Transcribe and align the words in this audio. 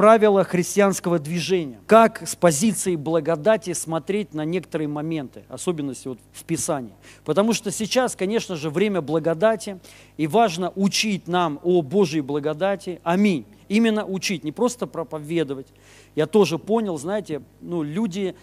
правила 0.00 0.44
христианского 0.44 1.18
движения. 1.18 1.78
Как 1.86 2.26
с 2.26 2.34
позиции 2.34 2.96
благодати 2.96 3.74
смотреть 3.74 4.32
на 4.32 4.46
некоторые 4.46 4.88
моменты, 4.88 5.42
особенности 5.50 6.08
вот 6.08 6.18
в 6.32 6.44
Писании. 6.44 6.94
Потому 7.22 7.52
что 7.52 7.70
сейчас, 7.70 8.16
конечно 8.16 8.56
же, 8.56 8.70
время 8.70 9.02
благодати, 9.02 9.78
и 10.16 10.26
важно 10.26 10.72
учить 10.74 11.28
нам 11.28 11.60
о 11.62 11.82
Божьей 11.82 12.22
благодати. 12.22 12.98
Аминь. 13.02 13.44
Именно 13.68 14.06
учить, 14.06 14.42
не 14.42 14.52
просто 14.52 14.86
проповедовать. 14.86 15.66
Я 16.16 16.26
тоже 16.26 16.58
понял, 16.58 16.96
знаете, 16.96 17.42
ну, 17.60 17.82
люди 17.82 18.34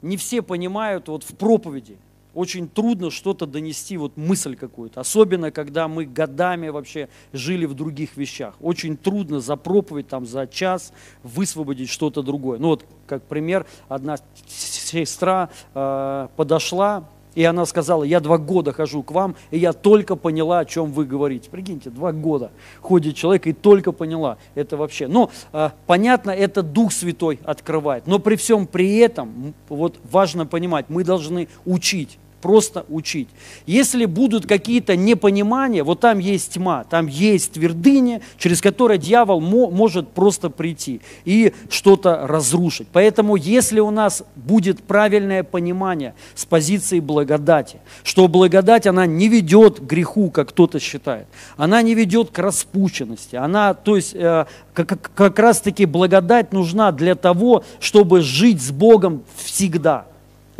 не 0.00 0.16
все 0.16 0.40
понимают 0.40 1.08
вот 1.08 1.24
в 1.24 1.36
проповеди, 1.36 1.98
очень 2.34 2.68
трудно 2.68 3.10
что-то 3.10 3.46
донести, 3.46 3.96
вот 3.96 4.16
мысль 4.16 4.56
какую-то. 4.56 5.00
Особенно, 5.00 5.50
когда 5.50 5.88
мы 5.88 6.04
годами 6.04 6.68
вообще 6.68 7.08
жили 7.32 7.66
в 7.66 7.74
других 7.74 8.16
вещах. 8.16 8.54
Очень 8.60 8.96
трудно 8.96 9.40
за 9.40 9.56
проповедь, 9.56 10.08
там, 10.08 10.26
за 10.26 10.46
час 10.46 10.92
высвободить 11.22 11.90
что-то 11.90 12.22
другое. 12.22 12.58
Ну 12.58 12.68
вот, 12.68 12.84
как 13.06 13.22
пример, 13.24 13.66
одна 13.88 14.16
сестра 14.46 15.50
э, 15.74 16.28
подошла, 16.36 17.04
и 17.34 17.44
она 17.44 17.64
сказала, 17.66 18.04
я 18.04 18.20
два 18.20 18.38
года 18.38 18.72
хожу 18.72 19.02
к 19.02 19.10
вам, 19.10 19.36
и 19.50 19.58
я 19.58 19.72
только 19.72 20.16
поняла, 20.16 20.60
о 20.60 20.64
чем 20.64 20.92
вы 20.92 21.04
говорите. 21.04 21.50
Прикиньте, 21.50 21.90
два 21.90 22.12
года 22.12 22.50
ходит 22.80 23.16
человек 23.16 23.46
и 23.46 23.52
только 23.52 23.92
поняла 23.92 24.38
это 24.54 24.76
вообще. 24.76 25.08
Но 25.08 25.30
э, 25.52 25.70
понятно, 25.86 26.30
это 26.30 26.62
Дух 26.62 26.92
Святой 26.92 27.40
открывает. 27.44 28.06
Но 28.06 28.18
при 28.18 28.36
всем 28.36 28.66
при 28.66 28.96
этом, 28.98 29.54
вот 29.68 29.98
важно 30.04 30.46
понимать, 30.46 30.86
мы 30.88 31.04
должны 31.04 31.48
учить 31.64 32.18
просто 32.42 32.84
учить. 32.88 33.28
Если 33.66 34.04
будут 34.04 34.46
какие-то 34.46 34.96
непонимания, 34.96 35.84
вот 35.84 36.00
там 36.00 36.18
есть 36.18 36.54
тьма, 36.54 36.84
там 36.84 37.06
есть 37.06 37.52
твердыня, 37.52 38.20
через 38.36 38.60
которое 38.60 38.98
дьявол 38.98 39.40
мо- 39.40 39.70
может 39.70 40.08
просто 40.08 40.50
прийти 40.50 41.00
и 41.24 41.54
что-то 41.70 42.26
разрушить. 42.26 42.88
Поэтому 42.92 43.36
если 43.36 43.80
у 43.80 43.90
нас 43.90 44.24
будет 44.34 44.82
правильное 44.82 45.44
понимание 45.44 46.14
с 46.34 46.44
позиции 46.44 47.00
благодати, 47.00 47.78
что 48.02 48.26
благодать, 48.28 48.86
она 48.86 49.06
не 49.06 49.28
ведет 49.28 49.78
к 49.78 49.82
греху, 49.84 50.30
как 50.30 50.48
кто-то 50.48 50.80
считает, 50.80 51.28
она 51.56 51.80
не 51.80 51.94
ведет 51.94 52.30
к 52.30 52.38
распущенности, 52.40 53.36
она, 53.36 53.74
то 53.74 53.96
есть, 53.96 54.14
э, 54.14 54.46
как, 54.74 55.12
как 55.14 55.38
раз-таки 55.38 55.86
благодать 55.86 56.52
нужна 56.52 56.90
для 56.90 57.14
того, 57.14 57.64
чтобы 57.78 58.20
жить 58.20 58.60
с 58.60 58.72
Богом 58.72 59.22
всегда– 59.36 60.06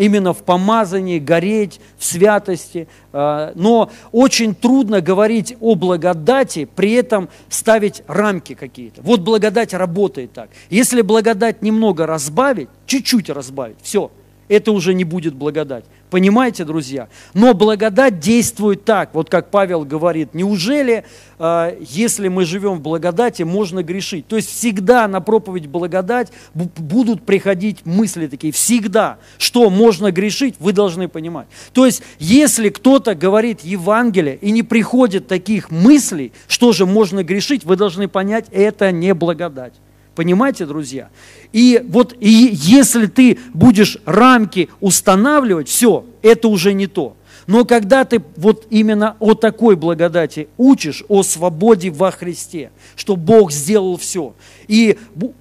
именно 0.03 0.33
в 0.35 0.43
помазании, 0.43 1.21
гореть 1.21 1.81
в 1.97 2.05
святости. 2.05 2.89
А, 3.13 3.53
но 3.55 3.89
очень 4.11 4.53
трудно 4.55 5.01
говорить 5.01 5.57
о 5.61 5.77
благодати, 5.77 6.65
при 6.65 6.93
этом 6.93 7.29
ставить 7.49 8.03
рамки 8.09 8.55
какие-то. 8.55 9.01
Вот 9.03 9.21
благодать 9.21 9.75
работает 9.75 10.33
так. 10.33 10.51
Если 10.71 11.03
благодать 11.03 11.63
немного 11.63 12.05
разбавить, 12.05 12.69
чуть-чуть 12.87 13.31
разбавить, 13.31 13.77
все, 13.81 14.11
это 14.49 14.73
уже 14.73 14.93
не 14.93 15.05
будет 15.05 15.35
благодать. 15.35 15.85
Понимаете, 16.13 16.67
друзья? 16.67 17.09
Но 17.33 17.55
благодать 17.55 18.21
действует 18.21 18.85
так, 18.85 19.15
вот 19.15 19.31
как 19.31 19.51
Павел 19.51 19.87
говорит, 19.87 20.35
неужели, 20.35 21.07
э, 21.39 21.77
если 21.81 22.29
мы 22.29 22.45
живем 22.45 22.75
в 22.75 22.81
благодати, 22.83 23.45
можно 23.45 23.83
грешить? 23.83 24.27
То 24.27 24.37
есть 24.37 24.51
всегда 24.51 25.09
на 25.09 25.23
проповедь 25.23 25.69
благодать 25.69 26.31
будут 26.53 27.25
приходить 27.25 27.87
мысли 27.87 28.27
такие, 28.27 28.53
всегда, 28.53 29.17
что 29.39 29.71
можно 29.71 30.13
грешить, 30.13 30.57
вы 30.59 30.75
должны 30.75 31.09
понимать. 31.09 31.47
То 31.73 31.87
есть 31.87 32.03
если 32.19 32.69
кто-то 32.69 33.15
говорит 33.15 33.63
Евангелие 33.63 34.37
и 34.37 34.51
не 34.51 34.63
приходит 34.63 35.29
таких 35.29 35.71
мыслей, 35.71 36.33
что 36.47 36.73
же 36.73 36.85
можно 36.85 37.25
грешить, 37.25 37.65
вы 37.65 37.77
должны 37.77 38.07
понять, 38.07 38.45
это 38.51 38.93
не 38.93 39.15
благодать. 39.15 39.73
Понимаете, 40.15 40.67
друзья? 40.67 41.09
И 41.53 41.83
вот 41.89 42.15
и 42.21 42.51
если 42.53 43.07
ты 43.07 43.39
будешь 43.55 43.99
рамки 44.05 44.69
устанавливать, 44.81 45.69
все, 45.69 46.05
это 46.23 46.49
уже 46.49 46.75
не 46.75 46.87
то. 46.87 47.17
Но 47.47 47.65
когда 47.65 48.05
ты 48.05 48.23
вот 48.37 48.67
именно 48.71 49.17
о 49.19 49.35
такой 49.35 49.75
благодати 49.75 50.49
учишь, 50.57 51.03
о 51.09 51.23
свободе 51.23 51.91
во 51.91 52.11
Христе, 52.11 52.71
что 52.95 53.17
Бог 53.17 53.51
сделал 53.53 53.97
все, 53.97 54.35
и 54.69 54.99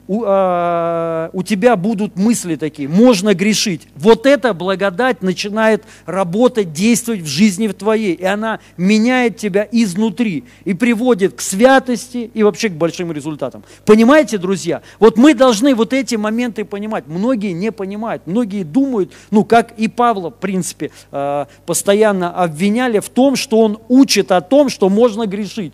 у, 0.07 0.23
а, 0.25 1.29
у 1.33 1.43
тебя 1.43 1.75
будут 1.75 2.15
мысли 2.15 2.55
такие, 2.55 2.87
можно 2.87 3.33
грешить. 3.33 3.87
Вот 3.95 4.25
эта 4.25 4.53
благодать 4.53 5.21
начинает 5.21 5.83
работать, 6.05 6.73
действовать 6.73 7.21
в 7.21 7.27
жизни 7.27 7.67
в 7.67 7.73
твоей, 7.73 8.13
и 8.13 8.25
она 8.25 8.59
меняет 8.77 9.37
тебя 9.37 9.67
изнутри 9.71 10.43
и 10.65 10.73
приводит 10.73 11.35
к 11.35 11.41
святости 11.41 12.29
и 12.33 12.43
вообще 12.43 12.69
к 12.69 12.73
большим 12.73 13.11
результатам. 13.11 13.63
Понимаете, 13.85 14.37
друзья? 14.37 14.81
Вот 14.99 15.17
мы 15.17 15.33
должны 15.33 15.75
вот 15.75 15.93
эти 15.93 16.15
моменты 16.15 16.65
понимать. 16.65 17.07
Многие 17.07 17.53
не 17.53 17.71
понимают, 17.71 18.23
многие 18.25 18.63
думают, 18.63 19.11
ну, 19.31 19.45
как 19.45 19.73
и 19.77 19.87
Павла, 19.87 20.29
в 20.29 20.35
принципе, 20.35 20.91
а, 21.11 21.47
постоянно 21.65 22.31
обвиняли 22.31 22.99
в 22.99 23.09
том, 23.09 23.35
что 23.35 23.59
он 23.59 23.79
учит 23.87 24.31
о 24.31 24.41
том, 24.41 24.69
что 24.69 24.89
можно 24.89 25.25
грешить. 25.25 25.73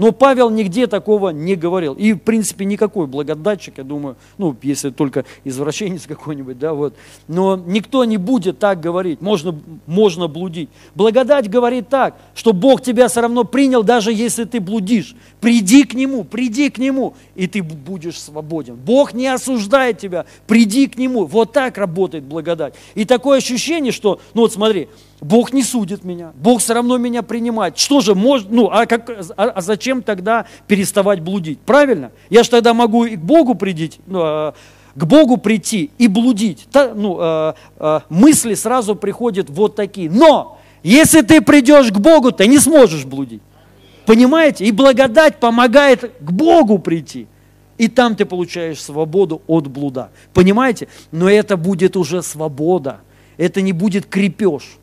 Но 0.00 0.12
Павел 0.12 0.48
нигде 0.48 0.86
такого 0.86 1.28
не 1.28 1.56
говорил. 1.56 1.92
И, 1.92 2.14
в 2.14 2.20
принципе, 2.20 2.64
никакой 2.64 3.06
благодатчик, 3.06 3.76
я 3.76 3.84
думаю, 3.84 4.16
ну, 4.38 4.56
если 4.62 4.88
только 4.88 5.26
извращенец 5.44 6.06
какой-нибудь, 6.08 6.58
да, 6.58 6.72
вот. 6.72 6.94
Но 7.28 7.54
никто 7.58 8.06
не 8.06 8.16
будет 8.16 8.58
так 8.58 8.80
говорить. 8.80 9.20
Можно, 9.20 9.60
можно 9.84 10.26
блудить. 10.26 10.70
Благодать 10.94 11.50
говорит 11.50 11.90
так, 11.90 12.16
что 12.34 12.54
Бог 12.54 12.80
тебя 12.80 13.08
все 13.08 13.20
равно 13.20 13.44
принял, 13.44 13.82
даже 13.82 14.10
если 14.10 14.44
ты 14.44 14.58
блудишь. 14.58 15.14
Приди 15.38 15.84
к 15.84 15.92
Нему, 15.92 16.24
приди 16.24 16.70
к 16.70 16.78
Нему, 16.78 17.12
и 17.34 17.46
ты 17.46 17.62
будешь 17.62 18.18
свободен. 18.18 18.76
Бог 18.76 19.12
не 19.12 19.26
осуждает 19.26 19.98
тебя, 19.98 20.24
приди 20.46 20.86
к 20.86 20.96
Нему. 20.96 21.26
Вот 21.26 21.52
так 21.52 21.76
работает 21.76 22.24
благодать. 22.24 22.72
И 22.94 23.04
такое 23.04 23.36
ощущение, 23.36 23.92
что, 23.92 24.18
ну 24.32 24.40
вот 24.40 24.52
смотри, 24.54 24.88
Бог 25.20 25.52
не 25.52 25.62
судит 25.62 26.02
меня, 26.02 26.32
Бог 26.34 26.60
все 26.60 26.74
равно 26.74 26.96
меня 26.96 27.22
принимает. 27.22 27.76
Что 27.76 28.00
же, 28.00 28.14
может, 28.14 28.50
ну, 28.50 28.70
а, 28.72 28.86
как, 28.86 29.08
а, 29.10 29.44
а 29.44 29.60
зачем 29.60 30.02
тогда 30.02 30.46
переставать 30.66 31.20
блудить? 31.20 31.60
Правильно? 31.60 32.10
Я 32.30 32.42
же 32.42 32.50
тогда 32.50 32.72
могу 32.72 33.04
и 33.04 33.16
к 33.16 33.20
Богу 33.20 33.54
прийти, 33.54 33.92
ну, 34.06 34.20
а, 34.22 34.54
к 34.94 35.04
Богу 35.04 35.36
прийти 35.36 35.90
и 35.98 36.08
блудить. 36.08 36.66
Та, 36.72 36.94
ну, 36.94 37.18
а, 37.20 37.54
а, 37.78 38.02
мысли 38.08 38.54
сразу 38.54 38.96
приходят 38.96 39.50
вот 39.50 39.76
такие. 39.76 40.10
Но, 40.10 40.58
если 40.82 41.20
ты 41.20 41.42
придешь 41.42 41.90
к 41.90 41.98
Богу, 41.98 42.32
ты 42.32 42.46
не 42.46 42.58
сможешь 42.58 43.04
блудить. 43.04 43.42
Понимаете? 44.06 44.64
И 44.64 44.72
благодать 44.72 45.38
помогает 45.38 46.12
к 46.18 46.30
Богу 46.32 46.78
прийти. 46.78 47.28
И 47.76 47.88
там 47.88 48.16
ты 48.16 48.24
получаешь 48.24 48.82
свободу 48.82 49.42
от 49.46 49.66
блуда. 49.68 50.10
Понимаете? 50.32 50.88
Но 51.12 51.30
это 51.30 51.56
будет 51.56 51.96
уже 51.96 52.22
свобода. 52.22 53.00
Это 53.36 53.62
не 53.62 53.72
будет 53.72 54.06
крепеж. 54.06 54.78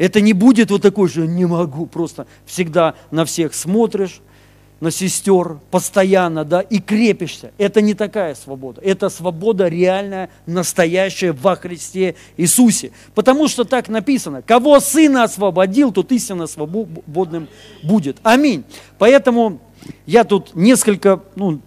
Это 0.00 0.22
не 0.22 0.32
будет 0.32 0.70
вот 0.70 0.80
такой 0.80 1.10
же, 1.10 1.26
не 1.26 1.44
могу, 1.44 1.84
просто 1.84 2.26
всегда 2.46 2.94
на 3.10 3.26
всех 3.26 3.52
смотришь, 3.52 4.22
на 4.80 4.90
сестер, 4.90 5.58
постоянно, 5.70 6.42
да, 6.46 6.62
и 6.62 6.80
крепишься. 6.80 7.52
Это 7.58 7.82
не 7.82 7.92
такая 7.92 8.34
свобода. 8.34 8.80
Это 8.80 9.10
свобода 9.10 9.68
реальная, 9.68 10.30
настоящая 10.46 11.32
во 11.32 11.54
Христе 11.54 12.14
Иисусе. 12.38 12.92
Потому 13.14 13.46
что 13.46 13.64
так 13.64 13.90
написано, 13.90 14.40
кого 14.40 14.80
Сына 14.80 15.24
освободил, 15.24 15.92
тот 15.92 16.10
истинно 16.12 16.46
свободным 16.46 17.46
будет. 17.82 18.16
Аминь. 18.22 18.64
Поэтому 18.96 19.60
я 20.06 20.24
тут 20.24 20.54
несколько, 20.54 21.20
ну, 21.36 21.60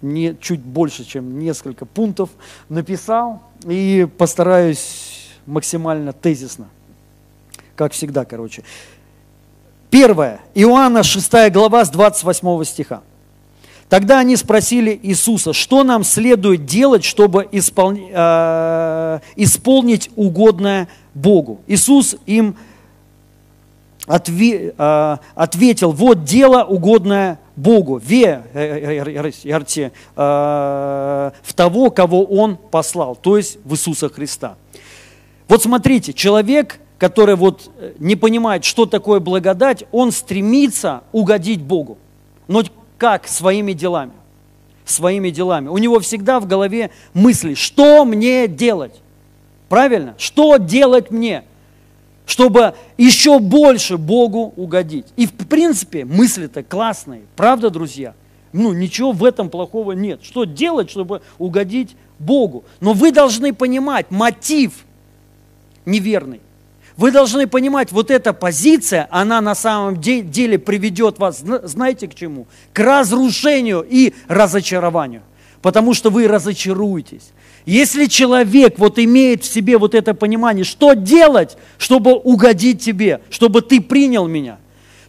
не, 0.00 0.36
чуть 0.40 0.62
больше, 0.62 1.04
чем 1.04 1.38
несколько 1.38 1.86
пунктов 1.86 2.30
написал 2.68 3.40
и 3.64 4.08
постараюсь 4.18 5.28
максимально 5.46 6.12
тезисно 6.12 6.66
как 7.76 7.92
всегда, 7.92 8.24
короче. 8.24 8.62
Первое. 9.90 10.40
Иоанна 10.54 11.02
6 11.02 11.50
глава 11.52 11.84
с 11.84 11.90
28 11.90 12.64
стиха. 12.64 13.02
Тогда 13.92 14.20
они 14.20 14.36
спросили 14.36 14.98
Иисуса, 15.02 15.52
что 15.52 15.84
нам 15.84 16.02
следует 16.02 16.64
делать, 16.64 17.04
чтобы 17.04 17.46
исполни, 17.52 18.10
э, 18.10 19.20
исполнить 19.36 20.10
угодное 20.16 20.88
Богу. 21.12 21.60
Иисус 21.66 22.16
им 22.24 22.56
отве, 24.06 24.74
э, 24.76 25.16
ответил, 25.34 25.92
вот 25.92 26.24
дело 26.24 26.64
угодное 26.64 27.38
Богу, 27.54 27.98
верьте 27.98 29.92
э, 30.16 31.30
в 31.42 31.54
того, 31.54 31.90
кого 31.90 32.24
Он 32.24 32.56
послал, 32.56 33.14
то 33.14 33.36
есть 33.36 33.58
в 33.62 33.74
Иисуса 33.74 34.08
Христа. 34.08 34.54
Вот 35.48 35.62
смотрите, 35.62 36.14
человек 36.14 36.80
который 37.02 37.34
вот 37.34 37.68
э, 37.78 37.94
не 37.98 38.14
понимает, 38.14 38.62
что 38.62 38.86
такое 38.86 39.18
благодать, 39.18 39.82
он 39.90 40.12
стремится 40.12 41.02
угодить 41.10 41.60
Богу. 41.60 41.98
Но 42.46 42.62
как? 42.96 43.26
Своими 43.26 43.72
делами. 43.72 44.12
Своими 44.84 45.30
делами. 45.30 45.66
У 45.66 45.78
него 45.78 45.98
всегда 45.98 46.38
в 46.38 46.46
голове 46.46 46.92
мысли, 47.12 47.54
что 47.54 48.04
мне 48.04 48.46
делать? 48.46 49.02
Правильно? 49.68 50.14
Что 50.16 50.58
делать 50.58 51.10
мне? 51.10 51.42
Чтобы 52.24 52.74
еще 52.96 53.40
больше 53.40 53.96
Богу 53.96 54.52
угодить. 54.54 55.06
И 55.16 55.26
в 55.26 55.32
принципе 55.48 56.04
мысли-то 56.04 56.62
классные. 56.62 57.22
Правда, 57.34 57.70
друзья? 57.70 58.14
Ну, 58.52 58.72
ничего 58.72 59.10
в 59.10 59.24
этом 59.24 59.50
плохого 59.50 59.90
нет. 59.90 60.20
Что 60.22 60.44
делать, 60.44 60.88
чтобы 60.88 61.22
угодить 61.38 61.96
Богу? 62.20 62.62
Но 62.78 62.92
вы 62.92 63.10
должны 63.10 63.52
понимать, 63.52 64.12
мотив 64.12 64.84
неверный. 65.84 66.40
Вы 66.96 67.10
должны 67.10 67.46
понимать, 67.46 67.90
вот 67.90 68.10
эта 68.10 68.32
позиция, 68.32 69.08
она 69.10 69.40
на 69.40 69.54
самом 69.54 70.00
деле 70.00 70.58
приведет 70.58 71.18
вас, 71.18 71.40
знаете 71.40 72.06
к 72.06 72.14
чему? 72.14 72.46
К 72.72 72.80
разрушению 72.80 73.86
и 73.88 74.12
разочарованию. 74.28 75.22
Потому 75.62 75.94
что 75.94 76.10
вы 76.10 76.26
разочаруетесь. 76.26 77.32
Если 77.64 78.06
человек 78.06 78.78
вот 78.78 78.98
имеет 78.98 79.44
в 79.44 79.52
себе 79.52 79.78
вот 79.78 79.94
это 79.94 80.14
понимание, 80.14 80.64
что 80.64 80.94
делать, 80.94 81.56
чтобы 81.78 82.14
угодить 82.14 82.82
тебе, 82.82 83.20
чтобы 83.30 83.62
ты 83.62 83.80
принял 83.80 84.26
меня. 84.26 84.58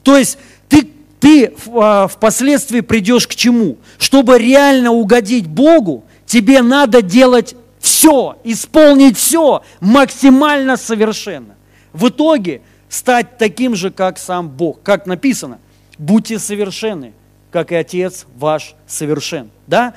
То 0.04 0.18
есть 0.18 0.38
ты, 0.70 0.92
ты 1.20 1.54
а, 1.74 2.08
впоследствии 2.08 2.82
придешь 2.82 3.28
к 3.28 3.34
чему? 3.34 3.78
Чтобы 3.98 4.38
реально 4.38 4.92
угодить 4.92 5.48
Богу, 5.48 6.06
тебе 6.28 6.62
надо 6.62 7.02
делать 7.02 7.56
все, 7.80 8.38
исполнить 8.44 9.18
все 9.18 9.64
максимально 9.80 10.78
совершенно. 10.78 11.56
В 11.94 12.10
итоге 12.10 12.62
стать 12.90 13.38
таким 13.38 13.76
же, 13.76 13.92
как 13.92 14.18
сам 14.18 14.50
Бог. 14.50 14.82
Как 14.84 15.06
написано, 15.06 15.60
будьте 15.98 16.40
совершенны, 16.40 17.14
как 17.52 17.72
и 17.72 17.76
Отец 17.76 18.26
ваш 18.36 18.76
совершен. 18.88 19.50
Да? 19.68 19.94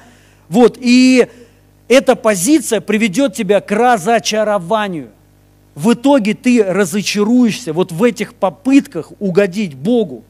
Вот, 0.48 0.78
и 0.80 1.26
эта 1.88 2.14
позиция 2.16 2.80
приведет 2.80 3.34
тебя 3.34 3.60
к 3.60 3.70
разочарованию. 3.72 5.10
В 5.74 5.92
итоге 5.92 6.34
ты 6.34 6.64
разочаруешься 6.64 7.72
вот 7.72 7.92
в 7.92 8.02
этих 8.02 8.34
попытках 8.34 9.12
угодить 9.18 9.74
Богу. 9.74 10.24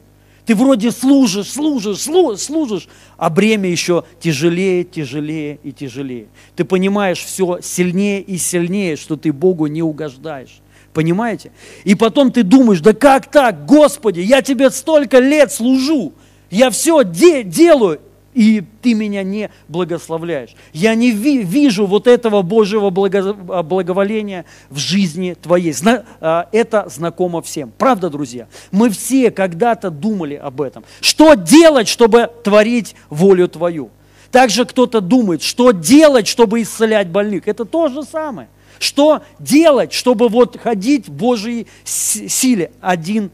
Ты 0.45 0.55
вроде 0.55 0.91
служишь, 0.91 1.49
служишь, 1.49 1.99
служишь, 1.99 2.87
а 3.17 3.29
бремя 3.29 3.69
еще 3.69 4.05
тяжелее, 4.19 4.85
тяжелее 4.85 5.59
и 5.61 5.73
тяжелее. 5.73 6.27
Ты 6.55 6.63
понимаешь 6.63 7.19
все 7.19 7.59
сильнее 7.61 8.21
и 8.21 8.37
сильнее, 8.37 8.95
что 8.95 9.17
ты 9.17 9.33
Богу 9.33 9.67
не 9.67 9.81
угождаешь. 9.81 10.61
Понимаете? 10.97 11.51
И 11.83 11.93
потом 11.93 12.31
ты 12.31 12.41
думаешь, 12.41 12.79
да 12.81 12.91
как 12.91 13.27
так, 13.29 13.67
Господи, 13.67 14.19
я 14.21 14.41
тебе 14.41 14.71
столько 14.71 15.19
лет 15.19 15.51
служу, 15.51 16.13
я 16.49 16.71
все 16.71 17.03
де- 17.03 17.43
делаю, 17.43 17.99
и 18.33 18.63
ты 18.81 18.95
меня 18.95 19.21
не 19.21 19.51
благословляешь. 19.67 20.55
Я 20.73 20.95
не 20.95 21.11
ви- 21.11 21.43
вижу 21.43 21.85
вот 21.85 22.07
этого 22.07 22.41
Божьего 22.41 22.89
благо- 22.89 23.33
благоволения 23.61 24.45
в 24.71 24.79
жизни 24.79 25.35
твоей. 25.39 25.71
Зна- 25.71 26.03
а, 26.19 26.49
это 26.51 26.87
знакомо 26.89 27.43
всем. 27.43 27.71
Правда, 27.77 28.09
друзья? 28.09 28.47
Мы 28.71 28.89
все 28.89 29.29
когда-то 29.29 29.91
думали 29.91 30.33
об 30.33 30.61
этом. 30.61 30.83
Что 31.01 31.35
делать, 31.35 31.87
чтобы 31.87 32.31
творить 32.43 32.95
волю 33.11 33.47
твою? 33.47 33.91
Также 34.31 34.65
кто-то 34.65 34.99
думает, 34.99 35.43
что 35.43 35.73
делать, 35.73 36.25
чтобы 36.27 36.63
исцелять 36.63 37.09
больных. 37.09 37.47
Это 37.47 37.65
то 37.65 37.87
же 37.87 38.01
самое. 38.01 38.47
Что 38.79 39.21
делать, 39.39 39.93
чтобы 39.93 40.29
вот 40.29 40.59
ходить 40.59 41.07
в 41.07 41.11
Божьей 41.11 41.67
силе? 41.83 42.71
Один 42.81 43.31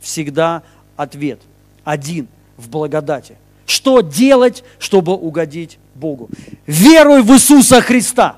всегда 0.00 0.62
ответ. 0.96 1.40
Один 1.84 2.28
в 2.56 2.68
благодати. 2.68 3.36
Что 3.66 4.00
делать, 4.00 4.64
чтобы 4.78 5.14
угодить 5.14 5.78
Богу? 5.94 6.28
Веруй 6.66 7.22
в 7.22 7.32
Иисуса 7.32 7.80
Христа. 7.80 8.36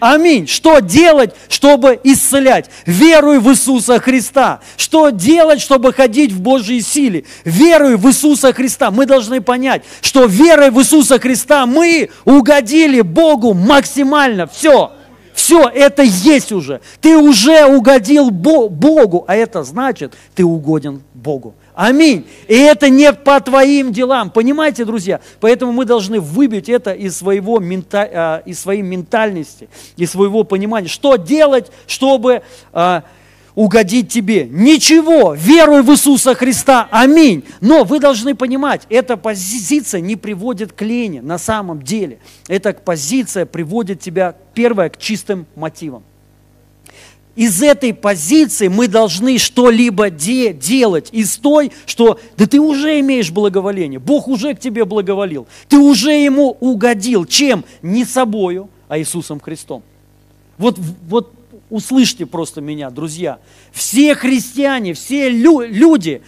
Аминь. 0.00 0.46
Что 0.46 0.78
делать, 0.78 1.34
чтобы 1.48 1.98
исцелять? 2.04 2.70
Веруй 2.86 3.40
в 3.40 3.50
Иисуса 3.50 3.98
Христа. 3.98 4.60
Что 4.76 5.10
делать, 5.10 5.60
чтобы 5.60 5.92
ходить 5.92 6.30
в 6.30 6.40
Божьей 6.40 6.80
силе? 6.82 7.24
Веруй 7.44 7.96
в 7.96 8.06
Иисуса 8.06 8.52
Христа. 8.52 8.90
Мы 8.90 9.06
должны 9.06 9.40
понять, 9.40 9.82
что 10.00 10.26
верой 10.26 10.70
в 10.70 10.78
Иисуса 10.78 11.18
Христа 11.18 11.66
мы 11.66 12.10
угодили 12.24 13.00
Богу 13.00 13.54
максимально. 13.54 14.46
Все. 14.46 14.92
Все, 15.38 15.68
это 15.68 16.02
есть 16.02 16.50
уже. 16.50 16.80
Ты 17.00 17.16
уже 17.16 17.64
угодил 17.64 18.30
Богу, 18.30 19.24
а 19.28 19.36
это 19.36 19.62
значит, 19.62 20.14
ты 20.34 20.44
угоден 20.44 21.00
Богу. 21.14 21.54
Аминь. 21.76 22.26
И 22.48 22.56
это 22.56 22.88
не 22.88 23.12
по 23.12 23.38
твоим 23.38 23.92
делам. 23.92 24.30
Понимаете, 24.30 24.84
друзья? 24.84 25.20
Поэтому 25.38 25.70
мы 25.70 25.84
должны 25.84 26.18
выбить 26.18 26.68
это 26.68 26.90
из, 26.90 27.18
своего 27.18 27.60
мента, 27.60 28.08
а, 28.12 28.42
из 28.46 28.58
своей 28.58 28.82
ментальности, 28.82 29.68
из 29.96 30.10
своего 30.10 30.42
понимания. 30.42 30.88
Что 30.88 31.14
делать, 31.14 31.70
чтобы 31.86 32.42
а, 32.72 33.04
угодить 33.58 34.08
тебе? 34.08 34.46
Ничего. 34.48 35.34
Веруй 35.34 35.82
в 35.82 35.90
Иисуса 35.90 36.36
Христа. 36.36 36.86
Аминь. 36.92 37.42
Но 37.60 37.82
вы 37.82 37.98
должны 37.98 38.36
понимать, 38.36 38.82
эта 38.88 39.16
позиция 39.16 40.00
не 40.00 40.14
приводит 40.14 40.72
к 40.72 40.82
лени 40.82 41.18
на 41.18 41.38
самом 41.38 41.82
деле. 41.82 42.20
Эта 42.46 42.72
позиция 42.72 43.46
приводит 43.46 44.00
тебя, 44.00 44.36
первое, 44.54 44.90
к 44.90 44.96
чистым 44.96 45.46
мотивам 45.56 46.04
из 47.34 47.62
этой 47.62 47.94
позиции 47.94 48.66
мы 48.66 48.88
должны 48.88 49.38
что-либо 49.38 50.10
де- 50.10 50.52
делать. 50.52 51.08
Из 51.12 51.36
той, 51.36 51.70
что 51.86 52.18
да 52.36 52.46
ты 52.46 52.58
уже 52.58 52.98
имеешь 52.98 53.30
благоволение, 53.30 54.00
Бог 54.00 54.26
уже 54.26 54.54
к 54.54 54.58
тебе 54.58 54.84
благоволил, 54.84 55.46
ты 55.68 55.78
уже 55.78 56.10
Ему 56.10 56.56
угодил. 56.58 57.26
Чем? 57.26 57.64
Не 57.80 58.04
собою, 58.04 58.68
а 58.88 58.98
Иисусом 58.98 59.38
Христом. 59.38 59.84
Вот, 60.56 60.80
вот 61.08 61.32
услышьте 61.70 62.26
просто 62.26 62.60
меня, 62.60 62.90
друзья. 62.90 63.38
Все 63.72 64.14
христиане, 64.14 64.94
все 64.94 65.28
лю- 65.28 65.66
люди, 65.66 66.22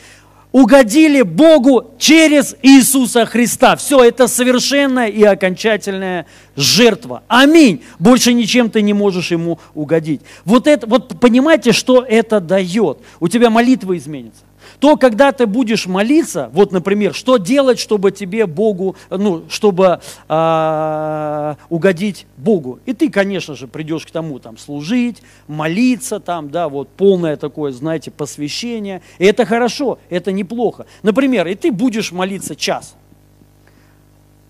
угодили 0.53 1.23
Богу 1.23 1.93
через 1.99 2.57
Иисуса 2.63 3.25
Христа. 3.27 3.77
Все, 3.77 4.03
это 4.03 4.27
совершенная 4.27 5.09
и 5.09 5.23
окончательная 5.23 6.27
жертва. 6.57 7.23
Аминь. 7.29 7.83
Больше 7.99 8.33
ничем 8.33 8.71
ты 8.71 8.83
не 8.83 8.93
можешь 8.93 9.31
Ему 9.31 9.59
угодить. 9.75 10.21
Вот, 10.45 10.67
это, 10.67 10.87
вот 10.87 11.21
понимаете, 11.21 11.73
что 11.73 12.05
это 12.07 12.41
дает? 12.41 12.99
У 13.21 13.29
тебя 13.29 13.51
молитва 13.51 13.97
изменится 13.97 14.43
то 14.81 14.97
когда 14.97 15.31
ты 15.31 15.47
будешь 15.47 15.87
молиться, 15.87 16.49
вот, 16.55 16.73
например, 16.73 17.15
что 17.15 17.37
делать, 17.37 17.79
чтобы 17.79 18.13
тебе 18.13 18.47
Богу, 18.47 18.97
ну, 19.11 19.45
чтобы 19.51 20.01
э, 20.27 21.55
угодить 21.69 22.27
Богу. 22.39 22.81
И 22.87 22.95
ты, 22.95 23.11
конечно 23.11 23.55
же, 23.55 23.69
придешь 23.69 24.07
к 24.07 24.11
тому, 24.11 24.39
там, 24.39 24.57
служить, 24.57 25.23
молиться, 25.47 26.19
там, 26.19 26.51
да, 26.51 26.71
вот, 26.71 26.89
полное 26.89 27.37
такое, 27.37 27.73
знаете, 27.73 28.11
посвящение. 28.11 29.03
И 29.19 29.27
это 29.27 29.45
хорошо, 29.45 29.99
это 30.09 30.33
неплохо. 30.33 30.87
Например, 31.03 31.47
и 31.47 31.55
ты 31.55 31.71
будешь 31.71 32.11
молиться 32.11 32.57
час. 32.57 32.97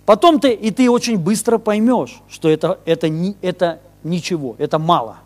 Потом 0.07 0.39
ты, 0.39 0.53
и 0.53 0.71
ты 0.71 0.89
очень 0.89 1.19
быстро 1.19 1.59
поймешь, 1.59 2.21
что 2.29 2.49
это, 2.49 2.79
это, 2.85 3.09
не, 3.09 3.35
это 3.43 3.81
ничего, 4.05 4.55
это 4.59 4.79
мало. 4.79 5.17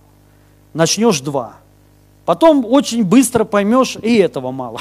Начнешь 0.72 1.20
два. 1.20 1.56
Потом 2.24 2.64
очень 2.64 3.04
быстро 3.04 3.44
поймешь, 3.44 3.98
и 4.00 4.16
этого 4.16 4.50
мало. 4.50 4.80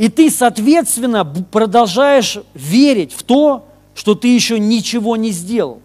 И 0.00 0.08
ты, 0.08 0.30
соответственно, 0.30 1.26
продолжаешь 1.26 2.38
верить 2.54 3.12
в 3.12 3.22
то, 3.22 3.66
что 3.94 4.14
ты 4.14 4.28
еще 4.28 4.58
ничего 4.58 5.14
не 5.16 5.30
сделал. 5.30 5.82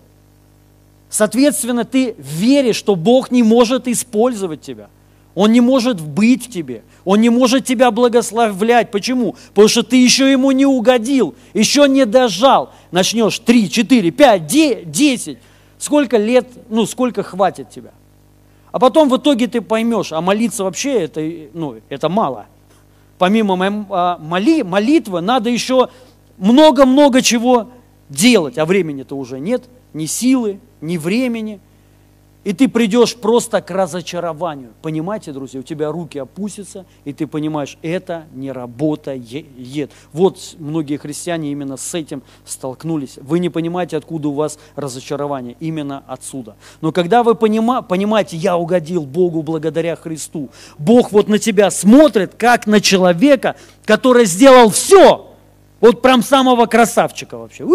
Соответственно, 1.10 1.84
ты 1.84 2.16
веришь, 2.18 2.78
что 2.78 2.96
Бог 2.96 3.30
не 3.30 3.44
может 3.44 3.90
использовать 3.90 4.62
тебя. 4.62 4.88
Он 5.34 5.52
не 5.52 5.60
может 5.60 6.00
быть 6.00 6.48
в 6.48 6.50
тебе. 6.50 6.84
Он 7.04 7.20
не 7.20 7.30
может 7.30 7.66
тебя 7.66 7.92
благословлять. 7.92 8.90
Почему? 8.90 9.36
Потому 9.50 9.68
что 9.68 9.84
ты 9.84 9.98
еще 10.02 10.32
ему 10.32 10.52
не 10.52 10.66
угодил, 10.66 11.36
еще 11.54 11.86
не 11.86 12.06
дожал. 12.06 12.72
Начнешь 12.92 13.40
3, 13.40 13.70
4, 13.70 14.12
5, 14.12 14.48
10. 14.92 15.38
Сколько 15.78 16.16
лет, 16.16 16.48
ну, 16.70 16.86
сколько 16.86 17.22
хватит 17.22 17.70
тебя? 17.70 17.92
А 18.72 18.80
потом 18.80 19.10
в 19.10 19.18
итоге 19.18 19.48
ты 19.48 19.60
поймешь, 19.60 20.14
а 20.14 20.22
молиться 20.22 20.64
вообще 20.64 21.02
это, 21.02 21.20
ну, 21.54 21.82
это 21.90 22.08
мало– 22.08 22.46
помимо 23.18 23.86
а, 23.90 24.18
моли, 24.18 24.64
молитвы, 24.64 25.22
надо 25.22 25.50
еще 25.50 25.90
много-много 26.38 27.22
чего 27.22 27.70
делать, 28.10 28.58
а 28.58 28.66
времени-то 28.66 29.16
уже 29.16 29.40
нет, 29.40 29.64
ни 29.94 30.06
силы, 30.06 30.60
ни 30.82 30.98
времени– 30.98 31.60
и 32.46 32.54
ты 32.54 32.70
придешь 32.70 33.16
просто 33.16 33.60
к 33.60 33.72
разочарованию. 33.72 34.72
Понимаете, 34.84 35.34
друзья, 35.34 35.60
у 35.60 35.64
тебя 35.64 35.92
руки 35.92 36.20
опустятся, 36.20 36.86
и 37.04 37.12
ты 37.12 37.26
понимаешь, 37.26 37.78
это 37.82 38.28
не 38.34 38.52
работает. 38.52 39.50
Вот 40.14 40.56
многие 40.60 40.98
христиане 40.98 41.52
именно 41.52 41.76
с 41.76 41.94
этим 41.96 42.22
столкнулись. 42.46 43.18
Вы 43.18 43.40
не 43.40 43.50
понимаете, 43.50 43.98
откуда 43.98 44.30
у 44.30 44.34
вас 44.34 44.60
разочарование. 44.76 45.58
Именно 45.60 46.04
отсюда. 46.08 46.56
Но 46.82 46.92
когда 46.92 47.24
вы 47.24 47.34
понима, 47.34 47.82
понимаете, 47.82 48.38
я 48.38 48.58
угодил 48.58 49.06
Богу 49.06 49.42
благодаря 49.42 49.96
Христу, 49.96 50.50
Бог 50.78 51.12
вот 51.12 51.28
на 51.28 51.40
тебя 51.40 51.72
смотрит, 51.72 52.36
как 52.36 52.68
на 52.68 52.80
человека, 52.80 53.56
который 53.86 54.26
сделал 54.26 54.70
все, 54.70 55.32
вот 55.82 56.02
прям 56.02 56.22
самого 56.22 56.68
красавчика 56.68 57.38
вообще, 57.38 57.66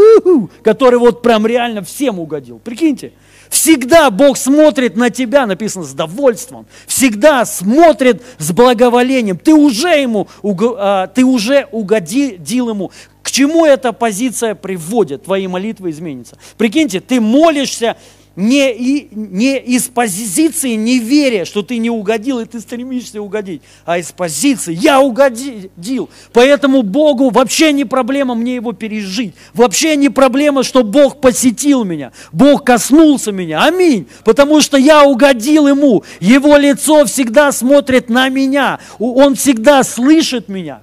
который 0.62 0.98
вот 0.98 1.22
прям 1.22 1.46
реально 1.46 1.82
всем 1.82 2.20
угодил. 2.20 2.58
Прикиньте, 2.58 3.12
Всегда 3.50 4.10
Бог 4.10 4.38
смотрит 4.38 4.96
на 4.96 5.10
тебя, 5.10 5.44
написано, 5.44 5.84
с 5.84 5.92
довольством. 5.92 6.66
Всегда 6.86 7.44
смотрит 7.44 8.22
с 8.38 8.52
благоволением. 8.52 9.36
Ты 9.36 9.52
уже 9.52 9.88
ему, 9.88 10.28
а, 10.42 11.08
ты 11.08 11.24
уже 11.24 11.66
угодил 11.70 12.70
ему 12.70 12.90
к 13.22 13.30
чему 13.30 13.66
эта 13.66 13.92
позиция 13.92 14.54
приводит? 14.54 15.24
Твои 15.24 15.46
молитвы 15.46 15.90
изменятся. 15.90 16.38
Прикиньте, 16.56 17.00
ты 17.00 17.20
молишься 17.20 17.96
не, 18.36 18.72
и, 18.72 19.08
не 19.10 19.58
из 19.58 19.88
позиции 19.88 20.74
неверия, 20.74 21.44
что 21.44 21.62
ты 21.62 21.78
не 21.78 21.90
угодил, 21.90 22.38
и 22.38 22.44
ты 22.44 22.60
стремишься 22.60 23.20
угодить, 23.20 23.60
а 23.84 23.98
из 23.98 24.12
позиции 24.12 24.72
«я 24.72 25.00
угодил». 25.00 26.08
Поэтому 26.32 26.82
Богу 26.82 27.30
вообще 27.30 27.72
не 27.72 27.84
проблема 27.84 28.34
мне 28.34 28.54
его 28.54 28.72
пережить. 28.72 29.34
Вообще 29.52 29.96
не 29.96 30.08
проблема, 30.08 30.62
что 30.62 30.84
Бог 30.84 31.20
посетил 31.20 31.84
меня. 31.84 32.12
Бог 32.32 32.64
коснулся 32.64 33.32
меня. 33.32 33.64
Аминь. 33.64 34.06
Потому 34.24 34.60
что 34.60 34.76
я 34.76 35.04
угодил 35.04 35.66
ему. 35.66 36.04
Его 36.20 36.56
лицо 36.56 37.04
всегда 37.06 37.50
смотрит 37.52 38.08
на 38.08 38.28
меня. 38.28 38.78
Он 38.98 39.34
всегда 39.34 39.82
слышит 39.82 40.48
меня. 40.48 40.82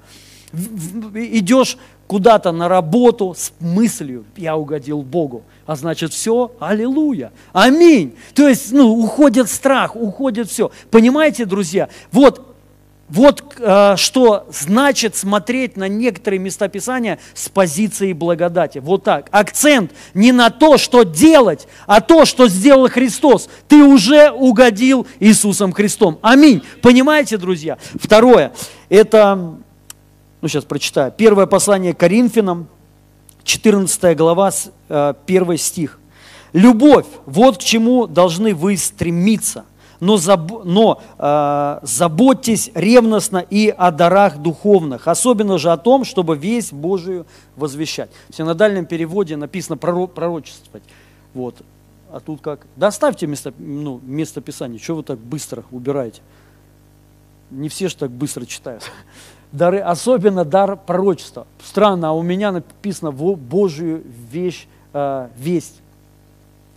Идешь 1.13 1.77
куда-то 2.07 2.51
на 2.51 2.67
работу 2.67 3.35
с 3.37 3.51
мыслью 3.59 4.25
«я 4.35 4.57
угодил 4.57 5.01
Богу» 5.01 5.43
а 5.67 5.75
значит 5.75 6.13
все, 6.13 6.53
аллилуйя, 6.59 7.31
аминь. 7.51 8.15
То 8.33 8.47
есть, 8.47 8.71
ну, 8.71 8.89
уходит 8.89 9.49
страх, 9.49 9.95
уходит 9.95 10.49
все. 10.49 10.71
Понимаете, 10.89 11.43
друзья, 11.43 11.89
вот, 12.13 12.55
вот 13.09 13.55
э, 13.59 13.95
что 13.97 14.47
значит 14.49 15.17
смотреть 15.17 15.75
на 15.75 15.89
некоторые 15.89 16.39
места 16.39 16.69
Писания 16.69 17.19
с 17.33 17.49
позиции 17.49 18.13
благодати. 18.13 18.79
Вот 18.79 19.03
так. 19.03 19.27
Акцент 19.31 19.91
не 20.13 20.31
на 20.31 20.49
то, 20.49 20.77
что 20.77 21.03
делать, 21.03 21.67
а 21.85 21.99
то, 21.99 22.23
что 22.23 22.47
сделал 22.47 22.87
Христос. 22.87 23.49
Ты 23.67 23.83
уже 23.83 24.31
угодил 24.31 25.05
Иисусом 25.19 25.73
Христом. 25.73 26.17
Аминь. 26.21 26.63
Понимаете, 26.81 27.37
друзья? 27.37 27.77
Второе, 28.01 28.53
это, 28.87 29.57
ну 30.41 30.48
сейчас 30.48 30.65
прочитаю, 30.65 31.12
первое 31.12 31.48
послание 31.48 31.94
Коринфянам, 31.94 32.67
14 33.44 34.15
глава, 34.17 34.51
1 34.89 35.51
э, 35.51 35.58
стих. 35.58 36.00
Любовь, 36.53 37.06
вот 37.25 37.58
к 37.58 37.62
чему 37.62 38.08
должны 38.08 38.53
вы 38.53 38.77
стремиться, 38.77 39.65
но, 40.00 40.17
заб, 40.17 40.63
но 40.63 41.01
э, 41.17 41.79
заботьтесь 41.82 42.72
ревностно 42.75 43.38
и 43.38 43.70
о 43.70 43.91
дарах 43.91 44.38
духовных, 44.38 45.08
особенно 45.08 45.58
же 45.58 45.72
о 45.72 45.77
том, 45.77 46.06
чтобы 46.06 46.38
весть 46.38 46.72
Божию 46.72 47.25
возвещать. 47.56 48.12
В 48.29 48.36
синодальном 48.36 48.86
переводе 48.86 49.38
написано 49.38 49.77
пророчествовать. 49.77 50.84
Вот. 51.34 51.56
А 52.12 52.20
тут 52.20 52.41
как? 52.41 52.67
Доставьте 52.75 53.27
место, 53.27 53.53
ну, 53.58 54.00
место 54.03 54.39
Писания. 54.39 54.77
Чего 54.77 54.98
вы 54.98 55.03
так 55.03 55.20
быстро 55.20 55.63
убираете? 55.72 56.22
Не 57.50 57.70
все 57.70 57.89
же 57.89 57.96
так 57.96 58.12
быстро 58.12 58.46
читают 58.46 58.84
дары, 59.51 59.80
особенно 59.80 60.46
дар 60.46 60.77
пророчества. 60.77 61.48
Странно, 61.63 62.10
а 62.10 62.12
у 62.12 62.22
меня 62.22 62.51
написано 62.51 63.12
Божию 63.12 64.04
вещь, 64.32 64.68
э, 64.94 65.27
весть 65.38 65.82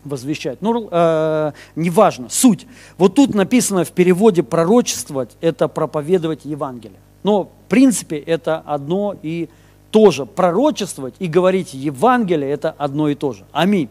возвещать. 0.05 0.63
Ну, 0.63 0.89
э, 0.91 1.53
неважно, 1.77 2.29
суть. 2.31 2.67
Вот 2.97 3.15
тут 3.15 3.35
написано 3.35 3.85
в 3.85 3.91
переводе 3.91 4.43
пророчествовать, 4.43 5.37
это 5.41 5.69
проповедовать 5.69 6.45
Евангелие. 6.45 6.99
Но, 7.23 7.45
в 7.45 7.49
принципе, 7.69 8.17
это 8.17 8.63
одно 8.65 9.15
и 9.23 9.49
то 9.91 10.11
же. 10.11 10.25
Пророчествовать 10.25 11.15
и 11.19 11.27
говорить 11.27 11.75
Евангелие– 11.75 12.51
это 12.53 12.75
одно 12.79 13.09
и 13.09 13.15
то 13.15 13.33
же. 13.33 13.45
Аминь. 13.53 13.89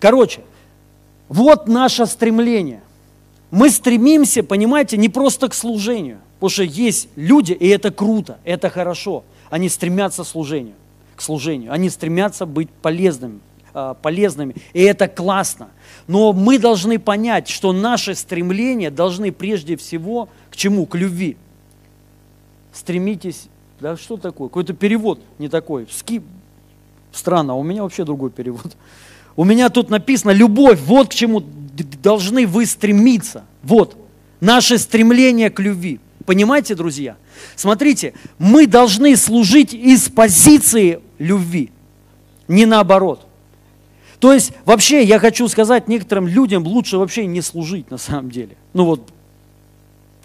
Короче, 0.00 0.40
вот 1.28 1.68
наше 1.68 2.06
стремление. 2.06 2.82
Мы 3.50 3.70
стремимся, 3.70 4.42
понимаете, 4.42 4.96
не 4.96 5.08
просто 5.08 5.48
к 5.48 5.54
служению– 5.54 6.18
Потому 6.40 6.50
что 6.50 6.62
есть 6.62 7.08
люди, 7.16 7.52
и 7.52 7.68
это 7.68 7.90
круто, 7.90 8.38
это 8.44 8.70
хорошо. 8.70 9.24
Они 9.50 9.68
стремятся 9.68 10.22
к 10.22 10.26
служению, 10.26 10.74
к 11.14 11.20
служению. 11.20 11.70
Они 11.70 11.90
стремятся 11.90 12.46
быть 12.46 12.70
полезными, 12.70 13.40
а, 13.74 13.92
полезными. 13.92 14.54
И 14.72 14.80
это 14.80 15.06
классно. 15.06 15.68
Но 16.06 16.32
мы 16.32 16.58
должны 16.58 16.98
понять, 16.98 17.46
что 17.46 17.74
наши 17.74 18.14
стремления 18.14 18.90
должны 18.90 19.32
прежде 19.32 19.76
всего 19.76 20.30
к 20.50 20.56
чему? 20.56 20.86
К 20.86 20.94
любви. 20.94 21.36
Стремитесь, 22.72 23.48
да 23.78 23.98
что 23.98 24.16
такое? 24.16 24.48
Какой-то 24.48 24.72
перевод 24.72 25.20
не 25.38 25.50
такой. 25.50 25.86
Ски... 25.90 26.22
Странно, 27.12 27.52
а 27.52 27.56
у 27.56 27.62
меня 27.62 27.82
вообще 27.82 28.06
другой 28.06 28.30
перевод. 28.30 28.78
У 29.36 29.44
меня 29.44 29.68
тут 29.68 29.90
написано 29.90 30.30
любовь, 30.30 30.80
вот 30.80 31.08
к 31.08 31.14
чему 31.14 31.42
должны 31.82 32.46
вы 32.46 32.66
стремиться. 32.66 33.44
Вот, 33.62 33.96
наше 34.40 34.78
стремление 34.78 35.50
к 35.50 35.60
любви. 35.60 36.00
Понимаете, 36.26 36.74
друзья? 36.74 37.16
Смотрите, 37.56 38.14
мы 38.38 38.66
должны 38.66 39.16
служить 39.16 39.74
из 39.74 40.08
позиции 40.08 41.00
любви, 41.18 41.70
не 42.46 42.66
наоборот. 42.66 43.26
То 44.18 44.32
есть, 44.32 44.52
вообще, 44.66 45.02
я 45.02 45.18
хочу 45.18 45.48
сказать, 45.48 45.88
некоторым 45.88 46.28
людям 46.28 46.66
лучше 46.66 46.98
вообще 46.98 47.26
не 47.26 47.40
служить 47.40 47.90
на 47.90 47.96
самом 47.96 48.30
деле. 48.30 48.56
Ну 48.74 48.84
вот, 48.84 49.10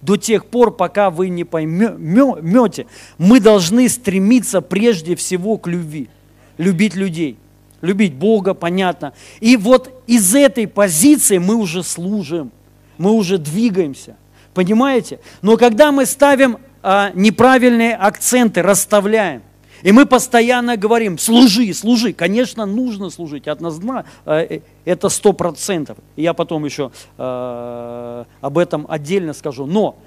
до 0.02 0.18
тех 0.18 0.46
пор, 0.46 0.76
пока 0.76 1.10
вы 1.10 1.30
не 1.30 1.46
поймете, 1.46 2.88
мы 3.18 3.40
должны 3.40 3.90
стремиться 3.90 4.62
прежде 4.62 5.16
всего 5.16 5.58
к 5.58 5.68
любви, 5.68 6.10
любить 6.58 6.96
людей, 6.96 7.38
любить 7.86 8.16
Бога, 8.16 8.54
понятно. 8.54 9.14
И 9.40 9.56
вот 9.56 10.04
из 10.08 10.36
этой 10.36 10.68
позиции 10.68 11.38
мы 11.38 11.56
уже 11.56 11.84
служим, 11.84 12.52
мы 12.98 13.12
уже 13.12 13.38
двигаемся– 13.38 14.18
Понимаете? 14.56 15.20
Но 15.42 15.58
когда 15.58 15.92
мы 15.92 16.06
ставим 16.06 16.58
а, 16.82 17.12
неправильные 17.14 17.94
акценты, 17.94 18.62
расставляем, 18.62 19.44
и 19.84 19.92
мы 19.92 20.06
постоянно 20.06 20.78
говорим, 20.78 21.20
служи, 21.20 21.72
служи. 21.74 22.14
Конечно, 22.14 22.66
нужно 22.66 23.10
служить, 23.12 23.48
однозначно, 23.48 24.06
э, 24.26 24.62
это 24.86 25.10
сто 25.10 25.34
процентов. 25.34 25.98
Я 26.16 26.34
потом 26.34 26.66
еще 26.66 26.92
э, 27.18 28.24
об 28.42 28.58
этом 28.58 28.88
отдельно 28.90 29.34
скажу. 29.34 29.66
Но, 29.66 29.98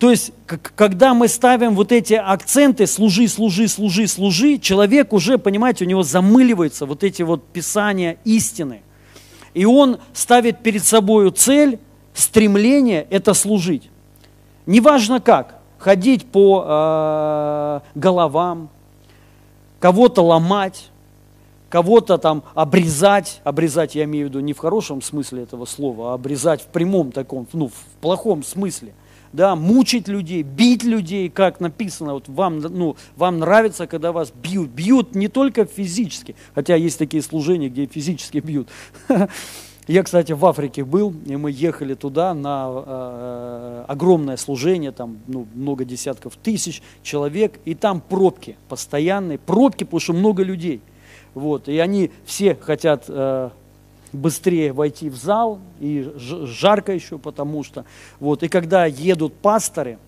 то 0.00 0.10
есть, 0.10 0.32
когда 0.46 1.12
мы 1.12 1.28
ставим 1.28 1.74
вот 1.74 1.92
эти 1.92 2.14
акценты, 2.14 2.86
служи, 2.86 3.28
служи, 3.28 3.68
служи, 3.68 4.06
служи, 4.08 4.56
человек 4.56 5.12
уже, 5.12 5.36
понимаете, 5.36 5.84
у 5.84 5.88
него 5.88 6.02
замыливается 6.02 6.86
вот 6.86 7.04
эти 7.04 7.20
вот 7.20 7.46
писания 7.48 8.16
истины. 8.24 8.80
И 9.52 9.66
он 9.66 9.98
ставит 10.14 10.60
перед 10.62 10.86
собой 10.86 11.30
цель 11.32 11.78
стремление– 12.14 13.06
это 13.10 13.34
служить. 13.34 13.90
Неважно 14.64 15.20
как, 15.20 15.58
ходить 15.76 16.24
по 16.24 16.64
э, 16.66 17.80
головам, 17.94 18.70
кого-то 19.80 20.22
ломать, 20.22 20.88
кого-то 21.68 22.16
там 22.16 22.42
обрезать, 22.54 23.42
обрезать 23.44 23.96
я 23.96 24.04
имею 24.04 24.28
в 24.28 24.30
виду 24.30 24.40
не 24.40 24.54
в 24.54 24.58
хорошем 24.58 25.02
смысле 25.02 25.42
этого 25.42 25.66
слова, 25.66 26.12
а 26.12 26.14
обрезать 26.14 26.62
в 26.62 26.68
прямом 26.68 27.12
таком, 27.12 27.46
ну, 27.52 27.68
в 27.68 28.00
плохом 28.00 28.42
смысле, 28.42 28.94
да, 29.32 29.56
мучить 29.56 30.08
людей, 30.08 30.42
бить 30.42 30.84
людей, 30.84 31.28
как 31.28 31.60
написано, 31.60 32.14
вот 32.14 32.28
вам, 32.28 32.60
ну, 32.60 32.96
вам 33.16 33.38
нравится, 33.38 33.86
когда 33.86 34.12
вас 34.12 34.32
бьют, 34.32 34.70
бьют 34.70 35.14
не 35.14 35.28
только 35.28 35.64
физически, 35.64 36.34
хотя 36.54 36.74
есть 36.74 36.98
такие 36.98 37.22
служения, 37.22 37.68
где 37.68 37.86
физически 37.86 38.38
бьют, 38.38 38.68
Я, 39.90 40.04
кстати, 40.04 40.30
в 40.30 40.46
Африке 40.46 40.84
был, 40.84 41.12
и 41.26 41.34
мы 41.34 41.50
ехали 41.50 41.94
туда 41.94 42.32
на 42.32 42.68
э, 42.70 43.84
огромное 43.88 44.36
служение, 44.36 44.92
там 44.92 45.18
ну, 45.26 45.48
много 45.52 45.84
десятков 45.84 46.36
тысяч 46.36 46.80
человек, 47.02 47.58
и 47.64 47.74
там 47.74 48.00
пробки 48.00 48.56
постоянные, 48.68 49.36
пробки, 49.38 49.82
потому 49.82 49.98
что 49.98 50.12
много 50.12 50.44
людей. 50.44 50.80
Вот, 51.34 51.68
и 51.68 51.76
они 51.78 52.12
все 52.24 52.54
хотят 52.54 53.06
э, 53.08 53.50
быстрее 54.12 54.72
войти 54.72 55.08
в 55.08 55.16
зал, 55.16 55.60
и 55.80 56.12
жарко 56.16 56.92
еще 56.92 57.18
потому 57.18 57.64
что. 57.64 57.84
Вот, 58.18 58.42
и 58.42 58.48
когда 58.48 58.86
едут 58.86 59.34
пасторы, 59.34 59.98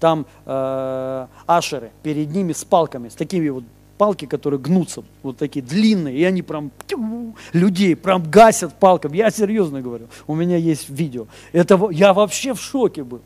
там 0.00 0.26
э, 0.44 1.26
ашеры 1.46 1.90
перед 2.02 2.30
ними 2.30 2.52
с 2.52 2.64
палками, 2.64 3.08
с 3.08 3.14
такими 3.14 3.48
вот 3.48 3.64
палки, 3.96 4.26
которые 4.26 4.60
гнутся, 4.60 5.04
вот 5.22 5.36
такие 5.36 5.64
длинные, 5.64 6.16
и 6.16 6.24
они 6.24 6.42
прям 6.42 6.70
людей 7.52 7.96
прям 7.96 8.28
гасят 8.28 8.74
палками. 8.74 9.16
Я 9.16 9.30
серьезно 9.30 9.80
говорю, 9.80 10.08
у 10.26 10.34
меня 10.34 10.56
есть 10.56 10.90
видео. 10.90 11.26
Это, 11.52 11.88
я 11.90 12.12
вообще 12.12 12.54
в 12.54 12.60
шоке 12.60 13.04
был. 13.04 13.20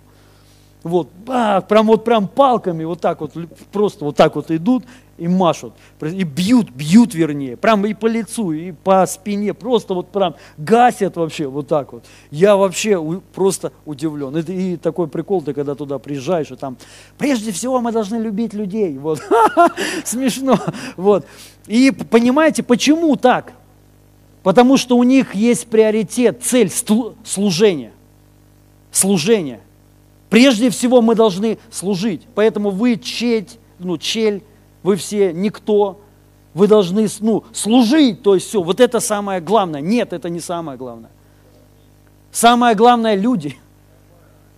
Вот, 0.88 1.09
а, 1.26 1.61
прям 1.61 1.87
вот 1.87 2.04
прям 2.04 2.26
палками 2.26 2.85
вот 2.85 3.00
так 3.00 3.21
вот, 3.21 3.33
просто 3.71 4.04
вот 4.04 4.16
так 4.16 4.35
вот 4.37 4.50
идут 4.50 4.85
и 5.18 5.28
машут, 5.28 5.75
и 6.00 6.23
бьют, 6.23 6.71
бьют 6.71 7.14
вернее, 7.14 7.57
прям 7.57 7.85
и 7.85 7.92
по 7.92 8.07
лицу, 8.07 8.52
и 8.52 8.73
по 8.73 9.04
спине, 9.07 9.52
просто 9.52 9.92
вот 9.92 10.09
прям 10.09 10.37
гасят 10.57 11.16
вообще 11.16 11.47
вот 11.47 11.68
так 11.68 11.92
вот. 11.92 12.04
Я 12.30 12.57
вообще 12.57 13.00
просто 13.35 13.73
удивлен. 13.85 14.35
Это 14.35 14.52
и 14.52 14.76
такой 14.76 15.09
прикол, 15.09 15.42
ты 15.42 15.52
когда 15.52 15.75
туда 15.75 15.99
приезжаешь, 15.99 16.50
и 16.50 16.57
там, 16.57 16.78
прежде 17.18 17.52
всего 17.52 17.80
мы 17.80 17.92
должны 17.92 18.16
любить 18.16 18.54
людей, 18.54 18.97
вот, 18.97 19.21
смешно, 20.04 20.59
вот. 20.97 21.26
И 21.66 21.90
понимаете, 21.90 22.62
почему 22.62 23.16
так? 23.16 23.52
Потому 24.42 24.78
что 24.78 24.97
у 24.97 25.02
них 25.02 25.35
есть 25.35 25.66
приоритет, 25.66 26.42
цель 26.42 26.71
служения. 26.71 27.92
Служение. 28.90 29.61
Прежде 30.30 30.70
всего 30.70 31.00
мы 31.00 31.14
должны 31.14 31.58
служить. 31.70 32.26
Поэтому 32.35 32.70
вы, 32.70 32.97
честь, 32.97 33.58
ну, 33.78 33.97
чель, 33.97 34.42
вы 34.82 34.97
все 34.97 35.32
никто, 35.32 36.00
вы 36.54 36.66
должны 36.66 37.06
ну, 37.20 37.44
служить, 37.52 38.23
то 38.23 38.35
есть 38.35 38.49
все, 38.49 38.62
вот 38.62 38.80
это 38.80 39.00
самое 39.00 39.40
главное. 39.40 39.80
Нет, 39.80 40.12
это 40.12 40.28
не 40.28 40.40
самое 40.40 40.76
главное. 40.76 41.11
Самое 42.30 42.75
главное– 42.75 43.14
люди. 43.16 43.56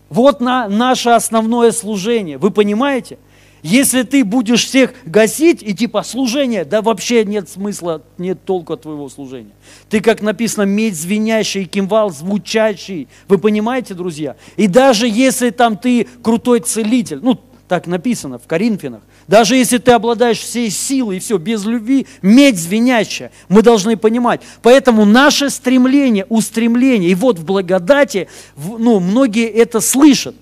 Вот 0.08 0.40
на 0.40 0.68
наше 0.68 1.10
основное 1.10 1.70
служение. 1.70 2.36
Вы 2.36 2.50
понимаете? 2.50 3.18
Если 3.62 4.02
ты 4.02 4.24
будешь 4.24 4.64
всех 4.64 4.94
гасить 5.04 5.62
и 5.62 5.74
типа 5.74 6.02
служение, 6.02 6.64
да 6.64 6.82
вообще 6.82 7.24
нет 7.24 7.48
смысла, 7.48 8.02
нет 8.16 8.44
толку 8.44 8.72
от 8.72 8.82
твоего 8.82 9.08
служения. 9.08 9.52
Ты, 9.88 10.00
как 10.00 10.22
написано, 10.22 10.62
медь 10.62 10.96
звенящий, 10.96 11.64
кимвал 11.64 12.10
звучащий. 12.10 13.08
Вы 13.28 13.38
понимаете, 13.38 13.94
друзья? 13.94 14.36
И 14.56 14.66
даже 14.66 15.06
если 15.06 15.50
там 15.50 15.76
ты 15.76 16.06
крутой 16.22 16.60
целитель, 16.60 17.20
ну 17.22 17.38
так 17.68 17.86
написано 17.86 18.38
в 18.38 18.48
Коринфянах, 18.48 19.02
даже 19.28 19.54
если 19.54 19.78
ты 19.78 19.92
обладаешь 19.92 20.40
всей 20.40 20.70
силой 20.70 21.18
и 21.18 21.20
все, 21.20 21.38
без 21.38 21.64
любви, 21.64 22.08
медь 22.20 22.58
звенящая, 22.58 23.30
мы 23.48 23.62
должны 23.62 23.96
понимать. 23.96 24.40
Поэтому 24.60 25.04
наше 25.04 25.50
стремление, 25.50 26.26
устремление, 26.28 27.10
и 27.10 27.14
вот 27.14 27.38
в 27.38 27.44
благодати, 27.44 28.26
ну, 28.56 28.98
многие 28.98 29.46
это 29.46 29.80
слышат. 29.80 30.34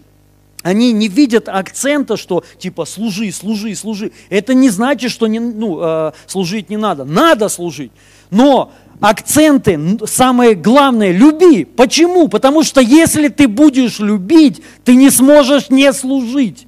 Они 0.63 0.93
не 0.93 1.09
видят 1.09 1.49
акцента, 1.49 2.17
что 2.17 2.45
типа 2.59 2.85
служи, 2.85 3.31
служи, 3.31 3.75
служи. 3.75 4.11
Это 4.29 4.55
не 4.55 4.71
значит, 4.71 5.11
что 5.13 5.27
не, 5.27 5.39
ну, 5.39 5.79
э, 5.81 6.13
служить 6.27 6.69
не 6.69 6.77
надо. 6.77 7.05
Надо 7.05 7.49
служить. 7.49 7.93
Но 8.31 8.73
акценты, 9.01 9.79
самое 10.07 10.55
главное, 10.55 11.13
люби. 11.13 11.65
Почему? 11.65 12.29
Потому 12.29 12.65
что 12.65 12.81
если 12.81 13.29
ты 13.29 13.47
будешь 13.47 14.01
любить, 14.01 14.61
ты 14.85 14.97
не 14.97 15.11
сможешь 15.11 15.71
не 15.71 15.93
служить. 15.93 16.67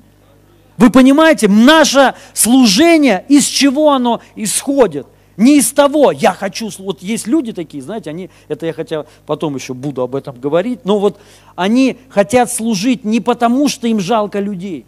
Вы 0.77 0.91
понимаете, 0.91 1.49
наше 1.49 2.15
служение, 2.33 3.25
из 3.29 3.45
чего 3.45 3.91
оно 3.91 4.21
исходит? 4.37 5.07
Не 5.37 5.59
из 5.59 5.73
того, 5.73 6.13
я 6.13 6.33
хочу, 6.33 6.71
вот 6.79 7.03
есть 7.03 7.27
люди 7.27 7.53
такие, 7.53 7.83
знаете, 7.83 8.11
они, 8.11 8.31
это 8.49 8.67
я 8.67 8.73
хотя 8.73 9.07
потом 9.27 9.55
еще 9.55 9.75
буду 9.75 10.03
об 10.03 10.15
этом 10.15 10.39
говорить, 10.39 10.85
но 10.85 10.99
вот 10.99 11.19
они 11.57 11.99
хотят 12.09 12.53
служить 12.53 13.05
не 13.05 13.21
потому, 13.21 13.69
что 13.69 13.87
им 13.87 14.01
жалко 14.01 14.41
людей, 14.41 14.85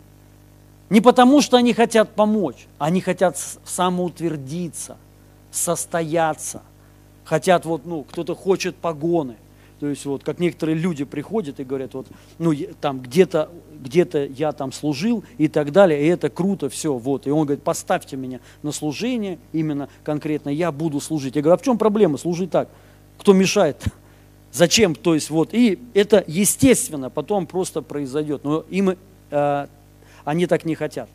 не 0.90 1.00
потому, 1.00 1.40
что 1.40 1.56
они 1.56 1.72
хотят 1.72 2.10
помочь, 2.10 2.66
они 2.78 3.00
хотят 3.00 3.38
самоутвердиться, 3.64 4.98
состояться, 5.50 6.62
хотят 7.24 7.64
вот, 7.64 7.86
ну, 7.86 8.02
кто-то 8.02 8.34
хочет 8.34 8.76
погоны, 8.76 9.36
то 9.82 9.88
есть 9.88 10.06
вот 10.06 10.22
как 10.22 10.38
некоторые 10.38 10.76
люди 10.76 11.02
приходят 11.02 11.58
и 11.58 11.64
говорят, 11.64 11.94
вот, 11.94 12.06
ну, 12.38 12.54
там 12.80 13.00
где-то 13.00 13.50
где-то 13.80 14.26
я 14.26 14.52
там 14.52 14.70
служил 14.70 15.24
и 15.38 15.48
так 15.48 15.72
далее, 15.72 16.00
и 16.00 16.06
это 16.06 16.30
круто, 16.30 16.68
все, 16.68 16.94
вот. 16.96 17.26
И 17.26 17.30
он 17.32 17.46
говорит, 17.46 17.64
поставьте 17.64 18.16
меня 18.16 18.38
на 18.62 18.70
служение, 18.70 19.40
именно 19.52 19.88
конкретно 20.04 20.50
я 20.50 20.70
буду 20.70 21.00
служить. 21.00 21.34
Я 21.34 21.42
говорю, 21.42 21.54
а 21.54 21.58
в 21.58 21.64
чем 21.64 21.78
проблема, 21.78 22.16
служи 22.16 22.46
так, 22.46 22.68
кто 23.18 23.32
мешает? 23.32 23.82
Зачем? 24.52 24.94
То 24.94 25.14
есть 25.14 25.30
вот, 25.30 25.48
и 25.50 25.80
это 25.94 26.22
естественно 26.28 27.10
потом 27.10 27.48
просто 27.48 27.82
произойдет, 27.82 28.44
но 28.44 28.64
им, 28.70 28.96
э, 29.32 29.66
они 30.24 30.46
так 30.46 30.64
не 30.64 30.76
хотят. 30.76 31.08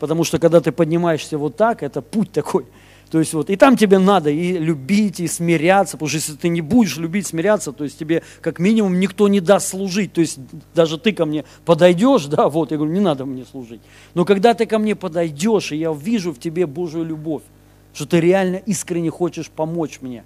Потому 0.00 0.24
что 0.24 0.40
когда 0.40 0.60
ты 0.60 0.72
поднимаешься 0.72 1.38
вот 1.38 1.56
так, 1.56 1.84
это 1.84 2.02
путь 2.02 2.32
такой– 2.32 2.66
то 3.14 3.20
есть 3.20 3.32
вот, 3.32 3.48
и 3.48 3.54
там 3.54 3.76
тебе 3.76 4.00
надо 4.00 4.28
и 4.28 4.58
любить, 4.58 5.20
и 5.20 5.28
смиряться, 5.28 5.92
потому 5.92 6.08
что 6.08 6.16
если 6.16 6.32
ты 6.32 6.48
не 6.48 6.62
будешь 6.62 6.96
любить, 6.96 7.28
смиряться, 7.28 7.70
то 7.70 7.84
есть 7.84 7.96
тебе 7.96 8.24
как 8.40 8.58
минимум 8.58 8.98
никто 8.98 9.28
не 9.28 9.38
даст 9.38 9.68
служить. 9.68 10.12
То 10.12 10.20
есть 10.20 10.40
даже 10.74 10.98
ты 10.98 11.12
ко 11.12 11.24
мне 11.24 11.44
подойдешь, 11.64 12.24
да, 12.26 12.48
вот, 12.48 12.72
я 12.72 12.76
говорю, 12.76 12.92
не 12.92 12.98
надо 12.98 13.24
мне 13.24 13.44
служить. 13.44 13.80
Но 14.14 14.24
когда 14.24 14.52
ты 14.52 14.66
ко 14.66 14.80
мне 14.80 14.96
подойдешь, 14.96 15.70
и 15.70 15.76
я 15.76 15.92
вижу 15.92 16.32
в 16.32 16.40
тебе 16.40 16.66
Божью 16.66 17.04
любовь, 17.04 17.44
что 17.92 18.04
ты 18.04 18.18
реально 18.18 18.56
искренне 18.56 19.10
хочешь 19.10 19.48
помочь 19.48 20.00
мне. 20.00 20.24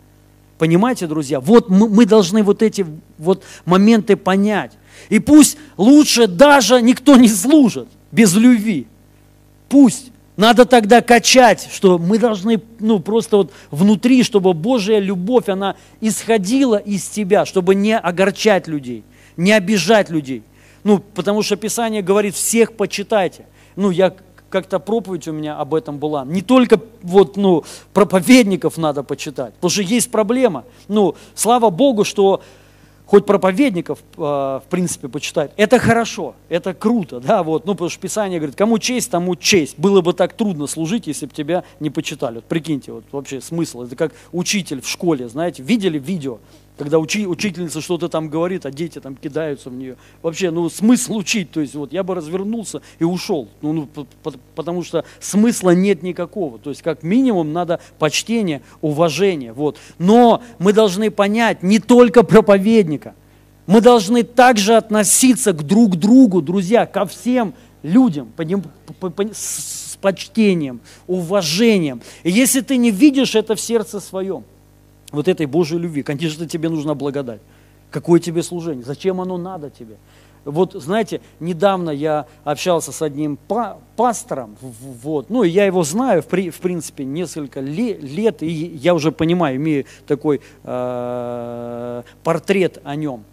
Понимаете, 0.57 1.07
друзья? 1.07 1.41
Вот 1.41 1.69
мы, 1.69 1.91
мы 1.91 2.07
должны 2.07 2.43
вот 2.43 2.63
эти 2.63 2.87
вот 3.19 3.45
моменты 3.67 4.17
понять. 4.17 4.73
И 5.11 5.19
пусть 5.19 5.59
лучше 5.77 6.27
даже 6.27 6.81
никто 6.81 7.19
не 7.19 7.29
служит 7.29 7.89
без 8.13 8.35
любви. 8.35 8.87
Пусть 9.69 10.11
надо 10.39 10.67
тогда 10.67 11.03
качать, 11.03 11.69
что 11.73 11.99
мы 11.99 12.17
должны, 12.17 12.63
ну, 12.79 13.01
просто 13.01 13.39
вот 13.39 13.53
внутри, 13.73 14.23
чтобы 14.23 14.55
Божья 14.55 15.01
любовь, 15.01 15.49
она 15.49 15.75
исходила 16.01 16.77
из 16.77 17.09
тебя, 17.09 17.45
чтобы 17.45 17.75
не 17.75 17.99
огорчать 17.99 18.69
людей, 18.69 19.03
не 19.37 19.51
обижать 19.51 20.11
людей. 20.11 20.45
Ну, 20.85 21.01
потому 21.01 21.43
что 21.43 21.57
Писание 21.57 22.03
говорит, 22.03 22.37
всех 22.37 22.75
почитайте. 22.75 23.47
Ну, 23.75 23.91
я 23.91 24.15
как-то 24.49 24.79
проповедь 24.79 25.27
у 25.27 25.33
меня 25.33 25.59
об 25.59 25.75
этом 25.75 25.99
была. 25.99 26.25
Не 26.25 26.43
только 26.43 26.81
вот, 27.03 27.37
ну, 27.37 27.65
проповедников 27.93 28.79
надо 28.79 29.03
почитать, 29.03 29.55
потому 29.55 29.71
что 29.71 29.83
есть 29.83 30.09
проблема. 30.09 30.65
Ну, 30.87 31.17
слава 31.35 31.71
Богу, 31.71 32.05
что 32.05 32.43
хоть 33.09 33.25
проповедников, 33.25 34.01
э, 34.19 34.21
в 34.21 34.65
принципе, 34.69 35.09
почитают, 35.09 35.53
это 35.57 35.79
хорошо, 35.79 36.35
это 36.51 36.75
круто, 36.75 37.21
да, 37.21 37.43
вот, 37.43 37.65
ну, 37.65 37.73
потому 37.73 37.89
что 37.89 38.01
Писание 38.01 38.39
говорит, 38.39 38.55
кому 38.55 38.79
честь, 38.79 39.11
тому 39.11 39.35
честь. 39.35 39.79
Было 39.79 40.03
бы 40.03 40.13
так 40.13 40.35
трудно 40.35 40.67
служить, 40.67 41.07
если 41.07 41.25
бы 41.25 41.33
тебя 41.33 41.65
не 41.81 41.89
почитали. 41.89 42.37
Вот 42.37 42.45
прикиньте, 42.45 42.93
вот 42.93 43.05
вообще 43.11 43.41
смысл, 43.41 43.85
это 43.85 43.97
как 43.97 44.13
учитель 44.31 44.83
в 44.83 44.89
школе, 44.89 45.27
знаете, 45.27 45.63
видели 45.63 45.99
видео, 45.99 46.39
когда 46.79 46.99
учи, 46.99 47.27
учительница 47.27 47.81
что-то 47.81 48.09
там 48.09 48.29
говорит, 48.29 48.65
а 48.65 48.71
дети 48.71 49.01
там 49.01 49.17
кидаются 49.17 49.69
в 49.69 49.75
нее. 49.75 49.97
Вообще, 50.23 50.51
ну, 50.51 50.71
смысл 50.71 51.17
учить, 51.17 51.51
то 51.51 51.61
есть 51.61 51.75
вот 51.75 51.93
я 51.93 52.05
бы 52.05 52.15
развернулся 52.15 52.81
и 53.01 53.05
ушел, 53.05 53.49
ну, 53.61 53.73
ну 53.73 54.07
потому 54.55 54.85
что 54.85 55.05
смысла 55.21 55.71
нет 55.71 56.03
никакого. 56.03 56.59
То 56.59 56.71
есть 56.71 56.83
как 56.83 57.03
минимум 57.03 57.53
надо 57.53 57.81
почтение, 57.99 58.63
уважение, 58.81 59.53
вот. 59.53 59.79
Но 59.99 60.43
мы 60.59 60.73
должны 60.73 61.11
понять 61.11 61.63
не 61.63 61.81
только 61.81 62.23
проповедника, 62.23 63.15
мы 63.67 63.81
должны 63.81 64.23
также 64.23 64.77
относиться 64.77 65.53
к 65.53 65.63
друг 65.63 65.97
другу, 65.97 66.41
друзья, 66.41 66.87
ко 66.87 67.05
всем 67.07 67.55
людям 67.83 68.33
с 69.33 69.99
почтением, 70.01 70.81
уважением. 71.07 72.01
И 72.23 72.31
если 72.31 72.61
ты 72.61 72.77
не 72.77 72.91
видишь 72.91 73.35
это 73.35 73.57
в 73.57 73.61
сердце 73.61 74.01
своем, 74.01 74.45
вот 75.13 75.29
этой 75.29 75.47
Божьей 75.47 75.79
любви. 75.79 76.03
Конечно, 76.03 76.47
тебе 76.47 76.69
нужна 76.69 76.95
благодать. 76.95 77.41
Какое 77.91 78.21
тебе 78.21 78.43
служение? 78.43 78.85
Зачем 78.85 79.21
оно 79.21 79.39
надо 79.39 79.71
тебе? 79.71 79.97
Вот, 80.45 80.73
знаете, 80.75 81.21
недавно 81.41 81.91
я 81.91 82.27
общался 82.45 82.93
с 82.93 83.03
одним 83.03 83.37
па 83.37 83.79
пастором, 83.97 84.57
вот, 84.61 85.29
ну, 85.31 85.43
я 85.43 85.67
его 85.67 85.83
знаю, 85.83 86.23
в, 86.23 86.27
при, 86.27 86.51
в 86.51 86.61
принципе, 86.61 87.05
несколько 87.05 87.61
ле 87.61 87.95
лет, 87.95 88.43
и 88.43 88.47
я 88.47 88.95
уже 88.95 89.13
понимаю, 89.13 89.57
имею 89.57 89.85
такой 90.07 90.41
э 90.65 92.03
портрет 92.23 92.81
о 92.85 92.95
нем. 92.95 93.25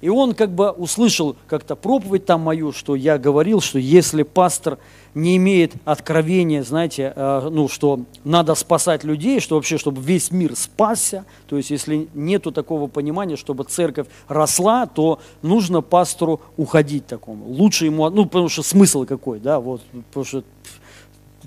И 0.00 0.08
он 0.08 0.34
как 0.34 0.50
бы 0.50 0.70
услышал 0.70 1.36
как-то 1.46 1.76
проповедь 1.76 2.24
там 2.24 2.40
мою, 2.40 2.72
что 2.72 2.94
я 2.94 3.18
говорил, 3.18 3.60
что 3.60 3.78
если 3.78 4.22
пастор 4.22 4.78
не 5.14 5.36
имеет 5.36 5.74
откровения, 5.84 6.62
знаете, 6.62 7.12
э, 7.14 7.48
ну, 7.50 7.68
что 7.68 8.00
надо 8.24 8.54
спасать 8.54 9.04
людей, 9.04 9.40
что 9.40 9.56
вообще, 9.56 9.76
чтобы 9.76 10.00
весь 10.00 10.30
мир 10.30 10.56
спасся, 10.56 11.24
то 11.48 11.56
есть 11.56 11.70
если 11.70 12.08
нету 12.14 12.50
такого 12.52 12.86
понимания, 12.86 13.36
чтобы 13.36 13.64
церковь 13.64 14.06
росла, 14.28 14.86
то 14.86 15.20
нужно 15.42 15.82
пастору 15.82 16.40
уходить 16.56 17.06
такому. 17.06 17.46
Лучше 17.46 17.86
ему, 17.86 18.08
ну, 18.08 18.24
потому 18.24 18.48
что 18.48 18.62
смысл 18.62 19.04
какой, 19.04 19.40
да, 19.40 19.60
вот, 19.60 19.82
потому 20.10 20.24
что 20.24 20.44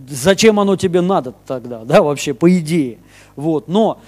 зачем 0.09 0.59
оно 0.59 0.75
тебе 0.75 1.01
надо 1.01 1.33
тогда, 1.47 1.85
да, 1.85 2.03
вообще, 2.03 2.33
по 2.33 2.55
идее. 2.55 2.99
Вот, 3.35 3.67
но 3.67 3.99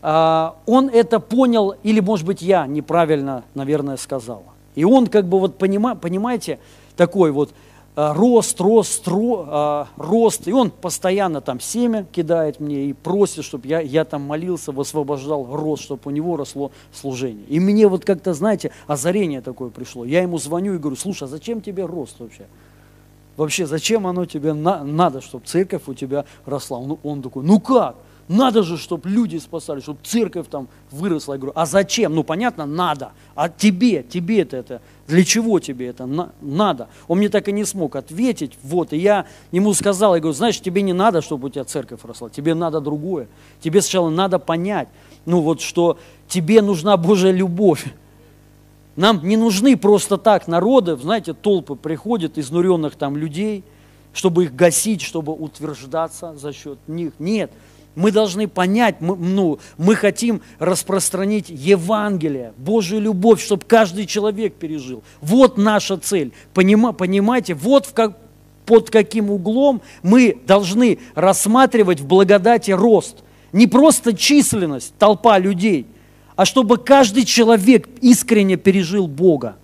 он 0.00 0.90
это 0.92 1.18
понял, 1.18 1.74
или, 1.82 2.00
может 2.00 2.24
быть, 2.24 2.40
я 2.40 2.66
неправильно, 2.66 3.44
наверное, 3.54 3.96
сказал. 3.96 4.44
И 4.74 4.84
он 4.84 5.08
как 5.08 5.26
бы 5.26 5.40
вот, 5.40 5.58
понима, 5.58 5.96
понимаете, 5.96 6.60
такой 6.96 7.32
вот, 7.32 7.50
а, 8.00 8.14
рост, 8.14 8.60
рост, 8.60 9.08
ро, 9.08 9.44
а, 9.48 9.88
рост. 9.96 10.46
И 10.46 10.52
он 10.52 10.70
постоянно 10.70 11.40
там 11.40 11.58
семя 11.58 12.06
кидает 12.12 12.60
мне 12.60 12.84
и 12.84 12.92
просит, 12.92 13.44
чтобы 13.44 13.66
я, 13.66 13.80
я 13.80 14.04
там 14.04 14.22
молился, 14.22 14.70
высвобождал 14.70 15.48
рост, 15.50 15.82
чтобы 15.82 16.02
у 16.04 16.10
него 16.10 16.36
росло 16.36 16.70
служение. 16.92 17.44
И 17.48 17.58
мне 17.58 17.88
вот 17.88 18.04
как-то, 18.04 18.34
знаете, 18.34 18.70
озарение 18.86 19.40
такое 19.40 19.70
пришло. 19.70 20.04
Я 20.04 20.22
ему 20.22 20.38
звоню 20.38 20.74
и 20.74 20.78
говорю, 20.78 20.94
слушай, 20.94 21.24
а 21.24 21.26
зачем 21.26 21.60
тебе 21.60 21.86
рост 21.86 22.20
вообще? 22.20 22.46
Вообще, 23.36 23.66
зачем 23.66 24.06
оно 24.06 24.26
тебе 24.26 24.52
на, 24.52 24.84
надо, 24.84 25.20
чтобы 25.20 25.44
церковь 25.44 25.82
у 25.88 25.94
тебя 25.94 26.24
росла? 26.46 26.78
Он, 26.78 26.98
он 27.02 27.20
такой, 27.20 27.42
ну 27.42 27.58
как? 27.58 27.96
Надо 28.28 28.62
же, 28.62 28.76
чтобы 28.76 29.08
люди 29.08 29.38
спасались, 29.38 29.84
чтобы 29.84 30.00
церковь 30.02 30.48
там 30.48 30.68
выросла. 30.90 31.32
Я 31.32 31.38
говорю, 31.38 31.52
а 31.56 31.64
зачем? 31.64 32.14
Ну, 32.14 32.22
понятно, 32.22 32.66
надо. 32.66 33.12
А 33.34 33.48
тебе, 33.48 34.02
тебе 34.02 34.42
это, 34.42 34.58
это 34.58 34.82
для 35.06 35.24
чего 35.24 35.58
тебе 35.60 35.86
это 35.86 36.04
на, 36.04 36.30
надо? 36.42 36.88
Он 37.08 37.18
мне 37.18 37.30
так 37.30 37.48
и 37.48 37.52
не 37.52 37.64
смог 37.64 37.96
ответить. 37.96 38.52
Вот, 38.62 38.92
и 38.92 38.98
я 38.98 39.26
ему 39.50 39.72
сказал, 39.72 40.14
я 40.14 40.20
говорю, 40.20 40.34
знаешь, 40.34 40.60
тебе 40.60 40.82
не 40.82 40.92
надо, 40.92 41.22
чтобы 41.22 41.48
у 41.48 41.50
тебя 41.50 41.64
церковь 41.64 42.04
росла, 42.04 42.28
тебе 42.28 42.54
надо 42.54 42.80
другое. 42.80 43.28
Тебе 43.60 43.80
сначала 43.80 44.10
надо 44.10 44.38
понять, 44.38 44.88
ну 45.24 45.40
вот, 45.40 45.62
что 45.62 45.98
тебе 46.28 46.60
нужна 46.60 46.98
Божья 46.98 47.30
любовь. 47.30 47.86
Нам 48.94 49.26
не 49.26 49.36
нужны 49.36 49.76
просто 49.76 50.18
так 50.18 50.48
народы, 50.48 50.96
знаете, 50.96 51.32
толпы 51.32 51.76
приходят, 51.76 52.36
изнуренных 52.36 52.96
там 52.96 53.16
людей– 53.16 53.64
чтобы 54.12 54.44
их 54.44 54.54
гасить, 54.54 55.02
чтобы 55.02 55.32
утверждаться 55.32 56.36
за 56.36 56.52
счет 56.52 56.78
них. 56.86 57.12
Нет, 57.18 57.52
мы 57.98 58.12
должны 58.12 58.46
понять, 58.46 59.00
мы, 59.00 59.16
ну, 59.16 59.58
мы 59.76 59.96
хотим 59.96 60.40
распространить 60.60 61.46
Евангелие, 61.48 62.52
Божью 62.56 63.00
любовь, 63.00 63.42
чтобы 63.42 63.64
каждый 63.66 64.06
человек 64.06 64.54
пережил. 64.54 65.02
Вот 65.20 65.58
наша 65.58 65.98
цель. 65.98 66.32
Понима, 66.54 66.92
понимаете, 66.92 67.54
вот 67.54 67.86
в 67.86 67.94
как, 67.94 68.16
под 68.66 68.90
каким 68.90 69.32
углом 69.32 69.82
мы 70.04 70.38
должны 70.46 71.00
рассматривать 71.16 71.98
в 71.98 72.06
благодати 72.06 72.70
рост. 72.70 73.16
Не 73.52 73.66
просто 73.66 74.16
численность, 74.16 74.94
толпа 74.96 75.36
людей, 75.40 75.84
а 76.36 76.44
чтобы 76.44 76.76
каждый 76.76 77.24
человек 77.24 77.88
искренне 78.00 78.56
пережил 78.56 79.08
Бога, 79.08 79.56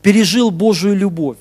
пережил 0.00 0.50
Божию 0.50 0.96
любовь. 0.96 1.36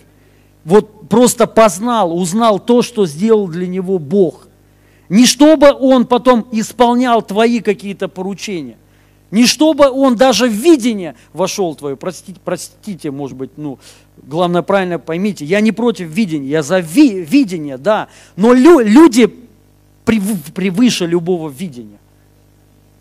Вот 0.65 1.07
просто 1.07 1.47
познал, 1.47 2.13
узнал 2.13 2.59
то, 2.59 2.81
что 2.81 3.05
сделал 3.05 3.47
для 3.47 3.65
него 3.65 3.97
Бог. 3.97 4.46
Не 5.09 5.25
чтобы 5.25 5.71
он 5.71 6.05
потом 6.05 6.47
исполнял 6.51 7.21
твои 7.21 7.59
какие-то 7.61 8.07
поручения. 8.07 8.77
Не 9.31 9.45
чтобы 9.45 9.89
он 9.89 10.15
даже 10.15 10.47
в 10.47 10.53
видение 10.53 11.15
вошел 11.33 11.75
твое. 11.75 11.97
Простите, 11.97 12.39
простите, 12.43 13.11
может 13.11 13.35
быть, 13.35 13.51
ну, 13.57 13.77
главное 14.23 14.61
правильно 14.61 14.99
поймите, 14.99 15.43
я 15.43 15.59
не 15.59 15.71
против 15.71 16.07
видения, 16.07 16.47
я 16.47 16.63
за 16.63 16.79
ви, 16.79 17.21
видение, 17.21 17.77
да. 17.77 18.07
Но 18.37 18.53
лю, 18.53 18.79
люди 18.79 19.33
превыше 20.05 21.05
любого 21.05 21.49
видения. 21.49 21.99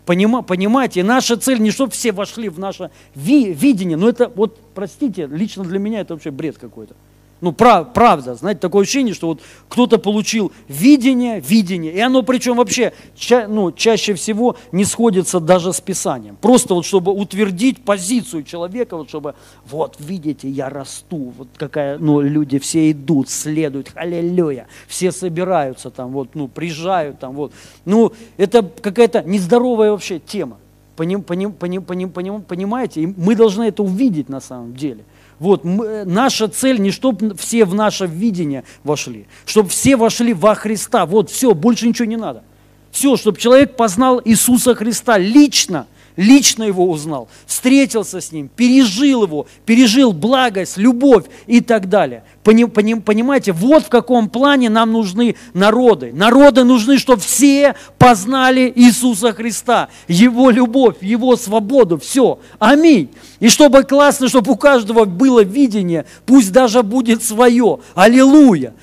Понима, 0.05 0.41
понимаете, 0.41 1.03
наша 1.03 1.35
цель 1.35 1.59
не 1.59 1.71
чтобы 1.71 1.91
все 1.91 2.11
вошли 2.11 2.49
в 2.49 2.59
наше 2.59 2.91
ви, 3.15 3.53
видение, 3.53 3.97
но 3.97 4.07
это, 4.07 4.31
вот, 4.33 4.57
простите, 4.73 5.27
лично 5.27 5.63
для 5.63 5.79
меня 5.79 6.01
это 6.01 6.13
вообще 6.13 6.31
бред 6.31 6.57
какой-то. 6.57 6.95
Ну, 7.39 7.51
прав, 7.51 7.93
правда, 7.93 8.33
знаете, 8.33 8.59
такое 8.59 8.81
ощущение, 8.81 9.13
что 9.13 9.27
вот 9.27 9.41
кто-то 9.69 9.99
получил 9.99 10.51
видение, 10.67 11.39
видение, 11.39 11.93
и 11.93 11.99
оно 11.99 12.23
причем 12.23 12.57
вообще 12.57 12.93
ча, 13.15 13.47
ну, 13.47 13.71
чаще 13.71 14.15
всего 14.15 14.55
не 14.71 14.85
сходится 14.85 15.39
даже 15.39 15.71
с 15.71 15.79
Писанием. 15.79 16.35
Просто 16.35 16.73
вот 16.73 16.85
чтобы 16.85 17.11
утвердить 17.11 17.83
позицию 17.83 18.43
человека, 18.43 18.97
вот 18.97 19.09
чтобы, 19.09 19.35
вот 19.69 19.97
видите, 19.99 20.49
я 20.49 20.69
расту, 20.69 21.31
вот 21.37 21.49
какая, 21.57 21.99
ну, 21.99 22.21
люди 22.21 22.57
все 22.57 22.89
идут, 22.89 23.29
следуют, 23.29 23.91
аллилуйя, 23.93 24.65
все 24.87 25.11
собираются 25.11 25.91
там, 25.91 26.13
вот, 26.13 26.29
ну, 26.33 26.47
приезжают 26.47 27.19
там, 27.19 27.35
вот. 27.35 27.53
Ну, 27.85 28.13
это 28.37 28.63
какая-то 28.63 29.21
нездоровая 29.21 29.91
вообще 29.91 30.17
тема, 30.17 30.57
поним, 30.95 31.21
поним, 31.21 31.51
поним, 31.51 31.83
поним, 31.83 32.09
поним, 32.09 32.41
понимаете? 32.41 33.01
И 33.01 33.05
мы 33.05 33.35
должны 33.35 33.65
это 33.65 33.83
увидеть 33.83 34.27
на 34.27 34.39
самом 34.39 34.75
деле– 34.75 35.03
вот, 35.39 35.63
мы, 35.63 36.03
наша 36.05 36.47
цель 36.47 36.79
не 36.79 36.91
чтобы 36.91 37.35
все 37.35 37.65
в 37.65 37.75
наше 37.75 38.05
видение 38.05 38.63
вошли, 38.83 39.27
чтобы 39.45 39.69
все 39.69 39.95
вошли 39.95 40.33
во 40.33 40.55
Христа. 40.55 41.05
Вот, 41.05 41.29
все, 41.29 41.53
больше 41.53 41.87
ничего 41.87 42.05
не 42.05 42.17
надо. 42.17 42.43
Все, 42.91 43.15
чтобы 43.17 43.37
человек 43.37 43.75
познал 43.75 44.21
Иисуса 44.23 44.73
Христа 44.75 45.17
лично– 45.17 45.87
лично 46.17 46.63
его 46.63 46.89
узнал, 46.89 47.29
встретился 47.45 48.19
с 48.19 48.31
ним, 48.31 48.49
пережил 48.53 49.23
его, 49.23 49.47
пережил 49.65 50.11
благость, 50.11 50.77
любовь 50.77 51.25
и 51.45 51.61
так 51.61 51.87
далее. 51.87 52.23
Понимаете, 52.43 53.51
вот 53.53 53.83
в 53.83 53.89
каком 53.89 54.29
плане 54.29 54.69
нам 54.69 54.91
нужны 54.91 55.35
народы. 55.53 56.11
Народы 56.13 56.63
нужны, 56.63 56.97
чтобы 56.97 57.21
все 57.21 57.75
познали 57.97 58.71
Иисуса 58.75 59.31
Христа, 59.33 59.89
Его 60.07 60.49
любовь, 60.49 60.95
Его 61.01 61.35
свободу, 61.35 61.97
все. 61.97 62.39
Аминь. 62.59 63.09
И 63.39 63.49
чтобы 63.49 63.83
классно, 63.83 64.27
чтобы 64.27 64.51
у 64.51 64.55
каждого 64.55 65.05
было 65.05 65.43
видение, 65.43 66.05
пусть 66.25 66.51
даже 66.51 66.83
будет 66.83 67.23
свое. 67.23 67.79
Аллилуйя. 67.95 68.73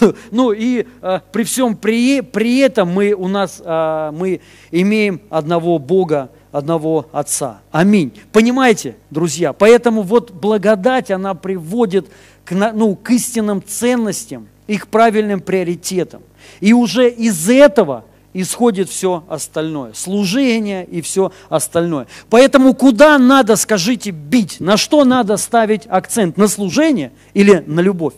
Ну 0.30 0.52
и 0.52 0.86
э, 1.02 1.20
при 1.32 1.44
всем 1.44 1.76
при, 1.76 2.20
при 2.20 2.58
этом 2.58 2.88
мы, 2.88 3.12
у 3.12 3.28
нас, 3.28 3.62
э, 3.64 4.10
мы 4.14 4.40
имеем 4.70 5.20
одного 5.30 5.78
Бога, 5.78 6.30
одного 6.52 7.06
Отца. 7.12 7.60
Аминь. 7.72 8.12
Понимаете, 8.30 8.96
друзья? 9.10 9.52
Поэтому 9.52 10.02
вот 10.02 10.30
благодать, 10.30 11.10
она 11.10 11.34
приводит 11.34 12.06
к, 12.44 12.52
ну, 12.52 12.94
к 12.94 13.10
истинным 13.10 13.62
ценностям 13.66 14.46
и 14.66 14.76
к 14.76 14.86
правильным 14.86 15.40
приоритетам. 15.40 16.22
И 16.60 16.72
уже 16.72 17.10
из 17.10 17.48
этого 17.48 18.04
исходит 18.34 18.88
все 18.88 19.24
остальное. 19.28 19.92
Служение 19.94 20.84
и 20.84 21.00
все 21.00 21.32
остальное. 21.48 22.06
Поэтому 22.30 22.74
куда 22.74 23.18
надо, 23.18 23.56
скажите, 23.56 24.10
бить? 24.10 24.60
На 24.60 24.76
что 24.76 25.04
надо 25.04 25.36
ставить 25.36 25.86
акцент? 25.88 26.36
На 26.36 26.48
служение 26.48 27.12
или 27.34 27.64
на 27.66 27.80
любовь? 27.80 28.14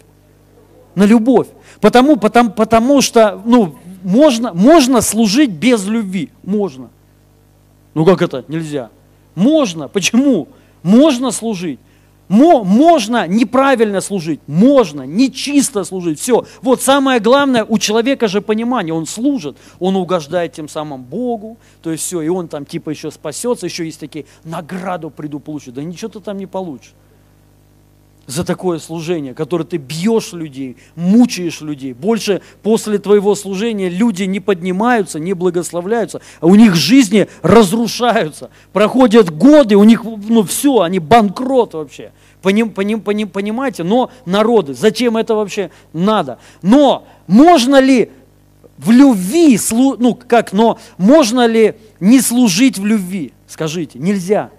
На 0.95 1.05
любовь. 1.05 1.49
Потому, 1.81 2.17
потому, 2.17 2.51
потому 2.51 3.01
что 3.01 3.41
ну, 3.45 3.77
можно, 4.03 4.53
можно 4.55 5.01
служить 5.01 5.51
без 5.51 5.87
любви. 5.87 6.31
Можно. 6.43 6.91
Ну 7.95 8.05
как 8.05 8.23
это? 8.23 8.45
Нельзя. 8.49 8.91
Можно. 9.35 9.89
Почему? 9.89 10.49
Можно 10.83 11.31
служить. 11.31 11.79
Мо, 12.29 12.65
можно 12.65 13.29
неправильно 13.29 14.01
служить, 14.01 14.41
можно 14.47 15.03
нечисто 15.03 15.85
служить. 15.85 16.19
Все. 16.19 16.47
Вот 16.63 16.81
самое 16.81 17.21
главное, 17.21 17.65
у 17.65 17.77
человека 17.79 18.29
же 18.29 18.41
понимание, 18.41 18.95
он 18.95 19.05
служит, 19.05 19.59
он 19.79 19.95
угождает 19.97 20.55
тем 20.55 20.67
самым 20.67 21.03
Богу, 21.03 21.59
то 21.83 21.93
есть 21.93 22.03
все, 22.03 22.23
и 22.23 22.29
он 22.29 22.49
там 22.49 22.65
типа 22.65 22.91
еще 22.91 23.11
спасется, 23.11 23.67
еще 23.67 23.85
есть 23.85 24.01
такие, 24.01 24.25
награду 24.43 25.11
приду 25.11 25.39
получу. 25.39 25.71
Да 25.71 25.83
ничего 25.83 26.09
ты 26.09 26.21
там 26.21 26.39
не 26.39 26.47
получишь 26.47 26.95
за 28.27 28.45
такое 28.45 28.79
служение, 28.79 29.35
которое 29.35 29.65
ты 29.65 29.77
бьешь 29.77 30.33
людей, 30.33 30.77
мучаешь 30.95 31.61
людей. 31.61 31.93
Больше 31.93 32.41
после 32.63 32.99
твоего 32.99 33.35
служения 33.35 33.89
люди 33.89 34.25
не 34.25 34.41
поднимаются, 34.41 35.19
не 35.19 35.35
благословляются, 35.35 36.21
а 36.41 36.47
у 36.47 36.55
них 36.55 36.75
жизни 36.75 37.29
разрушаются. 37.43 38.51
Проходят 38.73 39.31
годы, 39.31 39.77
у 39.77 39.85
них 39.85 40.05
ну, 40.05 40.43
все, 40.43 40.81
они 40.81 40.99
банкрот 40.99 41.75
вообще. 41.75 42.13
Поним, 42.43 42.71
поним, 42.71 43.01
поним, 43.01 43.29
понимаете? 43.29 43.85
Но 43.85 44.11
народы, 44.27 44.75
зачем 44.75 45.17
это 45.17 45.35
вообще 45.35 45.71
надо? 45.93 46.39
Но 46.63 47.07
можно 47.27 47.81
ли 47.81 48.11
в 48.77 48.91
любви, 48.91 49.59
ну 49.71 50.15
как, 50.15 50.53
но 50.53 50.79
можно 50.99 51.47
ли 51.47 51.77
не 52.01 52.21
служить 52.21 52.79
в 52.79 52.85
любви? 52.85 53.33
Скажите, 53.47 53.99
нельзя. 53.99 54.51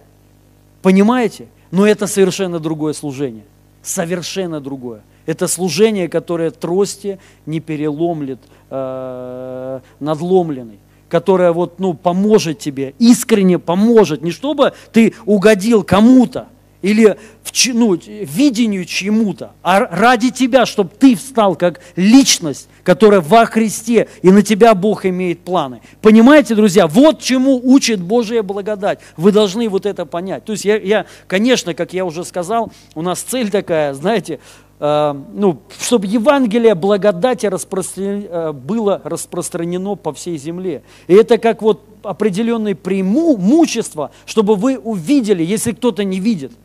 Понимаете? 0.81 1.47
Но 1.71 1.85
это 1.85 2.07
совершенно 2.07 2.59
другое 2.59 2.93
служение 2.93 3.43
совершенно 3.85 4.59
другое. 4.59 5.01
Это 5.25 5.47
служение, 5.47 6.07
которое 6.07 6.51
трости 6.51 7.19
не 7.45 7.59
переломлет 7.59 8.39
э, 8.69 9.79
надломленный 9.99 10.79
которое 11.07 11.51
вот, 11.53 11.79
ну, 11.79 11.93
поможет 11.93 12.59
тебе, 12.59 12.95
искренне 12.97 13.59
поможет, 13.59 14.21
не 14.23 14.31
чтобы 14.31 14.73
ты 14.91 15.13
угодил 15.25 15.83
кому-то 15.83 16.47
или 16.85 17.17
в, 17.41 17.51
ну, 17.73 17.95
видению 17.95 18.85
чему-то, 18.85 19.53
а 19.63 19.79
ради 19.79 20.29
тебя, 20.29 20.67
чтобы 20.67 20.91
ты 20.91 21.15
встал 21.15 21.55
как 21.55 21.81
личность, 21.95 22.69
которая 22.83 23.21
во 23.21 23.47
Христе, 23.47 24.07
и 24.21 24.29
на 24.29 24.43
тебя 24.43 24.75
Бог 24.75 25.03
имеет 25.07 25.39
планы. 25.39 25.81
Понимаете, 26.01 26.53
друзья, 26.53 26.85
вот 26.85 27.21
чему 27.21 27.59
учит 27.63 27.99
Божья 27.99 28.43
благодать. 28.43 28.99
Вы 29.17 29.31
должны 29.31 29.67
вот 29.67 29.87
это 29.87 30.05
понять. 30.05 30.45
То 30.45 30.51
есть 30.51 30.63
я, 30.63 30.77
я 30.77 31.07
конечно, 31.25 31.73
как 31.73 31.91
я 31.93 32.05
уже 32.05 32.23
сказал, 32.23 32.71
у 32.93 33.01
нас 33.01 33.21
цель 33.21 33.49
такая, 33.49 33.95
знаете, 33.95 34.39
э, 34.79 35.15
ну, 35.33 35.61
чтобы 35.79 36.05
Евангелие 36.05 36.75
благодати 36.75 37.47
распростран... 37.47 38.25
э, 38.29 38.51
было 38.51 39.01
распространено 39.03 39.95
по 39.95 40.13
всей 40.13 40.37
земле. 40.37 40.83
И 41.07 41.15
это 41.15 41.39
как 41.39 41.63
вот 41.63 41.83
определенное 42.03 42.75
преимущество, 42.75 44.11
чтобы 44.27 44.55
вы 44.55 44.77
увидели, 44.77 45.43
если 45.43 45.71
кто-то 45.71 46.03
не 46.03 46.19
видит– 46.19 46.51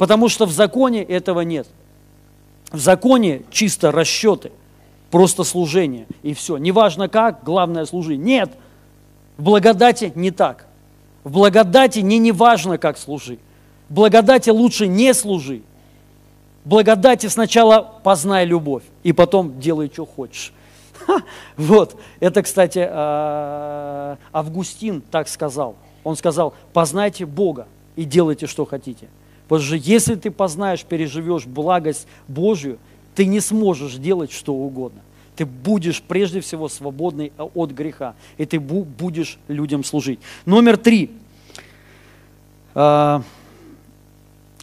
Потому 0.00 0.30
что 0.30 0.46
в 0.46 0.50
законе 0.50 1.02
этого 1.02 1.42
нет. 1.42 1.68
В 2.72 2.78
законе 2.78 3.42
чисто 3.50 3.92
расчеты, 3.92 4.50
просто 5.10 5.44
служение 5.44 6.06
и 6.22 6.32
все. 6.32 6.56
Неважно 6.56 7.10
как, 7.10 7.44
главное 7.44 7.84
служи. 7.84 8.16
Нет, 8.16 8.50
в 9.36 9.42
благодати 9.42 10.10
не 10.14 10.30
так. 10.30 10.64
В 11.22 11.32
благодати 11.32 11.98
не 11.98 12.18
неважно, 12.18 12.78
как 12.78 12.96
служи. 12.96 13.36
В 13.90 13.92
благодати 13.92 14.48
лучше 14.48 14.86
не 14.86 15.12
служи. 15.12 15.60
В 16.64 16.70
благодати 16.70 17.26
сначала 17.26 18.00
познай 18.02 18.46
любовь, 18.46 18.84
и 19.02 19.12
потом 19.12 19.60
делай, 19.60 19.90
что 19.92 20.06
хочешь. 20.06 20.54
Вот, 21.58 22.00
это, 22.20 22.42
кстати, 22.42 22.88
а, 22.90 24.16
Августин 24.32 25.02
так 25.02 25.28
сказал. 25.28 25.76
Он 26.04 26.16
сказал, 26.16 26.54
познайте 26.72 27.26
Бога 27.26 27.66
и 27.96 28.04
делайте, 28.04 28.46
что 28.46 28.64
хотите. 28.64 29.08
Потому 29.50 29.66
что 29.66 29.74
если 29.74 30.14
ты 30.14 30.30
познаешь, 30.30 30.84
переживешь 30.84 31.44
благость 31.44 32.06
Божью, 32.28 32.78
ты 33.16 33.26
не 33.26 33.40
сможешь 33.40 33.96
делать 33.96 34.30
что 34.30 34.54
угодно. 34.54 35.00
Ты 35.34 35.44
будешь 35.44 36.02
прежде 36.02 36.40
всего 36.40 36.68
свободный 36.68 37.32
от 37.36 37.72
греха, 37.72 38.14
и 38.38 38.46
ты 38.46 38.60
будешь 38.60 39.40
людям 39.48 39.82
служить. 39.82 40.20
Номер 40.46 40.76
три. 40.76 41.10
А, 42.76 43.24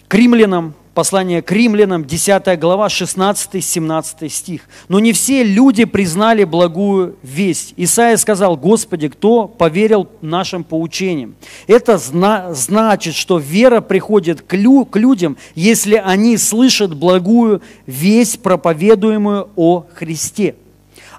к 0.08 0.16
римлянам 0.16 0.74
Послание 0.98 1.44
к 1.44 1.52
римлянам, 1.52 2.06
10 2.06 2.60
глава, 2.60 2.88
16-17 2.88 4.30
стих. 4.30 4.62
«Но 4.88 5.00
не 5.00 5.14
все 5.14 5.44
люди 5.44 5.86
признали 5.86 6.44
благую 6.44 7.18
весть. 7.22 7.76
Исаия 7.78 8.18
сказал, 8.18 8.58
Господи, 8.58 9.08
кто 9.08 9.48
поверил 9.48 10.10
нашим 10.22 10.64
поучениям? 10.64 11.36
Это 11.68 12.00
зна- 12.00 12.52
значит, 12.56 13.14
что 13.14 13.38
вера 13.38 13.80
приходит 13.82 14.42
к, 14.42 14.56
лю- 14.56 14.86
к 14.86 14.98
людям, 14.98 15.38
если 15.54 16.02
они 16.04 16.36
слышат 16.36 16.96
благую 16.96 17.62
весть, 17.86 18.42
проповедуемую 18.42 19.50
о 19.56 19.86
Христе». 19.94 20.56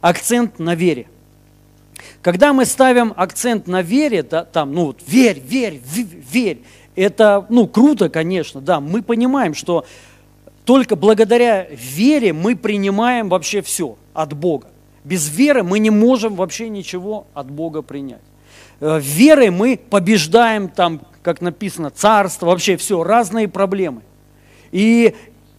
Акцент 0.00 0.58
на 0.58 0.74
вере– 0.74 1.06
когда 2.20 2.52
мы 2.52 2.64
ставим 2.66 3.14
акцент 3.16 3.68
на 3.68 3.80
вере, 3.80 4.22
да, 4.24 4.44
там, 4.44 4.72
ну 4.74 4.86
вот, 4.86 5.00
верь, 5.06 5.40
верь, 5.42 5.80
верь, 6.32 6.58
это, 7.00 7.46
ну, 7.48 7.66
круто, 7.66 8.08
конечно, 8.08 8.60
да, 8.60 8.80
мы 8.80 9.02
понимаем, 9.02 9.54
что 9.54 9.84
только 10.64 10.96
благодаря 10.96 11.66
вере 11.70 12.32
мы 12.32 12.56
принимаем 12.56 13.28
вообще 13.28 13.62
все 13.62 13.96
от 14.14 14.32
Бога. 14.32 14.68
Без 15.04 15.28
веры 15.28 15.62
мы 15.62 15.78
не 15.78 15.90
можем 15.90 16.34
вообще 16.34 16.68
ничего 16.68 17.26
от 17.34 17.50
Бога 17.50 17.82
принять. 17.82 18.20
Э, 18.80 18.98
верой 19.00 19.50
мы 19.50 19.78
побеждаем 19.78 20.68
там, 20.68 21.00
как 21.22 21.40
написано, 21.40 21.90
царство, 21.90 22.46
вообще 22.46 22.76
все, 22.76 23.02
разные 23.02 23.48
проблемы. 23.48 24.02
И 24.72 25.14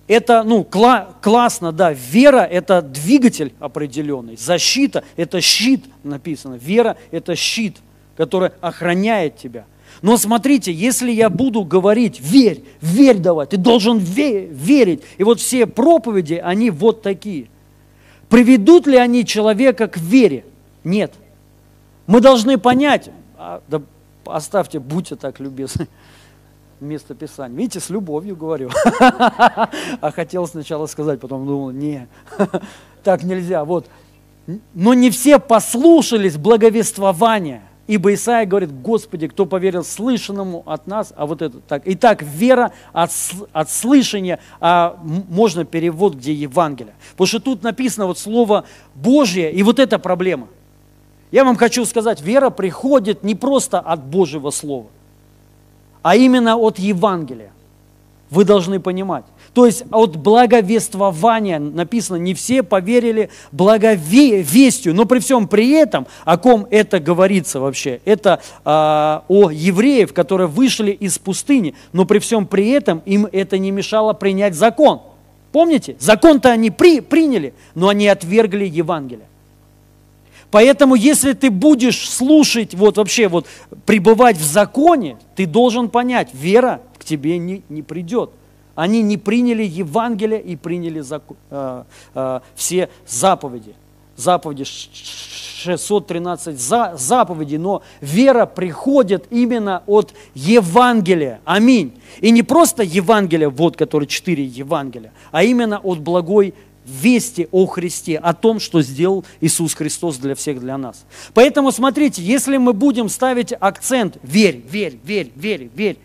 это, 0.08 0.44
ну, 0.44 0.68
кла- 0.70 1.16
классно, 1.22 1.72
да, 1.72 1.94
вера– 1.94 2.42
это 2.52 2.82
двигатель 2.82 3.54
определенный, 3.60 4.38
защита– 4.38 5.04
это 5.16 5.40
щит, 5.42 5.86
написано, 6.04 6.56
вера– 6.56 6.98
это 7.12 7.36
щит, 7.36 7.78
который 8.18 8.52
охраняет 8.62 9.38
тебя. 9.38 9.66
Но 10.02 10.18
смотрите, 10.18 10.72
если 10.72 11.12
я 11.12 11.30
буду 11.30 11.66
говорить, 11.66 12.20
верь, 12.22 12.64
верь 12.82 13.18
давай, 13.18 13.48
ты 13.48 13.58
должен 13.58 13.98
ве- 13.98 14.48
верить, 14.48 15.04
и 15.18 15.24
вот 15.24 15.40
все 15.40 15.66
проповеди, 15.68 16.36
они 16.36 16.70
вот 16.70 17.02
такие. 17.02 17.50
Приведут 18.30 18.88
ли 18.88 18.96
они 18.98 19.26
человека 19.26 19.88
к 19.88 19.98
вере? 19.98 20.46
Нет. 20.84 21.14
Мы 22.08 22.22
должны 22.22 22.58
понять, 22.58 23.10
а, 23.38 23.62
да 23.68 23.82
оставьте, 24.26 24.80
будьте 24.80 25.16
так 25.16 25.40
любезны, 25.40 25.88
место 26.80 27.14
Писания. 27.14 27.58
Видите, 27.58 27.80
с 27.80 27.90
любовью 27.90 28.36
говорю. 28.36 28.70
А 30.02 30.12
хотел 30.12 30.48
сначала 30.48 30.86
сказать, 30.86 31.20
потом 31.20 31.46
думал, 31.46 31.72
не, 31.72 32.08
так 33.04 33.24
нельзя. 33.24 33.66
Вот. 33.66 33.88
Но 34.74 34.94
не 34.94 35.10
все 35.12 35.40
послушались 35.40 36.38
благовествования. 36.38 37.64
Ибо 37.90 38.14
Исаия 38.14 38.46
говорит, 38.46 38.72
Господи, 38.82 39.28
кто 39.28 39.46
поверил 39.46 39.84
слышанному 39.84 40.64
от 40.66 40.88
нас, 40.88 41.12
а 41.16 41.26
вот 41.26 41.42
это 41.42 41.60
так. 41.60 41.82
Итак, 41.86 42.22
вера 42.22 42.72
от, 42.94 43.12
от 43.52 43.70
слышания, 43.70 44.40
а 44.60 44.98
можно 45.04 45.66
перевод, 45.66 46.16
где 46.16 46.34
Евангелие. 46.34 46.94
Потому 47.12 47.28
что 47.28 47.40
тут 47.40 47.64
написано 47.64 48.06
вот 48.06 48.20
слово 48.20 48.66
Божье, 48.94 49.52
и 49.52 49.64
вот 49.64 49.80
эта 49.80 49.98
проблема. 50.00 50.48
Я 51.32 51.44
вам 51.44 51.56
хочу 51.56 51.84
сказать, 51.86 52.22
вера 52.22 52.50
приходит 52.50 53.24
не 53.24 53.36
просто 53.36 53.80
от 53.80 54.04
Божьего 54.06 54.52
Слова 54.52 54.88
а 56.02 56.16
именно 56.16 56.58
от 56.58 56.80
Евангелия. 56.80 57.52
Вы 58.30 58.46
должны 58.46 58.80
понимать. 58.80 59.26
То 59.54 59.66
есть 59.66 59.84
от 59.92 60.16
благовествования 60.16 61.60
написано, 61.60 62.18
не 62.18 62.34
все 62.34 62.64
поверили 62.64 63.30
благовестию, 63.52 64.94
но 64.94 65.06
при 65.06 65.20
всем 65.20 65.48
при 65.48 65.72
этом, 65.72 66.08
о 66.24 66.38
ком 66.38 66.68
это 66.70 67.00
говорится 67.00 67.60
вообще, 67.60 68.00
это 68.06 68.42
а, 68.64 69.24
о 69.28 69.50
евреев, 69.50 70.14
которые 70.14 70.48
вышли 70.48 70.92
из 70.92 71.18
пустыни, 71.18 71.74
но 71.94 72.06
при 72.06 72.20
всем 72.20 72.46
при 72.46 72.70
этом 72.70 73.02
им 73.06 73.28
это 73.32 73.58
не 73.58 73.72
мешало 73.72 74.14
принять 74.14 74.56
закон. 74.56 75.02
Помните? 75.52 75.96
Закон-то 76.00 76.52
они 76.52 76.70
при, 76.70 77.00
приняли, 77.00 77.54
но 77.74 77.90
они 77.90 78.08
отвергли 78.08 78.66
Евангелие. 78.66 79.26
Поэтому, 80.52 80.96
если 80.96 81.34
ты 81.34 81.52
будешь 81.52 82.10
слушать, 82.10 82.74
вот 82.74 82.98
вообще 82.98 83.28
вот 83.28 83.46
пребывать 83.86 84.38
в 84.38 84.44
законе, 84.44 85.18
ты 85.36 85.46
должен 85.46 85.90
понять, 85.90 86.30
вера 86.34 86.82
к 86.98 87.06
тебе 87.06 87.38
не, 87.38 87.62
не 87.70 87.82
придет. 87.82 88.32
Они 88.80 89.02
не 89.02 89.18
приняли 89.18 89.64
Евангелие 89.64 90.42
и 90.42 90.56
приняли 90.56 91.04
э, 91.52 91.84
э, 92.16 92.40
все 92.56 92.90
заповеди. 93.06 93.76
Заповеди 94.16 94.64
613 94.64 96.58
за, 96.58 96.94
заповедей, 96.98 97.58
но 97.58 97.82
вера 98.00 98.46
приходит 98.46 99.26
именно 99.32 99.84
от 99.86 100.14
Евангелия. 100.34 101.42
Аминь. 101.44 101.92
И 102.22 102.32
не 102.32 102.42
просто 102.42 102.82
Евангелие, 102.82 103.50
вот 103.50 103.76
которые 103.76 104.08
четыре 104.08 104.46
Евангелия, 104.46 105.12
а 105.32 105.44
именно 105.44 105.80
от 105.80 106.00
благой 106.00 106.54
вести 106.86 107.50
о 107.52 107.66
Христе, 107.66 108.18
о 108.18 108.34
том, 108.34 108.62
что 108.62 108.82
сделал 108.82 109.26
Иисус 109.42 109.74
Христос 109.74 110.16
для 110.20 110.36
всех, 110.36 110.62
для 110.62 110.78
нас. 110.78 111.04
Поэтому 111.34 111.74
смотрите, 111.74 112.22
если 112.22 112.56
мы 112.56 112.72
будем 112.72 113.10
ставить 113.10 113.52
акцент 113.60 114.20
«верь, 114.24 114.64
верь, 114.72 114.98
верь, 115.04 115.34
верь, 115.36 115.70
верь», 115.76 115.98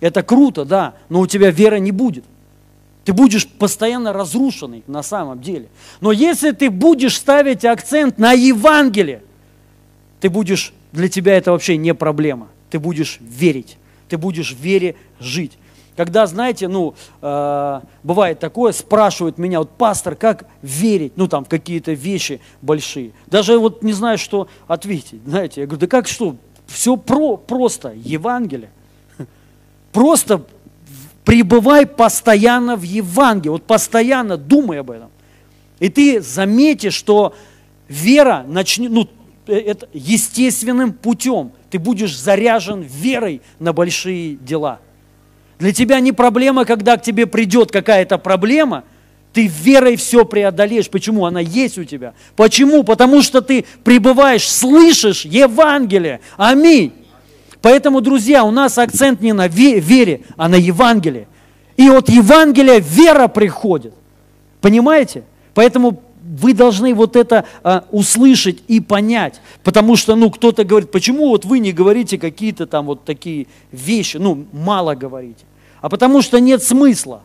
это 0.00 0.22
круто, 0.22 0.64
да, 0.64 0.94
но 1.08 1.20
у 1.20 1.26
тебя 1.26 1.50
вера 1.50 1.76
не 1.76 1.92
будет. 1.92 2.24
Ты 3.04 3.12
будешь 3.12 3.48
постоянно 3.48 4.12
разрушенный 4.12 4.82
на 4.86 5.02
самом 5.02 5.40
деле. 5.40 5.68
Но 6.00 6.12
если 6.12 6.50
ты 6.52 6.70
будешь 6.70 7.16
ставить 7.16 7.64
акцент 7.64 8.18
на 8.18 8.32
Евангелие, 8.32 9.22
ты 10.20 10.28
будешь, 10.28 10.72
для 10.92 11.08
тебя 11.08 11.36
это 11.36 11.52
вообще 11.52 11.76
не 11.76 11.94
проблема. 11.94 12.48
Ты 12.70 12.78
будешь 12.78 13.18
верить, 13.20 13.78
ты 14.08 14.18
будешь 14.18 14.52
в 14.52 14.60
вере 14.60 14.96
жить. 15.18 15.52
Когда, 15.96 16.26
знаете, 16.26 16.68
ну, 16.68 16.94
э, 17.20 17.80
бывает 18.02 18.38
такое, 18.38 18.72
спрашивают 18.72 19.38
меня, 19.38 19.58
вот, 19.58 19.70
пастор, 19.70 20.14
как 20.14 20.46
верить, 20.62 21.12
ну, 21.16 21.26
там, 21.26 21.44
в 21.44 21.48
какие-то 21.48 21.92
вещи 21.92 22.40
большие. 22.62 23.12
Даже 23.26 23.58
вот 23.58 23.82
не 23.82 23.92
знаю, 23.92 24.16
что 24.16 24.48
ответить, 24.66 25.20
знаете. 25.26 25.62
Я 25.62 25.66
говорю, 25.66 25.80
да 25.80 25.86
как 25.88 26.06
что, 26.06 26.36
все 26.66 26.96
про, 26.96 27.36
просто, 27.36 27.92
Евангелие. 27.94 28.70
Просто 29.92 30.44
пребывай 31.24 31.86
постоянно 31.86 32.76
в 32.76 32.82
Евангелии, 32.82 33.50
вот 33.50 33.64
постоянно 33.64 34.36
думай 34.36 34.80
об 34.80 34.90
этом. 34.90 35.10
И 35.78 35.88
ты 35.88 36.20
заметишь, 36.20 36.94
что 36.94 37.34
вера 37.88 38.44
начнет, 38.46 38.90
ну, 38.90 39.08
э, 39.46 39.54
это 39.54 39.88
естественным 39.92 40.92
путем. 40.92 41.52
Ты 41.70 41.78
будешь 41.78 42.16
заряжен 42.18 42.82
верой 42.82 43.42
на 43.58 43.72
большие 43.72 44.36
дела– 44.36 44.80
для 45.60 45.72
тебя 45.72 46.00
не 46.00 46.12
проблема, 46.12 46.64
когда 46.64 46.96
к 46.96 47.02
тебе 47.02 47.26
придет 47.26 47.70
какая-то 47.70 48.16
проблема, 48.16 48.82
ты 49.34 49.46
верой 49.46 49.96
все 49.96 50.24
преодолеешь. 50.24 50.88
Почему? 50.88 51.26
Она 51.26 51.40
есть 51.40 51.76
у 51.76 51.84
тебя. 51.84 52.14
Почему? 52.34 52.82
Потому 52.82 53.20
что 53.22 53.42
ты 53.42 53.66
пребываешь, 53.84 54.50
слышишь 54.50 55.26
Евангелие. 55.26 56.20
Аминь. 56.38 56.94
Поэтому, 57.62 58.00
друзья, 58.00 58.44
у 58.44 58.50
нас 58.50 58.78
акцент 58.78 59.20
не 59.20 59.32
на 59.32 59.48
вере, 59.48 60.22
а 60.36 60.48
на 60.48 60.54
Евангелие. 60.54 61.26
И 61.76 61.88
от 61.88 62.08
Евангелия 62.08 62.80
вера 62.80 63.28
приходит. 63.28 63.94
Понимаете? 64.60 65.24
Поэтому 65.54 66.02
вы 66.22 66.52
должны 66.52 66.94
вот 66.94 67.16
это 67.16 67.44
а, 67.62 67.84
услышать 67.90 68.62
и 68.68 68.80
понять. 68.80 69.40
Потому 69.62 69.96
что, 69.96 70.14
ну, 70.14 70.30
кто-то 70.30 70.64
говорит, 70.64 70.90
почему 70.90 71.28
вот 71.28 71.44
вы 71.44 71.58
не 71.58 71.72
говорите 71.72 72.18
какие-то 72.18 72.66
там 72.66 72.86
вот 72.86 73.04
такие 73.04 73.46
вещи, 73.72 74.16
ну, 74.18 74.46
мало 74.52 74.94
говорите 74.94 75.44
а 75.80 75.88
потому 75.88 76.22
что 76.22 76.40
нет 76.40 76.62
смысла. 76.62 77.22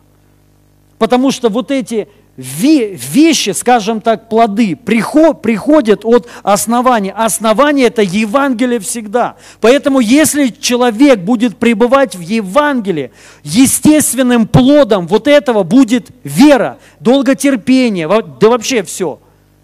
Потому 0.98 1.30
что 1.30 1.48
вот 1.48 1.70
эти 1.70 2.08
вещи, 2.36 3.50
скажем 3.50 4.00
так, 4.00 4.28
плоды, 4.28 4.76
приходят 4.76 6.04
от 6.04 6.28
основания. 6.42 7.12
Основание– 7.12 7.86
это 7.88 8.02
Евангелие 8.02 8.78
всегда. 8.80 9.36
Поэтому 9.60 10.00
если 10.00 10.48
человек 10.48 11.20
будет 11.20 11.56
пребывать 11.56 12.14
в 12.14 12.20
Евангелии, 12.20 13.10
естественным 13.42 14.46
плодом 14.46 15.06
вот 15.06 15.28
этого 15.28 15.62
будет 15.62 16.08
вера, 16.24 16.78
долготерпение, 17.00 18.08
да 18.08 18.48
вообще 18.48 18.82
все. 18.82 19.18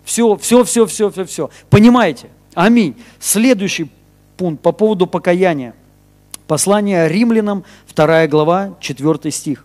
Все, 0.04 0.37
все, 0.37 0.64
все, 0.64 0.87
все, 0.87 1.11
все, 1.11 1.24
все. 1.24 1.50
Понимаете? 1.70 2.28
Аминь. 2.54 2.96
Следующий 3.20 3.90
пункт 4.37 4.62
по 4.62 4.72
поводу 4.72 5.06
покаяния. 5.06 5.74
Послание 6.46 7.08
римлянам, 7.08 7.64
2 7.94 8.26
глава, 8.26 8.74
4 8.80 9.30
стих. 9.30 9.64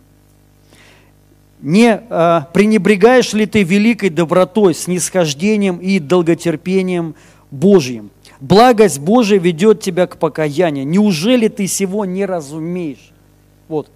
«Не 1.61 2.01
э, 2.09 2.41
пренебрегаешь 2.53 3.33
ли 3.33 3.45
ты 3.45 3.63
великой 3.63 4.09
добротой, 4.09 4.73
снисхождением 4.73 5.77
и 5.77 5.99
долготерпением 5.99 7.15
Божьим? 7.49 8.11
Благость 8.39 8.99
Божия 8.99 9.39
ведет 9.39 9.81
тебя 9.81 10.05
к 10.05 10.17
покаянию. 10.17 10.85
Неужели 10.85 11.47
ты 11.47 11.65
сего 11.67 12.05
не 12.05 12.25
разумеешь?» 12.25 13.11
Вот, 13.67 13.89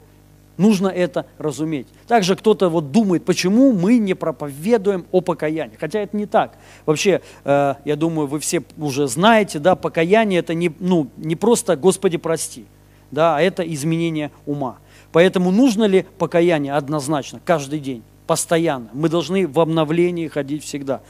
нужно 0.57 0.87
это 0.87 1.27
разуметь. 1.37 1.87
Также 2.07 2.35
кто-то 2.35 2.69
вот 2.69 2.91
думает, 2.91 3.25
почему 3.25 3.71
мы 3.73 3.99
не 3.99 4.15
проповедуем 4.15 5.05
о 5.11 5.21
покаянии. 5.21 5.77
Хотя 5.79 5.99
это 5.99 6.17
не 6.17 6.25
так. 6.25 6.57
Вообще, 6.85 7.21
э, 7.43 7.75
я 7.85 7.95
думаю, 7.95 8.27
вы 8.27 8.39
все 8.39 8.63
уже 8.77 9.07
знаете, 9.07 9.59
да, 9.59 9.75
покаяние 9.75 10.39
это 10.39 10.55
не, 10.55 10.71
ну, 10.79 11.09
не 11.17 11.35
просто 11.35 11.75
«Господи, 11.75 12.17
прости» 12.17 12.65
да, 13.11 13.37
а 13.37 13.41
это 13.41 13.61
изменение 13.61 14.31
ума. 14.45 14.77
Поэтому 15.11 15.51
нужно 15.51 15.85
ли 15.85 16.05
покаяние? 16.17 16.73
Однозначно, 16.73 17.39
каждый 17.43 17.79
день 17.79 18.03
постоянно. 18.27 18.87
Мы 18.93 19.09
должны 19.09 19.45
в 19.45 19.59
обновлении 19.59 20.29
ходить 20.29 20.63
всегда. 20.63 21.01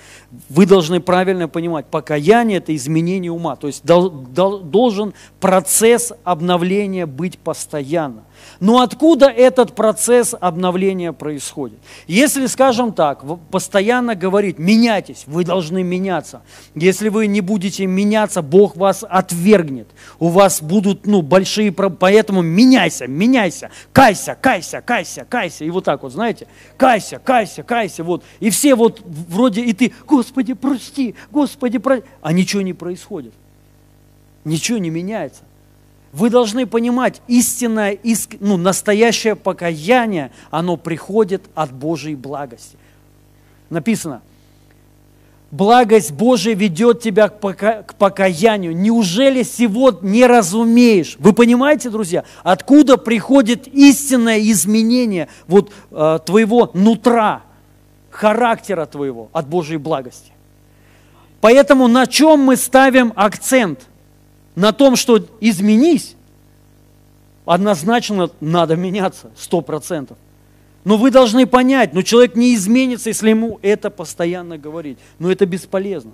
Вы 0.50 0.66
должны 0.66 1.00
правильно 1.00 1.48
понимать, 1.48 1.86
покаяние– 1.86 2.58
это 2.60 2.76
изменение 2.76 3.32
ума. 3.32 3.56
То 3.56 3.68
есть 3.68 3.86
должен 3.86 5.14
процесс 5.40 6.14
обновления 6.24 7.06
быть 7.06 7.38
постоянно. 7.38 8.24
Но 8.60 8.82
откуда 8.82 9.28
этот 9.28 9.74
процесс 9.74 10.36
обновления 10.40 11.14
происходит? 11.14 11.80
Если, 12.08 12.46
скажем 12.46 12.94
так, 12.94 13.24
постоянно 13.50 14.16
говорить, 14.16 14.60
меняйтесь, 14.60 15.24
вы 15.28 15.44
должны 15.44 15.84
меняться. 15.84 16.42
Если 16.76 17.10
вы 17.10 17.28
не 17.28 17.42
будете 17.42 17.86
меняться, 17.86 18.42
Бог 18.42 18.76
вас 18.76 19.04
отвергнет. 19.08 19.88
У 20.20 20.30
вас 20.30 20.62
будут 20.62 21.06
ну, 21.06 21.22
большие 21.22 21.72
проблемы. 21.72 21.98
Поэтому 22.00 22.42
меняйся, 22.42 23.08
меняйся, 23.08 23.72
кайся, 23.92 24.38
кайся, 24.40 24.82
кайся, 24.82 25.26
кайся. 25.28 25.66
И 25.66 25.70
вот 25.70 25.86
так 25.86 26.04
вот, 26.04 26.12
знаете, 26.12 26.48
кайся, 26.78 27.20
кайся, 27.20 27.64
кайся. 27.64 28.04
Вот. 28.04 28.24
И 28.40 28.50
все 28.50 28.76
вот 28.76 29.02
вроде, 29.06 29.62
и 29.64 29.74
ты, 29.74 29.94
Господи, 30.06 30.54
прости, 30.54 31.16
Господи, 31.32 31.78
прости. 31.78 32.06
А 32.22 32.34
ничего 32.34 32.62
не 32.62 32.74
происходит. 32.74 33.34
Ничего 34.44 34.78
не 34.78 34.90
меняется. 34.90 35.44
Вы 36.14 36.30
должны 36.30 36.66
понимать, 36.66 37.22
истинное, 37.28 37.98
ну, 38.40 38.58
настоящее 38.58 39.36
покаяние, 39.36 40.32
оно 40.50 40.76
приходит 40.76 41.44
от 41.56 41.72
Божьей 41.72 42.16
благости. 42.16 42.78
Написано, 43.70 44.22
благость 45.52 46.12
Божия 46.12 46.54
ведет 46.54 47.02
тебя 47.02 47.30
к, 47.30 47.40
пока, 47.40 47.84
к 47.84 47.96
покаянию. 47.96 48.76
Неужели 48.76 49.44
сего 49.44 49.98
не 50.02 50.26
разумеешь? 50.26 51.16
Вы 51.18 51.32
понимаете, 51.32 51.90
друзья, 51.90 52.26
откуда 52.44 52.98
приходит 52.98 53.68
истинное 53.70 54.40
изменение 54.40 55.30
вот, 55.48 55.72
э, 55.92 56.20
твоего 56.26 56.72
нутра, 56.74 57.44
характера 58.10 58.86
твоего 58.86 59.30
от 59.32 59.48
Божьей 59.48 59.78
благости? 59.78 60.34
Поэтому 61.40 61.88
на 61.88 62.06
чем 62.06 62.42
мы 62.42 62.58
ставим 62.58 63.14
акцент– 63.16 63.80
на 64.56 64.72
том, 64.74 64.96
что 64.96 65.20
изменись, 65.40 66.16
однозначно 67.46 68.30
надо 68.40 68.76
меняться, 68.76 69.32
сто 69.36 69.62
процентов. 69.62 70.18
Но 70.84 70.98
вы 70.98 71.12
должны 71.12 71.46
понять, 71.46 71.94
ну 71.94 72.02
человек 72.02 72.36
не 72.36 72.56
изменится, 72.56 73.10
если 73.10 73.30
ему 73.30 73.60
это 73.62 73.90
постоянно 73.90 74.58
говорить. 74.58 74.98
Но 75.20 75.32
это 75.32 75.46
бесполезно. 75.46 76.12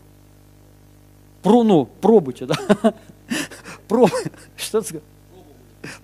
Про, 1.42 1.64
ну, 1.64 1.86
пробуйте, 2.02 2.46
да? 2.46 2.56
Проб... 3.88 4.12
Что 4.58 4.82
ты 4.82 5.02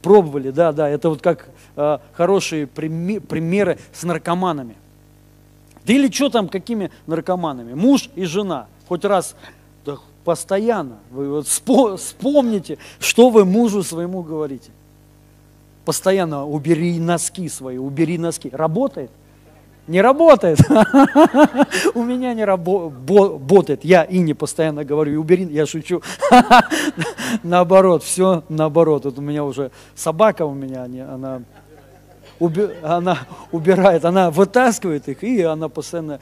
Пробовали, 0.02 0.52
да, 0.52 0.72
да. 0.72 0.88
Это 0.88 1.10
вот 1.10 1.22
как 1.22 1.50
э, 1.76 1.98
хорошие 2.14 2.68
примеры 2.68 3.80
с 3.92 4.04
наркоманами. 4.04 4.76
Да 5.86 5.94
или 5.94 6.10
что 6.10 6.30
там, 6.30 6.48
какими 6.48 6.92
наркоманами? 7.08 7.74
Муж 7.74 8.10
и 8.16 8.24
жена. 8.24 8.68
Хоть 8.88 9.04
раз 9.04 9.36
Постоянно. 10.24 11.00
Вы 11.12 11.30
вот 11.30 11.48
вспомните, 11.48 12.78
что 13.00 13.30
вы 13.30 13.46
мужу 13.46 13.84
своему 13.84 14.24
говорите. 14.24 14.72
Постоянно 15.86 16.46
убери 16.46 16.98
носки 17.00 17.50
свои, 17.50 17.78
убери 17.78 18.18
носки. 18.18 18.50
Работает? 18.50 19.12
Не 19.86 20.02
работает. 20.02 20.60
У 21.94 22.04
меня 22.04 22.34
не 22.34 22.46
работает. 22.46 23.84
Я 23.84 24.04
и 24.04 24.20
не 24.20 24.34
постоянно 24.34 24.86
говорю, 24.86 25.20
убери, 25.20 25.44
я 25.46 25.66
шучу. 25.66 26.02
Наоборот, 27.44 28.04
все 28.04 28.44
наоборот. 28.48 29.04
Вот 29.04 29.18
у 29.18 29.22
меня 29.22 29.44
уже 29.44 29.72
собака 29.94 30.46
у 30.46 30.54
меня, 30.54 30.84
она 30.84 31.42
она 32.84 33.20
убирает, 33.52 34.06
она 34.06 34.32
вытаскивает 34.32 35.08
их, 35.08 35.24
и 35.24 35.42
она 35.42 35.70
постоянно 35.70 36.20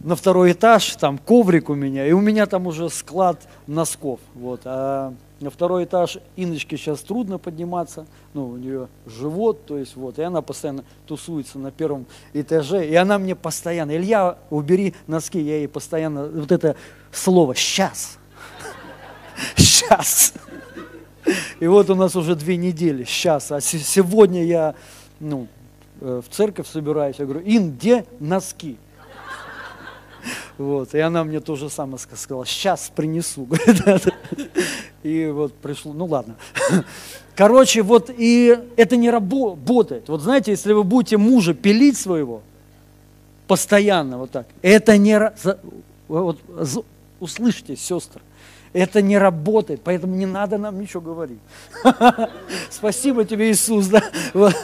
на 0.00 0.16
второй 0.16 0.52
этаж, 0.52 0.96
там 0.96 1.18
коврик 1.18 1.68
у 1.68 1.74
меня, 1.74 2.06
и 2.06 2.12
у 2.12 2.20
меня 2.20 2.46
там 2.46 2.66
уже 2.66 2.88
склад 2.88 3.46
носков. 3.66 4.20
Вот. 4.34 4.62
А 4.64 5.12
на 5.40 5.50
второй 5.50 5.84
этаж 5.84 6.18
Иночке 6.36 6.76
сейчас 6.76 7.00
трудно 7.00 7.38
подниматься, 7.38 8.06
ну, 8.34 8.48
у 8.48 8.56
нее 8.56 8.88
живот, 9.06 9.66
то 9.66 9.78
есть 9.78 9.96
вот, 9.96 10.18
и 10.18 10.22
она 10.22 10.42
постоянно 10.42 10.84
тусуется 11.06 11.58
на 11.58 11.70
первом 11.70 12.06
этаже, 12.32 12.86
и 12.86 12.94
она 12.94 13.18
мне 13.18 13.34
постоянно, 13.34 13.96
Илья, 13.96 14.38
убери 14.50 14.94
носки, 15.06 15.40
я 15.40 15.56
ей 15.58 15.68
постоянно, 15.68 16.26
вот 16.28 16.52
это 16.52 16.76
слово 17.12 17.54
«сейчас», 17.54 18.18
«сейчас». 19.56 20.34
И 21.60 21.66
вот 21.66 21.90
у 21.90 21.94
нас 21.94 22.16
уже 22.16 22.34
две 22.34 22.56
недели, 22.56 23.04
сейчас, 23.04 23.52
а 23.52 23.60
сегодня 23.60 24.44
я, 24.44 24.74
ну, 25.20 25.48
э, 26.00 26.22
в 26.26 26.34
церковь 26.34 26.66
собираюсь, 26.66 27.16
я 27.18 27.26
говорю, 27.26 27.42
Ин, 27.44 27.72
где 27.72 28.06
носки? 28.18 28.78
Вот. 30.58 30.94
И 30.94 30.98
она 30.98 31.24
мне 31.24 31.40
то 31.40 31.56
же 31.56 31.70
самое 31.70 31.98
сказала, 31.98 32.46
сейчас 32.46 32.90
принесу. 32.94 33.48
И 35.02 35.26
вот 35.26 35.54
пришло, 35.54 35.92
ну 35.92 36.04
ладно. 36.04 36.36
Короче, 37.34 37.80
вот 37.80 38.10
и 38.14 38.58
это 38.76 38.96
не 38.96 39.08
работает. 39.08 40.10
Вот 40.10 40.20
знаете, 40.20 40.50
если 40.50 40.74
вы 40.74 40.84
будете 40.84 41.16
мужа 41.16 41.54
пилить 41.54 41.96
своего, 41.96 42.42
постоянно 43.46 44.18
вот 44.18 44.30
так, 44.30 44.46
это 44.60 44.98
не... 44.98 45.32
Вот, 46.06 46.38
услышьте, 47.18 47.76
сестры, 47.76 48.20
это 48.72 49.02
не 49.02 49.18
работает, 49.18 49.80
поэтому 49.82 50.14
не 50.14 50.26
надо 50.26 50.58
нам 50.58 50.80
ничего 50.80 51.00
говорить. 51.00 51.38
Спасибо 52.70 53.24
тебе, 53.24 53.50
Иисус. 53.50 53.86
Да? 53.86 54.02
Вот. 54.32 54.54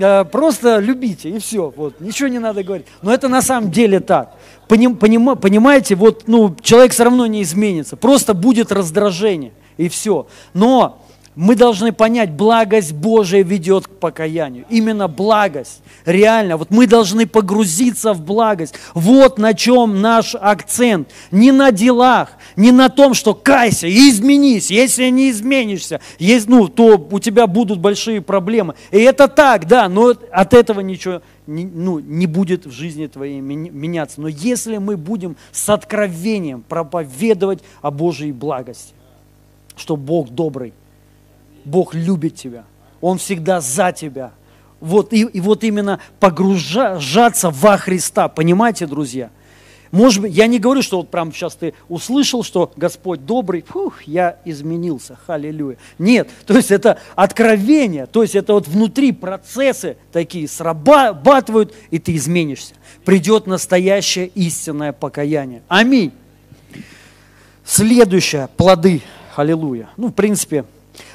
А, 0.00 0.24
просто 0.24 0.78
любите, 0.78 1.30
и 1.30 1.38
все. 1.38 1.72
Вот. 1.74 2.00
Ничего 2.00 2.28
не 2.28 2.38
надо 2.38 2.62
говорить. 2.62 2.86
Но 3.02 3.12
это 3.12 3.28
на 3.28 3.42
самом 3.42 3.70
деле 3.70 4.00
так. 4.00 4.36
Поним, 4.68 4.96
поним, 4.96 5.36
понимаете, 5.36 5.94
вот, 5.94 6.24
ну, 6.26 6.54
человек 6.60 6.92
все 6.92 7.04
равно 7.04 7.26
не 7.26 7.42
изменится. 7.42 7.96
Просто 7.96 8.34
будет 8.34 8.70
раздражение, 8.70 9.52
и 9.78 9.88
все. 9.88 10.26
Но 10.52 11.02
мы 11.38 11.54
должны 11.54 11.92
понять, 11.92 12.32
благость 12.32 12.92
Божия 12.92 13.44
ведет 13.44 13.86
к 13.86 13.90
покаянию. 13.90 14.64
Именно 14.70 15.06
благость. 15.06 15.82
Реально. 16.04 16.56
Вот 16.56 16.72
мы 16.72 16.88
должны 16.88 17.28
погрузиться 17.28 18.12
в 18.12 18.22
благость. 18.22 18.74
Вот 18.92 19.38
на 19.38 19.54
чем 19.54 20.00
наш 20.00 20.34
акцент. 20.34 21.08
Не 21.30 21.52
на 21.52 21.70
делах, 21.70 22.30
не 22.56 22.72
на 22.72 22.88
том, 22.88 23.14
что 23.14 23.34
кайся 23.34 23.86
и 23.86 24.10
изменись. 24.10 24.72
Если 24.72 25.04
не 25.10 25.30
изменишься, 25.30 26.00
есть, 26.18 26.48
ну, 26.48 26.66
то 26.66 27.06
у 27.08 27.20
тебя 27.20 27.46
будут 27.46 27.78
большие 27.78 28.20
проблемы. 28.20 28.74
И 28.90 28.98
это 28.98 29.28
так, 29.28 29.68
да, 29.68 29.88
но 29.88 30.16
от 30.32 30.54
этого 30.54 30.80
ничего 30.80 31.22
не, 31.46 31.66
ну, 31.66 32.00
не 32.00 32.26
будет 32.26 32.66
в 32.66 32.72
жизни 32.72 33.06
твоей 33.06 33.40
меняться. 33.40 34.20
Но 34.20 34.26
если 34.26 34.78
мы 34.78 34.96
будем 34.96 35.36
с 35.52 35.68
откровением 35.68 36.64
проповедовать 36.68 37.60
о 37.80 37.92
Божьей 37.92 38.32
благости, 38.32 38.92
что 39.76 39.96
Бог 39.96 40.30
добрый, 40.30 40.72
Бог 41.64 41.94
любит 41.94 42.34
тебя. 42.34 42.64
Он 43.00 43.18
всегда 43.18 43.60
за 43.60 43.92
тебя. 43.92 44.32
Вот, 44.80 45.12
и, 45.12 45.22
и 45.22 45.40
вот 45.40 45.64
именно 45.64 46.00
погружаться 46.20 47.50
во 47.50 47.76
Христа. 47.76 48.28
Понимаете, 48.28 48.86
друзья? 48.86 49.30
Может 49.90 50.22
быть, 50.22 50.34
я 50.34 50.46
не 50.46 50.58
говорю, 50.58 50.82
что 50.82 50.98
вот 50.98 51.10
прямо 51.10 51.32
сейчас 51.32 51.54
ты 51.54 51.74
услышал, 51.88 52.42
что 52.42 52.72
Господь 52.76 53.24
добрый, 53.24 53.62
фух, 53.62 54.02
я 54.02 54.38
изменился, 54.44 55.16
халилюя. 55.26 55.78
Нет, 55.98 56.28
то 56.46 56.54
есть 56.54 56.70
это 56.70 56.98
откровение, 57.14 58.06
то 58.06 58.22
есть 58.22 58.34
это 58.34 58.52
вот 58.52 58.68
внутри 58.68 59.12
процессы 59.12 59.96
такие 60.12 60.46
срабатывают, 60.46 61.74
и 61.90 61.98
ты 61.98 62.14
изменишься. 62.16 62.74
Придет 63.04 63.46
настоящее 63.46 64.26
истинное 64.28 64.92
покаяние. 64.92 65.62
Аминь. 65.68 66.12
Следующее, 67.64 68.48
плоды, 68.56 69.02
аллилуйя. 69.36 69.88
Ну, 69.96 70.08
в 70.08 70.12
принципе, 70.12 70.64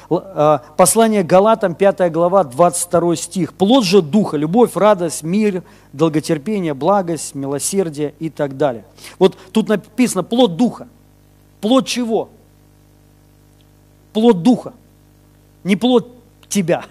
послание 0.08 1.22
Галатам, 1.22 1.74
5 1.74 2.12
глава, 2.12 2.44
22 2.44 3.16
стих. 3.16 3.54
Плод 3.54 3.84
же 3.84 4.02
Духа, 4.02 4.36
любовь, 4.36 4.76
радость, 4.76 5.22
мир, 5.22 5.62
долготерпение, 5.92 6.74
благость, 6.74 7.34
милосердие 7.34 8.14
и 8.18 8.30
так 8.30 8.56
далее. 8.56 8.84
Вот 9.18 9.36
тут 9.52 9.68
написано 9.68 10.22
плод 10.22 10.56
Духа. 10.56 10.88
Плод 11.60 11.86
чего? 11.86 12.28
Плод 14.12 14.42
Духа. 14.42 14.74
Не 15.62 15.76
плод 15.76 16.10
тебя. 16.48 16.84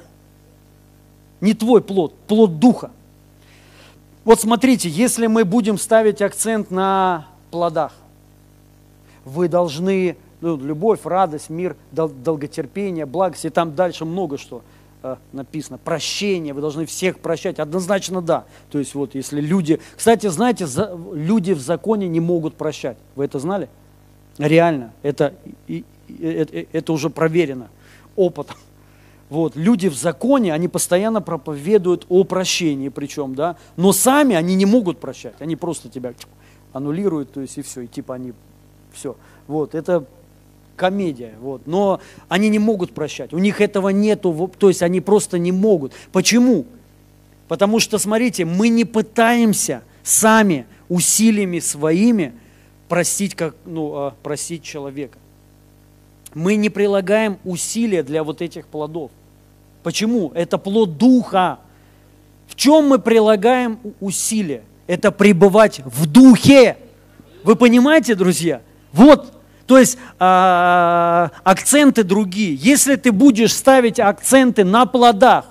Не 1.42 1.54
твой 1.54 1.82
плод, 1.82 2.16
плод 2.28 2.60
Духа. 2.60 2.92
Вот 4.24 4.40
смотрите, 4.40 4.90
если 4.90 5.28
мы 5.28 5.44
будем 5.44 5.78
ставить 5.78 6.22
акцент 6.22 6.72
на 6.72 7.28
плодах, 7.52 7.92
вы 9.26 9.48
должны 9.48 10.18
ну, 10.44 10.58
любовь, 10.58 11.00
радость, 11.06 11.50
мир, 11.50 11.78
дол- 11.94 12.10
долготерпение, 12.10 13.06
благость, 13.06 13.46
и 13.46 13.50
там 13.50 13.76
дальше 13.76 14.04
много 14.04 14.38
что 14.38 14.62
э, 15.02 15.16
написано. 15.32 15.78
Прощение, 15.78 16.54
вы 16.54 16.60
должны 16.60 16.86
всех 16.86 17.20
прощать. 17.20 17.60
Однозначно 17.60 18.22
да. 18.22 18.44
То 18.70 18.78
есть 18.78 18.94
вот 18.94 19.16
если 19.16 19.40
люди... 19.40 19.80
Кстати, 19.96 20.28
знаете, 20.28 20.68
за, 20.68 21.00
люди 21.14 21.54
в 21.54 21.62
законе 21.62 22.10
не 22.10 22.20
могут 22.20 22.56
прощать. 22.56 22.98
Вы 23.16 23.24
это 23.24 23.40
знали? 23.40 23.70
Реально. 24.38 24.92
Это, 25.02 25.34
и, 25.68 25.86
и, 26.10 26.26
это, 26.26 26.58
это 26.74 26.92
уже 26.92 27.10
проверено 27.10 27.70
опытом. 28.18 28.58
Вот, 29.30 29.56
люди 29.56 29.88
в 29.88 29.96
законе, 29.96 30.54
они 30.54 30.68
постоянно 30.68 31.22
проповедуют 31.22 32.06
о 32.10 32.26
прощении 32.26 32.90
причем, 32.90 33.34
да, 33.34 33.56
но 33.78 33.94
сами 33.94 34.36
они 34.36 34.54
не 34.54 34.66
могут 34.66 35.00
прощать, 35.00 35.34
они 35.40 35.56
просто 35.56 35.90
тебя 35.90 36.14
аннулируют, 36.72 37.32
то 37.32 37.42
есть 37.42 37.58
и 37.58 37.64
все, 37.64 37.82
и 37.82 37.88
типа 37.88 38.14
они, 38.14 38.34
все. 38.92 39.16
Вот, 39.48 39.74
это 39.74 40.06
комедия, 40.76 41.34
вот. 41.40 41.64
но 41.66 42.00
они 42.30 42.50
не 42.50 42.60
могут 42.60 42.94
прощать, 42.94 43.34
у 43.34 43.38
них 43.38 43.62
этого 43.62 43.90
нету, 43.90 44.52
то 44.58 44.70
есть 44.70 44.82
они 44.82 45.02
просто 45.02 45.38
не 45.38 45.52
могут. 45.52 45.94
Почему? 46.12 46.66
Потому 47.48 47.80
что, 47.80 47.98
смотрите, 47.98 48.46
мы 48.46 48.70
не 48.70 48.86
пытаемся 48.86 49.84
сами 50.04 50.66
усилиями 50.90 51.60
своими 51.60 52.34
простить, 52.88 53.36
как, 53.36 53.56
ну, 53.66 53.94
а, 53.96 54.16
простить 54.24 54.64
человека. 54.64 55.18
Мы 56.34 56.56
не 56.56 56.70
прилагаем 56.70 57.38
усилия 57.44 58.04
для 58.04 58.24
вот 58.24 58.42
этих 58.42 58.68
плодов. 58.68 59.12
Почему? 59.84 60.32
Это 60.34 60.58
плод 60.58 60.98
духа. 60.98 61.60
В 62.48 62.56
чем 62.56 62.88
мы 62.88 63.00
прилагаем 63.00 63.80
усилия? 64.00 64.64
Это 64.88 65.12
пребывать 65.12 65.82
в 65.86 66.06
духе. 66.06 66.78
Вы 67.44 67.56
понимаете, 67.56 68.16
друзья? 68.16 68.62
Вот, 68.92 69.34
то 69.66 69.78
есть 69.78 69.98
а, 70.20 71.32
акценты 71.44 72.04
другие. 72.04 72.56
Если 72.56 72.96
ты 72.96 73.12
будешь 73.12 73.54
ставить 73.54 74.00
акценты 74.00 74.64
на 74.64 74.86
плодах, 74.86 75.46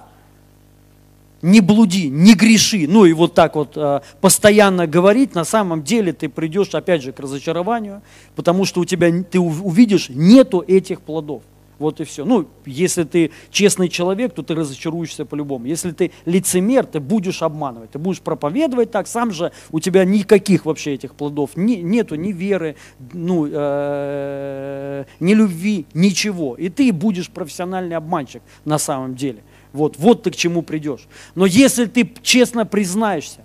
не 1.40 1.60
блуди, 1.60 2.08
не 2.08 2.34
греши, 2.34 2.86
ну 2.88 3.04
и 3.04 3.12
вот 3.12 3.34
так 3.34 3.56
вот 3.56 3.72
э, 3.74 4.00
постоянно 4.20 4.86
говорить, 4.86 5.34
на 5.34 5.42
самом 5.42 5.82
деле 5.82 6.12
ты 6.12 6.28
придешь 6.28 6.72
опять 6.72 7.02
же 7.02 7.10
к 7.10 7.18
разочарованию, 7.18 8.00
потому 8.36 8.64
что 8.64 8.80
у 8.80 8.84
тебя, 8.84 9.10
ты 9.28 9.40
увидишь, 9.40 10.08
нету 10.08 10.64
этих 10.64 11.00
плодов. 11.00 11.42
Вот 11.82 12.00
и 12.00 12.04
все. 12.04 12.24
Ну, 12.24 12.46
если 12.64 13.02
ты 13.02 13.32
честный 13.50 13.88
человек, 13.88 14.34
то 14.34 14.44
ты 14.44 14.54
разочаруешься 14.54 15.24
по-любому. 15.24 15.66
Если 15.66 15.90
ты 15.90 16.12
лицемер, 16.26 16.86
ты 16.86 17.00
будешь 17.00 17.42
обманывать, 17.42 17.90
ты 17.90 17.98
будешь 17.98 18.20
проповедовать 18.20 18.92
так, 18.92 19.08
сам 19.08 19.32
же 19.32 19.50
у 19.72 19.80
тебя 19.80 20.04
никаких 20.04 20.64
вообще 20.64 20.94
этих 20.94 21.16
плодов 21.16 21.56
не, 21.56 21.82
нету, 21.82 22.14
ни 22.14 22.30
веры, 22.30 22.76
ну, 23.12 23.48
э, 23.50 25.04
ни 25.18 25.34
любви, 25.34 25.86
ничего. 25.92 26.54
И 26.54 26.68
ты 26.68 26.92
будешь 26.92 27.28
профессиональный 27.28 27.96
обманщик 27.96 28.42
на 28.64 28.78
самом 28.78 29.16
деле. 29.16 29.42
Вот, 29.72 29.96
вот 29.98 30.22
ты 30.22 30.30
к 30.30 30.36
чему 30.36 30.62
придешь. 30.62 31.08
Но 31.34 31.46
если 31.46 31.86
ты 31.86 32.08
честно 32.22 32.64
признаешься, 32.64 33.40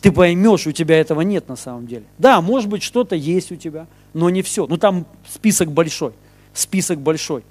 ты 0.00 0.10
поймешь, 0.12 0.66
у 0.66 0.72
тебя 0.72 0.98
этого 0.98 1.20
нет 1.20 1.46
на 1.50 1.56
самом 1.56 1.86
деле. 1.86 2.04
Да, 2.16 2.40
может 2.40 2.70
быть, 2.70 2.82
что-то 2.82 3.16
есть 3.16 3.52
у 3.52 3.56
тебя, 3.56 3.86
но 4.14 4.30
не 4.30 4.40
все. 4.40 4.66
Ну 4.66 4.78
там 4.78 5.04
список 5.28 5.70
большой, 5.72 6.12
список 6.54 6.98
большой. 6.98 7.42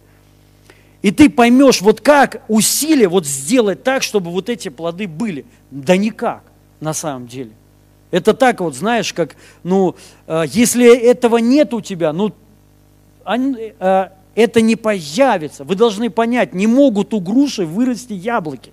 И 1.02 1.12
ты 1.12 1.30
поймешь, 1.30 1.82
вот 1.82 2.02
как 2.02 2.43
усилие 2.47 3.08
вот 3.08 3.26
сделать 3.26 3.84
так, 3.84 4.04
чтобы 4.04 4.32
вот 4.32 4.50
эти 4.50 4.70
плоды 4.70 5.08
были. 5.08 5.45
Да 5.72 5.95
никак 5.95 6.43
на 6.80 6.93
самом 6.93 7.28
деле. 7.28 7.52
Это 8.12 8.34
так 8.34 8.60
вот, 8.60 8.76
знаешь, 8.76 9.14
как, 9.14 9.36
ну, 9.64 9.95
э, 10.28 10.43
если 10.47 11.10
этого 11.10 11.38
нет 11.38 11.74
у 11.74 11.82
тебя, 11.82 12.12
ну, 12.12 12.34
э, 13.26 14.10
это 14.36 14.62
не 14.62 14.76
появится. 14.76 15.64
Вы 15.64 15.76
должны 15.76 16.10
понять, 16.10 16.54
не 16.54 16.66
могут 16.66 17.14
у 17.14 17.20
груши 17.20 17.66
вырасти 17.66 18.14
яблоки. 18.14 18.72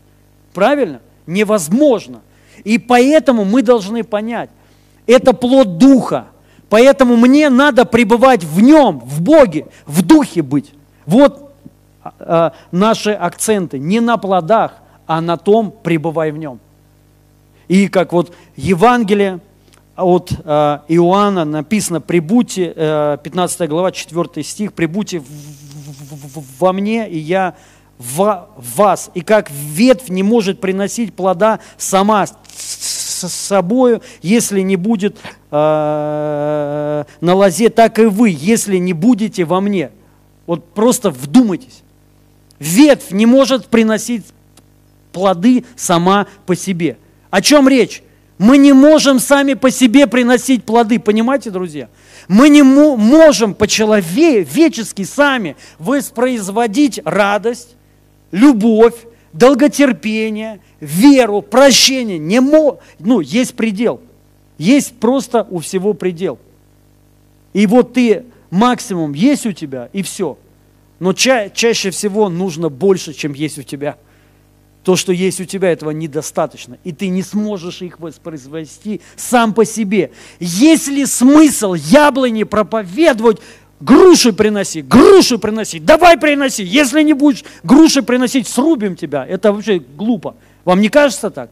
Правильно? 0.54 1.00
Невозможно. 1.26 2.22
И 2.64 2.78
поэтому 2.78 3.44
мы 3.44 3.62
должны 3.62 4.04
понять, 4.04 4.50
это 5.06 5.32
плод 5.32 5.78
Духа. 5.78 6.28
Поэтому 6.68 7.16
мне 7.16 7.48
надо 7.48 7.84
пребывать 7.84 8.44
в 8.44 8.60
нем, 8.60 9.00
в 9.00 9.20
Боге, 9.20 9.66
в 9.86 10.02
Духе 10.02 10.42
быть. 10.42 10.72
Вот 11.04 11.52
а, 12.02 12.52
наши 12.72 13.10
акценты. 13.10 13.78
Не 13.78 14.00
на 14.00 14.16
плодах, 14.16 14.74
а 15.06 15.20
на 15.20 15.36
том, 15.36 15.72
пребывай 15.82 16.32
в 16.32 16.38
нем. 16.38 16.60
И 17.68 17.88
как 17.88 18.12
вот 18.12 18.32
Евангелие 18.56 19.40
от 19.96 20.30
э, 20.30 20.78
Иоанна 20.88 21.44
написано, 21.44 22.00
прибудьте, 22.00 22.72
э, 22.76 23.18
15 23.22 23.68
глава, 23.68 23.92
4 23.92 24.44
стих, 24.44 24.72
прибудьте 24.72 25.20
в, 25.20 25.24
в, 25.24 26.40
в, 26.40 26.60
во 26.60 26.72
мне, 26.72 27.08
и 27.08 27.18
я 27.18 27.54
в 27.98 28.48
вас. 28.56 29.10
И 29.14 29.22
как 29.22 29.50
ветвь 29.50 30.08
не 30.08 30.22
может 30.22 30.60
приносить 30.60 31.14
плода 31.14 31.60
сама 31.78 32.26
с 33.22 33.32
собою, 33.32 34.02
если 34.22 34.60
не 34.60 34.76
будет 34.76 35.16
э, 35.50 37.04
на 37.20 37.34
лозе, 37.34 37.70
так 37.70 37.98
и 37.98 38.06
вы, 38.06 38.36
если 38.38 38.76
не 38.76 38.92
будете 38.92 39.44
во 39.44 39.60
мне. 39.60 39.90
Вот 40.46 40.72
просто 40.72 41.10
вдумайтесь. 41.10 41.82
Ветвь 42.58 43.10
не 43.10 43.26
может 43.26 43.66
приносить 43.66 44.24
плоды 45.12 45.64
сама 45.76 46.26
по 46.46 46.54
себе. 46.54 46.98
О 47.30 47.40
чем 47.42 47.68
речь? 47.68 48.02
Мы 48.38 48.58
не 48.58 48.72
можем 48.72 49.18
сами 49.18 49.54
по 49.54 49.70
себе 49.70 50.06
приносить 50.06 50.64
плоды, 50.64 50.98
понимаете, 50.98 51.50
друзья? 51.50 51.88
Мы 52.28 52.50
не 52.50 52.62
можем 52.62 53.54
по-человечески 53.54 55.04
сами 55.04 55.56
воспроизводить 55.78 57.00
радость, 57.04 57.76
любовь, 58.30 58.94
долготерпение, 59.32 60.60
веру, 60.80 61.42
прощение. 61.42 62.18
Не 62.18 62.40
мо... 62.40 62.78
Ну, 62.98 63.20
есть 63.20 63.54
предел. 63.54 64.00
Есть 64.58 64.96
просто 64.98 65.46
у 65.50 65.58
всего 65.58 65.94
предел. 65.94 66.38
И 67.52 67.66
вот 67.66 67.94
ты 67.94 68.24
максимум 68.50 69.12
есть 69.12 69.46
у 69.46 69.52
тебя, 69.52 69.88
и 69.92 70.02
все. 70.02 70.38
Но 70.98 71.12
ча- 71.12 71.50
чаще 71.50 71.90
всего 71.90 72.28
нужно 72.28 72.68
больше, 72.68 73.12
чем 73.12 73.32
есть 73.32 73.58
у 73.58 73.62
тебя. 73.62 73.96
То, 74.82 74.94
что 74.94 75.12
есть 75.12 75.40
у 75.40 75.44
тебя, 75.44 75.70
этого 75.70 75.90
недостаточно. 75.90 76.78
И 76.84 76.92
ты 76.92 77.08
не 77.08 77.22
сможешь 77.22 77.82
их 77.82 77.98
воспроизвести 77.98 79.00
сам 79.16 79.52
по 79.52 79.64
себе. 79.64 80.12
Есть 80.38 80.88
ли 80.88 81.04
смысл 81.06 81.74
яблони 81.74 82.44
проповедовать, 82.44 83.38
груши 83.80 84.32
приноси, 84.32 84.82
груши 84.82 85.38
приноси, 85.38 85.80
давай 85.80 86.16
приноси. 86.16 86.62
Если 86.62 87.02
не 87.02 87.14
будешь 87.14 87.44
груши 87.62 88.02
приносить, 88.02 88.46
срубим 88.46 88.96
тебя. 88.96 89.26
Это 89.26 89.52
вообще 89.52 89.80
глупо. 89.80 90.36
Вам 90.66 90.80
не 90.80 90.90
кажется 90.90 91.30
так? 91.30 91.50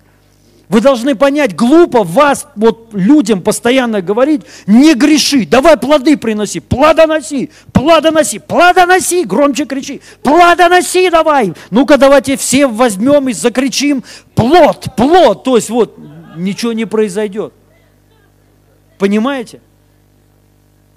Вы 0.69 0.81
должны 0.81 1.15
понять, 1.15 1.55
глупо 1.55 2.03
вас, 2.03 2.49
вот 2.57 2.89
людям 2.95 3.43
постоянно 3.43 4.01
говорить, 4.01 4.43
не 4.67 4.95
греши, 4.95 5.47
давай 5.47 5.77
плоды 5.77 6.17
приноси, 6.17 6.59
плодоноси, 6.59 7.51
плодоноси, 7.73 8.39
плодоноси, 8.39 9.25
громче 9.25 9.67
кричи, 9.67 10.01
плодоноси 10.23 11.11
давай. 11.11 11.53
Ну-ка 11.71 11.97
давайте 11.97 12.37
все 12.37 12.67
возьмем 12.67 13.29
и 13.29 13.35
закричим, 13.35 14.03
плод, 14.35 14.89
плод, 14.97 15.45
то 15.45 15.57
есть 15.57 15.71
вот 15.71 15.97
ничего 16.37 16.73
не 16.73 16.87
произойдет. 16.87 17.53
Понимаете? 18.99 19.61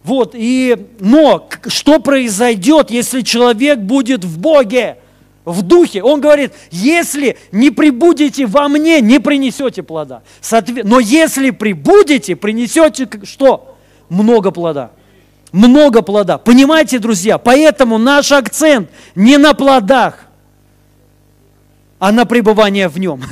Вот, 0.03 0.31
и, 0.33 0.87
но 0.99 1.49
что 1.67 1.99
произойдет, 1.99 2.89
если 2.89 3.21
человек 3.21 3.79
будет 3.79 4.23
в 4.23 4.39
Боге? 4.39 4.97
В 5.47 5.61
духе. 5.61 6.03
Он 6.03 6.19
говорит, 6.19 6.53
если 6.69 7.37
не 7.51 7.71
прибудете 7.71 8.45
во 8.45 8.67
мне, 8.67 8.99
не 8.99 9.19
принесете 9.19 9.81
плода. 9.81 10.21
Но 10.83 10.99
если 10.99 11.51
прибудете, 11.51 12.35
принесете 12.35 13.09
что? 13.23 13.77
Много 14.09 14.51
плода. 14.51 14.91
Много 15.53 16.01
плода. 16.01 16.37
Понимаете, 16.37 16.99
друзья? 16.99 17.37
Поэтому 17.37 17.97
наш 17.97 18.31
акцент 18.31 18.89
не 19.15 19.37
на 19.37 19.53
плодах, 19.53 20.25
а 21.97 22.11
на 22.11 22.25
пребывание 22.25 22.89
в 22.89 22.99
нем. 22.99 23.23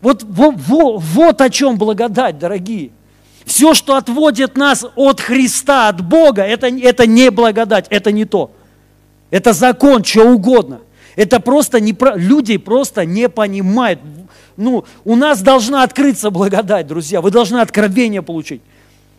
Вот, 0.00 0.24
вот, 0.24 0.54
вот, 0.56 1.40
о 1.40 1.50
чем 1.50 1.76
благодать, 1.76 2.38
дорогие. 2.38 2.90
Все, 3.44 3.74
что 3.74 3.96
отводит 3.96 4.56
нас 4.56 4.84
от 4.96 5.20
Христа, 5.20 5.88
от 5.88 6.00
Бога, 6.00 6.42
это, 6.42 6.68
это 6.68 7.06
не 7.06 7.30
благодать, 7.30 7.86
это 7.90 8.10
не 8.10 8.24
то. 8.24 8.50
Это 9.30 9.52
закон, 9.52 10.02
что 10.02 10.24
угодно– 10.24 10.80
это 11.16 11.40
просто 11.40 11.80
не, 11.80 11.96
люди 12.16 12.56
просто 12.56 13.04
не 13.04 13.28
понимают. 13.28 14.00
Ну, 14.56 14.84
у 15.04 15.16
нас 15.16 15.42
должна 15.42 15.82
открыться 15.82 16.30
благодать, 16.30 16.86
друзья. 16.86 17.20
Вы 17.20 17.30
должны 17.30 17.58
откровение 17.58 18.22
получить, 18.22 18.62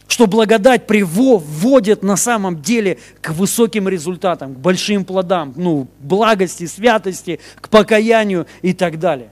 что 0.07 0.27
благодать 0.27 0.87
приводит 0.87 2.03
на 2.03 2.15
самом 2.15 2.61
деле 2.61 2.99
к 3.21 3.31
высоким 3.31 3.87
результатам, 3.87 4.55
к 4.55 4.57
большим 4.57 5.05
плодам, 5.05 5.53
ну, 5.55 5.87
благости, 5.99 6.65
святости, 6.65 7.39
к 7.61 7.69
покаянию 7.69 8.47
и 8.61 8.73
так 8.73 8.99
далее. 8.99 9.29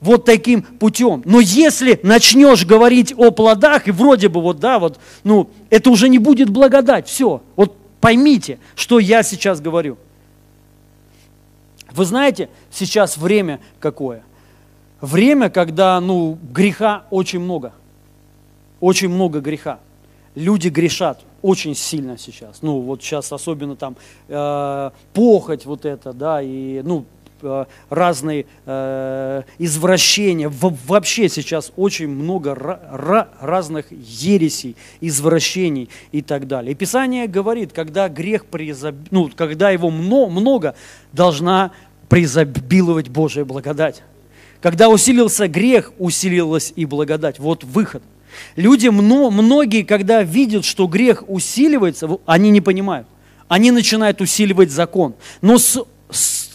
Вот 0.00 0.24
таким 0.24 0.62
путем. 0.62 1.22
Но 1.24 1.40
если 1.40 1.98
начнешь 2.04 2.64
говорить 2.64 3.12
о 3.16 3.32
плодах, 3.32 3.88
и 3.88 3.90
вроде 3.90 4.28
бы 4.28 4.40
вот, 4.40 4.60
да, 4.60 4.78
вот, 4.78 5.00
ну, 5.24 5.50
это 5.70 5.90
уже 5.90 6.08
не 6.08 6.18
будет 6.18 6.50
благодать, 6.50 7.08
все. 7.08 7.42
Вот 7.56 7.76
поймите, 8.00 8.60
что 8.76 9.00
я 9.00 9.24
сейчас 9.24 9.60
говорю– 9.60 9.98
вы 11.92 12.04
знаете, 12.04 12.48
сейчас 12.70 13.16
время 13.16 13.60
какое? 13.80 14.22
Время, 15.00 15.48
когда 15.50 16.00
ну, 16.00 16.38
греха 16.52 17.04
очень 17.10 17.40
много. 17.40 17.72
Очень 18.80 19.08
много 19.08 19.40
греха. 19.40 19.78
Люди 20.34 20.68
грешат 20.68 21.20
очень 21.42 21.74
сильно 21.74 22.18
сейчас. 22.18 22.62
Ну, 22.62 22.80
вот 22.80 23.02
сейчас 23.02 23.32
особенно 23.32 23.76
там 23.76 23.96
э, 24.28 24.90
похоть 25.12 25.66
вот 25.66 25.84
это, 25.84 26.12
да, 26.12 26.42
и, 26.42 26.82
ну, 26.82 27.04
разные 27.88 28.46
э, 28.66 29.42
извращения. 29.58 30.50
Вообще 30.50 31.28
сейчас 31.28 31.72
очень 31.76 32.08
много 32.08 32.54
разных 32.54 33.86
ересей, 33.90 34.76
извращений 35.00 35.88
и 36.12 36.22
так 36.22 36.46
далее. 36.46 36.72
И 36.72 36.74
Писание 36.74 37.26
говорит, 37.26 37.72
когда 37.72 38.08
грех 38.08 38.46
призаб... 38.46 38.94
ну, 39.10 39.30
когда 39.34 39.70
его 39.70 39.90
много, 39.90 40.74
должна 41.12 41.72
преизобиловать 42.08 43.08
Божья 43.08 43.44
благодать. 43.44 44.02
Когда 44.60 44.88
усилился 44.88 45.46
грех, 45.46 45.92
усилилась 45.98 46.72
и 46.74 46.84
благодать. 46.84 47.38
Вот 47.38 47.64
выход. 47.64 48.02
Люди, 48.56 48.88
многие, 48.88 49.82
когда 49.82 50.22
видят, 50.22 50.64
что 50.64 50.86
грех 50.86 51.24
усиливается, 51.28 52.18
они 52.26 52.50
не 52.50 52.60
понимают. 52.60 53.06
Они 53.46 53.70
начинают 53.70 54.20
усиливать 54.20 54.70
закон. 54.70 55.14
Но 55.40 55.58
с, 55.58 55.82
с, 56.10 56.47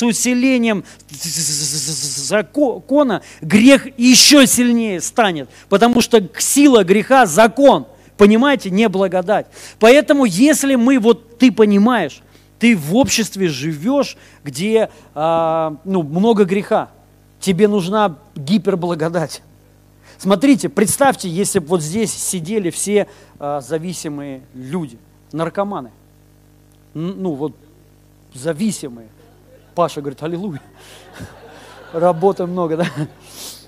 с 0.00 0.02
усилением 0.02 0.84
закона 1.10 3.20
грех 3.42 3.86
еще 3.98 4.46
сильнее 4.46 5.02
станет, 5.02 5.50
потому 5.68 6.00
что 6.00 6.26
сила 6.38 6.84
греха– 6.84 7.26
закон. 7.26 7.86
Понимаете, 8.16 8.70
не 8.70 8.88
благодать. 8.88 9.46
Поэтому, 9.78 10.24
если 10.24 10.76
мы, 10.76 10.98
вот 10.98 11.38
ты 11.38 11.52
понимаешь, 11.52 12.22
ты 12.58 12.76
в 12.76 12.96
обществе 12.96 13.48
живешь, 13.48 14.16
где 14.42 14.88
а, 15.14 15.76
ну, 15.84 16.02
много 16.02 16.44
греха, 16.44 16.88
тебе 17.38 17.68
нужна 17.68 18.16
гиперблагодать. 18.34 19.42
Смотрите, 20.16 20.70
представьте, 20.70 21.28
если 21.28 21.58
бы 21.58 21.66
вот 21.66 21.82
здесь 21.82 22.12
сидели 22.12 22.70
все 22.70 23.06
а, 23.38 23.60
зависимые 23.60 24.42
люди, 24.54 24.98
наркоманы. 25.32 25.90
Ну 26.94 27.32
вот, 27.32 27.54
зависимые. 28.34 29.08
Паша 29.80 30.02
говорит, 30.02 30.22
аллилуйя. 30.22 30.60
Работы 31.94 32.44
много, 32.44 32.76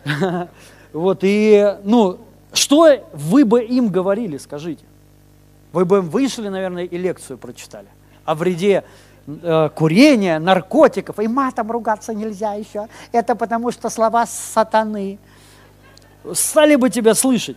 да? 0.04 0.48
Вот, 0.92 1.20
и, 1.22 1.78
ну, 1.84 2.18
что 2.52 3.08
вы 3.14 3.46
бы 3.46 3.62
им 3.62 3.88
говорили, 3.88 4.36
скажите? 4.36 4.84
Вы 5.72 5.86
бы 5.86 6.00
им 6.00 6.10
вышли, 6.10 6.48
наверное, 6.48 6.84
и 6.84 6.98
лекцию 6.98 7.38
прочитали 7.38 7.86
о 8.26 8.34
вреде 8.34 8.84
э, 9.26 9.70
курения, 9.74 10.38
наркотиков, 10.38 11.18
и 11.18 11.28
матом 11.28 11.72
ругаться 11.72 12.12
нельзя 12.12 12.52
еще. 12.52 12.88
Это 13.10 13.34
потому 13.34 13.72
что 13.72 13.88
слова 13.88 14.26
сатаны. 14.26 15.18
Стали 16.34 16.76
бы 16.76 16.90
тебя 16.90 17.14
слышать. 17.14 17.56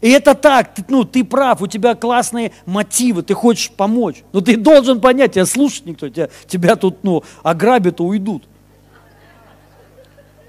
И 0.00 0.10
это 0.10 0.34
так, 0.34 0.74
ты, 0.74 0.84
ну, 0.88 1.04
ты 1.04 1.24
прав, 1.24 1.62
у 1.62 1.66
тебя 1.66 1.94
классные 1.94 2.52
мотивы, 2.66 3.22
ты 3.22 3.34
хочешь 3.34 3.70
помочь. 3.70 4.22
Но 4.32 4.40
ты 4.40 4.56
должен 4.56 5.00
понять, 5.00 5.32
тебя 5.32 5.46
слушать 5.46 5.86
никто, 5.86 6.08
тебя, 6.08 6.28
тебя 6.46 6.76
тут 6.76 7.02
ну, 7.02 7.24
ограбят 7.42 8.00
и 8.00 8.02
уйдут. 8.02 8.44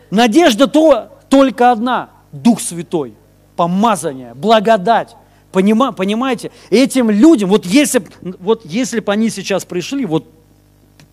Надежда 0.10 0.68
то, 0.68 1.10
только 1.30 1.72
одна, 1.72 2.10
Дух 2.32 2.62
Святой, 2.62 3.14
помазание, 3.56 4.34
благодать. 4.34 5.16
Понима, 5.52 5.92
понимаете, 5.94 6.52
этим 6.70 7.10
людям, 7.10 7.50
вот 7.50 7.66
если, 7.66 8.04
вот 8.22 8.66
если 8.66 9.00
бы 9.00 9.12
они 9.14 9.30
сейчас 9.30 9.64
пришли, 9.64 10.06
вот, 10.06 10.28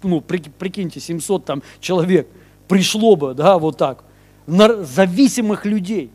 ну, 0.03 0.21
прикиньте, 0.21 1.01
700 1.01 1.45
там 1.45 1.63
человек, 1.81 2.29
пришло 2.67 3.15
бы, 3.15 3.35
да, 3.35 3.59
вот 3.59 3.79
так, 3.79 4.05
зависимых 4.47 5.65
людей, 5.65 6.11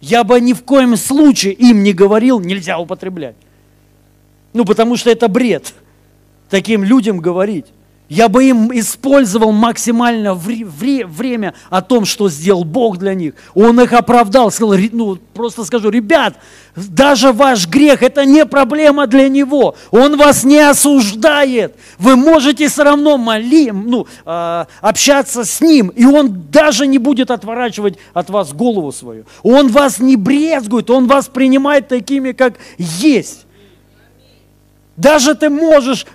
я 0.00 0.24
бы 0.24 0.40
ни 0.40 0.52
в 0.52 0.62
коем 0.62 0.96
случае 0.96 1.52
им 1.52 1.82
не 1.82 1.92
говорил, 1.92 2.40
нельзя 2.40 2.78
употреблять. 2.78 3.36
Ну, 4.52 4.64
потому 4.64 4.96
что 4.96 5.10
это 5.10 5.28
бред, 5.28 5.74
таким 6.48 6.84
людям 6.84 7.18
говорить 7.18 7.66
я 8.10 8.28
бы 8.28 8.44
им 8.44 8.76
использовал 8.76 9.52
максимально 9.52 10.34
вре- 10.34 10.64
вре- 10.64 11.06
время 11.06 11.54
о 11.70 11.80
том, 11.80 12.04
что 12.04 12.28
сделал 12.28 12.64
Бог 12.64 12.98
для 12.98 13.14
них. 13.14 13.34
Он 13.54 13.80
их 13.80 13.92
оправдал, 13.92 14.50
сказал, 14.50 14.74
ну, 14.90 15.16
просто 15.32 15.64
скажу, 15.64 15.90
ребят, 15.90 16.34
даже 16.74 17.30
ваш 17.30 17.68
грех– 17.68 18.02
это 18.04 18.24
не 18.24 18.44
проблема 18.46 19.06
для 19.06 19.28
Него. 19.28 19.76
Он 19.92 20.16
вас 20.16 20.42
не 20.42 20.58
осуждает. 20.58 21.76
Вы 21.98 22.16
можете 22.16 22.66
все 22.66 22.82
равно 22.82 23.16
моли, 23.16 23.70
ну, 23.70 24.08
э, 24.26 24.64
общаться 24.80 25.44
с 25.44 25.60
Ним, 25.60 25.88
и 25.90 26.04
Он 26.04 26.46
даже 26.50 26.88
не 26.88 26.98
будет 26.98 27.30
отворачивать 27.30 27.96
от 28.12 28.28
вас 28.28 28.52
голову 28.52 28.90
свою. 28.90 29.24
Он 29.44 29.68
вас 29.68 30.00
не 30.00 30.16
брезгует, 30.16 30.90
Он 30.90 31.06
вас 31.06 31.28
принимает 31.28 31.86
такими, 31.86 32.32
как 32.32 32.54
есть. 32.76 33.46
Даже 34.96 35.36
ты 35.36 35.48
можешь 35.48 36.06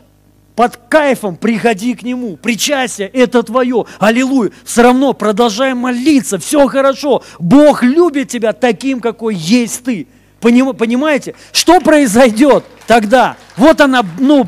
под 0.56 0.78
кайфом 0.90 1.36
приходи 1.36 1.94
к 1.96 2.04
Нему. 2.04 2.38
Причастие– 2.38 3.08
это 3.14 3.44
твое. 3.44 3.86
Аллилуйя. 4.00 4.52
Все 4.64 4.84
равно 4.84 5.14
продолжай 5.14 5.74
молиться. 5.74 6.38
Все 6.40 6.68
хорошо. 6.68 7.24
Бог 7.40 7.84
любит 7.84 8.30
тебя 8.30 8.54
таким, 8.54 9.02
какой 9.02 9.36
есть 9.36 9.84
ты. 9.84 10.08
Понимаете? 10.40 11.36
Что 11.52 11.80
произойдет 11.82 12.64
тогда? 12.88 13.36
Вот 13.58 13.82
она, 13.82 14.04
ну, 14.20 14.48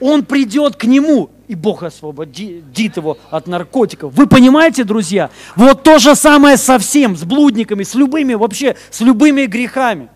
он 0.00 0.24
придет 0.24 0.76
к 0.76 0.84
Нему, 0.84 1.30
и 1.48 1.54
Бог 1.54 1.82
освободит 1.82 2.96
его 2.96 3.18
от 3.30 3.46
наркотиков. 3.46 4.14
Вы 4.14 4.26
понимаете, 4.26 4.84
друзья? 4.84 5.30
Вот 5.54 5.82
то 5.82 5.98
же 5.98 6.16
самое 6.16 6.56
со 6.56 6.78
всем, 6.78 7.16
с 7.16 7.24
блудниками, 7.24 7.82
с 7.82 7.94
любыми, 7.94 8.34
вообще, 8.34 8.76
с 8.90 9.00
любыми 9.00 9.44
грехами. 9.44 10.08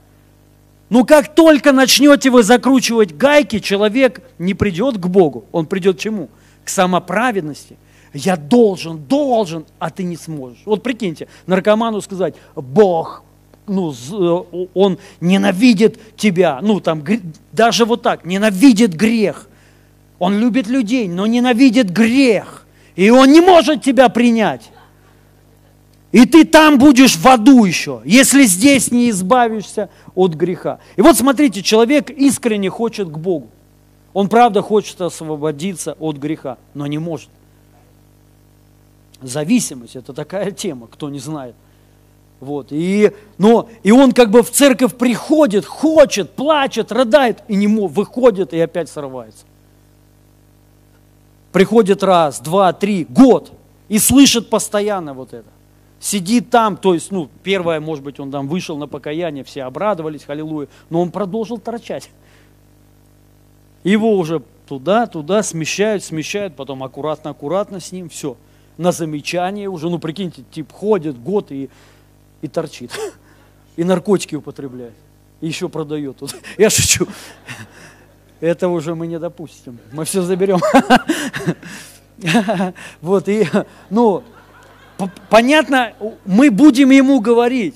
Но 0.89 1.05
как 1.05 1.34
только 1.34 1.72
начнете 1.72 2.30
вы 2.30 2.43
закручивать 2.43 3.16
гайки, 3.16 3.59
человек 3.59 4.22
не 4.39 4.55
придет 4.55 4.99
к 4.99 5.07
Богу. 5.07 5.45
Он 5.53 5.66
придет 5.66 5.97
к 5.97 6.01
чему? 6.01 6.28
К 6.64 6.68
самоправедности. 6.68 7.76
Я 8.14 8.37
должен, 8.37 8.99
должен, 8.99 9.66
а 9.78 9.91
ты 9.91 10.05
не 10.05 10.16
сможешь. 10.16 10.62
Вот 10.64 10.82
прикиньте, 10.82 11.28
наркоману 11.47 12.01
сказать, 12.01 12.34
Бог, 12.55 13.24
ну, 13.66 13.93
э, 13.93 14.64
он 14.74 14.99
ненавидит 15.20 15.99
тебя, 16.16 16.61
ну, 16.62 16.80
там, 16.80 17.05
даже 17.53 17.84
вот 17.84 18.03
так, 18.03 18.24
ненавидит 18.24 18.95
грех. 18.95 19.49
Он 20.18 20.39
любит 20.39 20.66
людей, 20.68 21.09
но 21.09 21.26
ненавидит 21.26 21.91
грех. 21.91 22.64
И 22.95 23.11
он 23.11 23.32
не 23.32 23.41
может 23.41 23.82
тебя 23.82 24.09
принять. 24.09 24.70
И 26.17 26.25
ты 26.25 26.47
там 26.47 26.79
будешь 26.79 27.14
в 27.14 27.27
аду 27.29 27.67
еще, 27.67 28.01
если 28.07 28.45
здесь 28.45 28.91
не 28.91 29.11
избавишься 29.11 29.91
от 30.14 30.33
греха. 30.33 30.79
И 30.97 31.03
вот 31.03 31.19
смотрите, 31.19 31.62
человек 31.62 32.09
искренне 32.09 32.71
хочет 32.71 33.11
к 33.11 33.19
Богу. 33.19 33.49
Он 34.14 34.31
правда 34.31 34.62
хочет 34.62 34.99
освободиться 35.03 35.93
от 36.01 36.17
греха, 36.17 36.57
но 36.73 36.87
не 36.87 36.97
может. 36.97 37.29
Зависимость– 39.21 39.95
это 39.95 40.14
такая 40.14 40.53
тема, 40.53 40.87
кто 40.87 41.11
не 41.11 41.19
знает. 41.19 41.55
Вот, 42.41 42.69
и, 42.71 43.12
но, 43.37 43.69
и 43.83 43.91
он 43.91 44.12
как 44.12 44.31
бы 44.31 44.43
в 44.43 44.51
церковь 44.51 44.97
приходит, 44.97 45.67
хочет, 45.67 46.31
плачет, 46.31 46.93
рыдает, 46.93 47.43
и 47.47 47.57
не 47.57 47.67
мог, 47.67 47.93
выходит 47.93 48.55
и 48.55 48.59
опять 48.59 48.89
срывается. 48.89 49.45
Приходит 51.53 52.03
раз, 52.03 52.41
два, 52.41 52.73
три, 52.73 53.05
год, 53.05 53.53
и 53.91 53.99
слышит 53.99 54.49
постоянно 54.49 55.12
вот 55.12 55.35
это 55.35 55.55
сидит 56.07 56.50
там, 56.50 56.76
то 56.76 56.94
есть, 56.94 57.11
ну, 57.11 57.28
первое, 57.42 57.80
может 57.80 58.04
быть, 58.04 58.20
он 58.20 58.30
там 58.30 58.46
вышел 58.46 58.78
на 58.78 58.86
покаяние, 58.86 59.42
все 59.42 59.64
обрадовались, 59.64 60.24
аллилуйя, 60.28 60.68
но 60.88 61.02
он 61.02 61.11
продолжил 61.11 61.59
торчать. 61.59 62.11
Его 63.82 64.16
уже 64.16 64.42
туда, 64.68 65.07
туда 65.07 65.42
смещают, 65.42 66.04
смещают, 66.04 66.54
потом 66.54 66.84
аккуратно-аккуратно 66.84 67.80
с 67.80 67.90
ним, 67.90 68.09
все. 68.09 68.36
На 68.78 68.92
замечание 68.92 69.68
уже, 69.68 69.90
ну, 69.90 69.98
прикиньте, 69.98 70.44
тип 70.52 70.70
ходит 70.70 71.20
год 71.20 71.50
и, 71.50 71.70
и 72.40 72.48
торчит. 72.48 72.92
И 73.76 73.84
наркотики 73.84 74.34
употребляет. 74.34 74.94
И 75.40 75.48
еще 75.48 75.68
продает. 75.68 76.18
Я 76.59 76.70
шучу. 76.70 77.07
Это 78.40 78.68
уже 78.68 78.94
мы 78.94 79.07
не 79.07 79.18
допустим. 79.18 79.78
Мы 79.92 80.04
все 80.04 80.22
заберем. 80.22 80.61
Вот, 83.02 83.28
и, 83.28 83.46
ну, 83.90 84.24
понятно, 85.28 85.92
мы 86.24 86.51
будем 86.51 86.90
ему 86.90 87.20
говорить, 87.20 87.74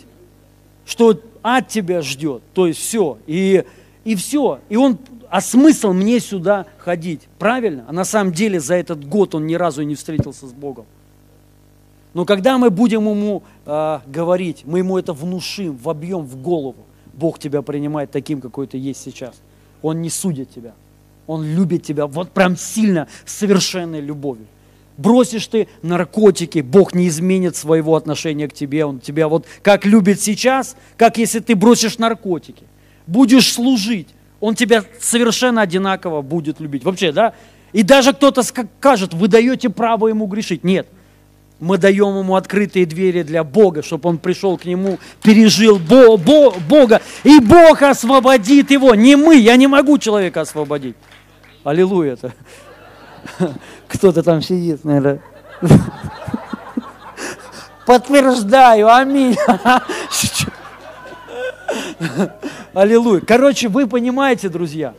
что 0.87 1.21
ад 1.43 1.69
тебя 1.69 2.03
ждет, 2.03 2.43
то 2.55 2.67
есть 2.67 2.81
все, 2.81 3.19
и, 3.27 3.65
и 4.05 4.15
все. 4.15 4.61
И 4.69 4.77
он, 4.77 4.99
а 5.29 5.41
смысл 5.41 5.93
мне 5.93 6.21
сюда 6.21 6.67
ходить, 6.79 7.23
правильно? 7.39 7.85
А 7.89 7.93
на 7.93 8.05
самом 8.05 8.33
деле 8.33 8.61
за 8.61 8.75
этот 8.75 9.07
год 9.07 9.35
он 9.35 9.47
ни 9.47 9.55
разу 9.55 9.83
не 9.83 9.95
встретился 9.95 10.47
с 10.47 10.53
Богом. 10.53 10.87
Но 12.13 12.25
когда 12.25 12.59
мы 12.59 12.71
будем 12.71 13.09
ему 13.09 13.45
э, 13.65 14.01
говорить, 14.07 14.63
мы 14.65 14.79
ему 14.79 14.99
это 14.99 15.13
внушим, 15.13 15.77
вобьем 15.77 16.23
в 16.23 16.43
голову, 16.43 16.85
Бог 17.13 17.39
тебя 17.39 17.63
принимает 17.63 18.11
таким, 18.11 18.41
какой 18.41 18.67
ты 18.67 18.79
есть 18.79 19.01
сейчас. 19.03 19.35
Он 19.81 20.03
не 20.03 20.11
судит 20.11 20.51
тебя. 20.53 20.73
Он 21.29 21.45
любит 21.45 21.85
тебя 21.85 22.09
вот 22.09 22.33
прям 22.33 22.57
сильно, 22.57 23.07
совершенной 23.25 24.01
любовью 24.01 24.47
бросишь 25.01 25.47
ты 25.47 25.69
наркотики, 25.83 26.61
Бог 26.61 26.95
не 26.95 27.09
изменит 27.09 27.57
своего 27.57 27.97
отношения 27.97 28.49
к 28.49 28.53
тебе. 28.53 28.85
Он 28.85 29.01
тебя 29.01 29.29
вот 29.29 29.47
как 29.63 29.87
любит 29.87 30.21
сейчас, 30.21 30.77
как 30.97 31.19
если 31.19 31.41
ты 31.41 31.55
бросишь 31.55 31.99
наркотики. 31.99 32.65
Будешь 33.07 33.53
служить, 33.53 34.09
Он 34.41 34.55
тебя 34.55 34.85
совершенно 35.01 35.63
одинаково 35.63 36.23
будет 36.23 36.61
любить. 36.61 36.85
Вообще, 36.85 37.13
да, 37.13 37.35
И 37.73 37.83
даже 37.83 38.13
кто-то 38.13 38.43
скажет, 38.43 39.15
вы 39.15 39.29
даете 39.29 39.71
право 39.71 40.09
ему 40.09 40.27
грешить. 40.27 40.65
Нет. 40.65 40.87
Мы 41.59 41.77
даем 41.77 42.19
ему 42.19 42.37
открытые 42.37 42.87
двери 42.87 43.23
для 43.23 43.45
Бога, 43.45 43.83
чтобы 43.83 44.09
он 44.09 44.19
пришел 44.19 44.57
к 44.57 44.65
нему, 44.65 44.99
пережил 45.23 45.79
Бо 45.79 46.17
Бо 46.17 46.53
Бога, 46.53 47.03
и 47.23 47.39
Бог 47.39 47.83
освободит 47.83 48.71
его. 48.71 48.95
Не 48.95 49.17
мы, 49.17 49.37
я 49.37 49.57
не 49.57 49.67
могу 49.67 49.99
человека 49.99 50.41
освободить. 50.41 50.97
Аллилуйя. 51.65 52.15
-то. 52.15 52.33
Кто-то 53.91 54.23
там 54.23 54.41
сидит, 54.41 54.85
наверное. 54.85 55.21
Подтверждаю, 57.87 58.89
аминь. 58.89 59.37
Аллилуйя. 62.73 63.21
Короче, 63.21 63.69
вы 63.69 63.87
понимаете, 63.87 64.49
друзья, 64.49 64.95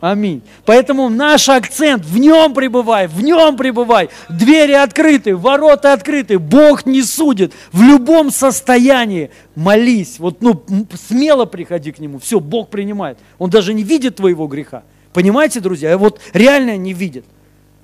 Аминь. 0.00 0.42
Поэтому 0.66 1.08
наш 1.08 1.48
акцент 1.48 2.04
в 2.04 2.18
нем 2.18 2.52
пребывай, 2.52 3.06
в 3.06 3.22
нем 3.22 3.56
пребывай. 3.56 4.10
Двери 4.28 4.72
открыты, 4.72 5.34
ворота 5.34 5.94
открыты. 5.94 6.38
Бог 6.38 6.84
не 6.84 7.02
судит. 7.02 7.54
В 7.72 7.80
любом 7.80 8.30
состоянии 8.30 9.30
молись. 9.54 10.18
Вот, 10.18 10.42
ну, 10.42 10.62
смело 11.08 11.46
приходи 11.46 11.92
к 11.92 11.98
Нему. 11.98 12.18
Все, 12.18 12.40
Бог 12.40 12.68
принимает. 12.68 13.18
Он 13.38 13.48
даже 13.48 13.72
не 13.72 13.84
видит 13.84 14.16
твоего 14.16 14.46
греха. 14.48 14.82
Понимаете, 15.14 15.60
друзья? 15.60 15.96
Вот 15.96 16.20
реально 16.34 16.76
не 16.76 16.92
видит. 16.92 17.24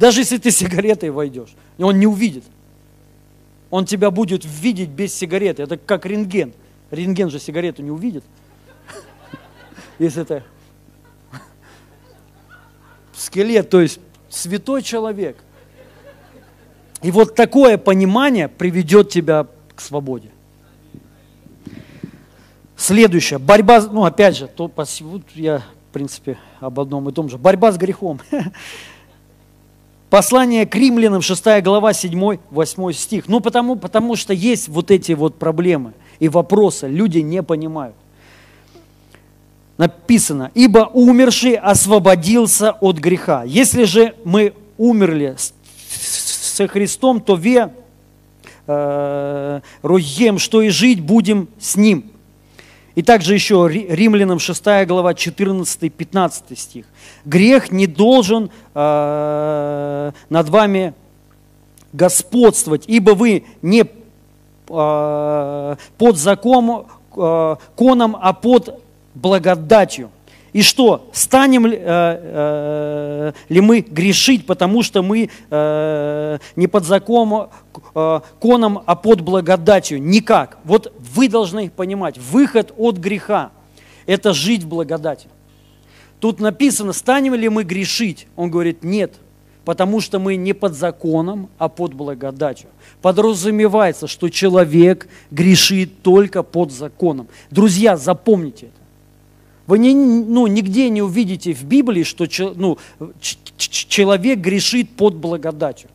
Даже 0.03 0.23
если 0.23 0.37
ты 0.37 0.51
сигаретой 0.51 1.11
войдешь, 1.11 1.51
он 1.79 2.01
не 2.01 2.09
увидит. 2.09 2.43
Он 3.71 3.87
тебя 3.87 4.11
будет 4.11 4.45
видеть 4.45 4.89
без 4.89 5.15
сигареты. 5.15 5.63
Это 5.63 5.77
как 5.77 6.07
рентген. 6.07 6.55
Рентген 6.91 7.31
же 7.31 7.39
сигарету 7.39 7.85
не 7.85 7.93
увидит. 7.93 8.25
Если 10.01 10.23
это 10.23 10.43
скелет, 13.15 13.71
то 13.71 13.81
есть 13.81 14.01
святой 14.29 14.83
человек. 14.83 15.37
И 17.01 17.13
вот 17.13 17.37
такое 17.37 17.79
понимание 17.79 18.49
приведет 18.49 19.09
тебя 19.09 19.47
к 19.77 19.81
свободе. 19.81 20.31
Следующее. 22.77 23.39
Борьба, 23.39 23.81
ну 23.83 24.05
опять 24.05 24.37
же, 24.37 24.49
то, 24.49 24.69
вот 24.75 25.23
я 25.37 25.59
в 25.61 25.93
принципе 25.93 26.39
об 26.59 26.81
одном 26.81 27.09
и 27.09 27.13
том 27.13 27.29
же. 27.29 27.39
Борьба 27.39 27.71
с 27.71 27.77
грехом. 27.77 28.19
Послание 30.13 30.67
к 30.67 30.75
римлянам, 30.75 31.23
6 31.23 31.63
глава, 31.63 31.93
7-8 31.93 32.93
стих. 32.93 33.29
Ну, 33.29 33.41
потому, 33.41 33.77
потому 33.77 34.15
что 34.15 34.35
есть 34.35 34.69
вот 34.69 34.91
эти 34.91 35.13
вот 35.13 35.39
проблемы 35.39 35.95
и 36.19 36.29
вопросы, 36.29 36.87
люди 36.87 37.21
не 37.21 37.43
понимают 37.43 37.97
написано, 39.79 40.51
ибо 40.53 40.81
умерший 40.93 41.55
освободился 41.55 42.73
от 42.73 42.99
греха. 42.99 43.45
Если 43.45 43.85
же 43.85 44.15
мы 44.23 44.53
умерли 44.77 45.35
со 45.89 46.69
Христом, 46.69 47.23
то 47.23 47.35
ве 47.35 47.73
э, 48.67 49.61
роем, 49.81 50.39
что 50.39 50.61
и 50.61 50.69
жить 50.69 51.01
будем 51.01 51.49
с 51.59 51.75
Ним. 51.75 52.12
И 52.95 53.03
также 53.03 53.35
еще 53.35 53.69
Римлянам 53.71 54.39
6 54.39 54.65
глава 54.87 55.13
14-15 55.13 56.57
стих. 56.57 56.87
Грех 57.25 57.73
не 57.73 57.87
должен 57.87 58.51
э, 58.75 60.13
над 60.29 60.49
вами 60.49 60.95
господствовать, 61.93 62.85
ибо 62.87 63.13
вы 63.13 63.45
не 63.63 63.85
э, 64.69 65.77
под 65.99 66.17
законом, 66.19 66.87
э, 67.17 67.57
коном, 67.77 68.17
а 68.21 68.33
под 68.33 68.83
благодатью. 69.15 70.11
И 70.53 70.61
что, 70.61 71.09
станем 71.13 71.67
ли, 71.67 71.79
э, 71.79 71.83
э, 71.87 73.33
ли 73.49 73.61
мы 73.63 73.81
грешить, 73.81 74.45
потому 74.45 74.83
что 74.83 75.03
мы 75.03 75.31
э, 75.51 76.39
не 76.57 76.67
под 76.67 76.85
законом, 76.85 77.49
э, 77.95 78.21
коном, 78.39 78.83
а 78.85 78.95
под 78.95 79.23
благодатью? 79.23 80.03
Никак. 80.03 80.59
Вот 80.65 80.93
вы 81.15 81.29
должны 81.29 81.71
понимать, 81.71 82.19
выход 82.19 82.73
от 82.77 82.97
греха– 82.97 83.53
это 84.07 84.33
жить 84.33 84.65
в 84.65 84.69
благодати. 84.69 85.29
Тут 86.21 86.41
написано, 86.41 86.93
станем 86.93 87.35
ли 87.35 87.49
мы 87.49 87.65
грешить? 87.65 88.27
Он 88.37 88.51
говорит, 88.51 88.85
нет, 88.85 89.15
потому 89.65 90.01
что 90.01 90.19
мы 90.19 90.37
не 90.37 90.53
под 90.53 90.75
законом, 90.75 91.49
а 91.59 91.69
под 91.69 91.95
благодатью. 91.95 92.69
Подразумевается, 93.01 94.07
что 94.07 94.29
человек 94.29 95.09
грешит 95.31 96.03
только 96.03 96.43
под 96.43 96.73
законом. 96.73 97.29
Друзья, 97.51 97.97
запомните 97.97 98.67
это. 98.67 98.77
Вы 99.67 99.79
не, 99.79 99.95
ну, 99.95 100.47
нигде 100.47 100.91
не 100.91 101.03
увидите 101.03 101.53
в 101.53 101.65
Библии, 101.65 102.03
что 102.03 102.27
ну, 102.57 102.79
человек 103.21 104.39
грешит 104.41 104.91
под 104.91 105.15
благодатью. 105.15 105.89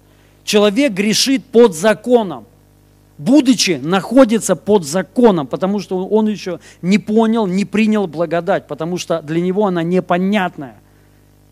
Человек 0.43 0.93
грешит 0.93 1.43
под 1.45 1.75
законом, 1.75 2.45
будучи 3.17 3.79
находится 3.81 4.55
под 4.55 4.85
законом, 4.85 5.47
потому 5.47 5.79
что 5.79 6.07
он 6.07 6.27
еще 6.27 6.59
не 6.81 6.97
понял, 6.97 7.47
не 7.47 7.65
принял 7.65 8.07
благодать, 8.07 8.67
потому 8.67 8.97
что 8.97 9.21
для 9.21 9.41
него 9.41 9.65
она 9.65 9.83
непонятная. 9.83 10.75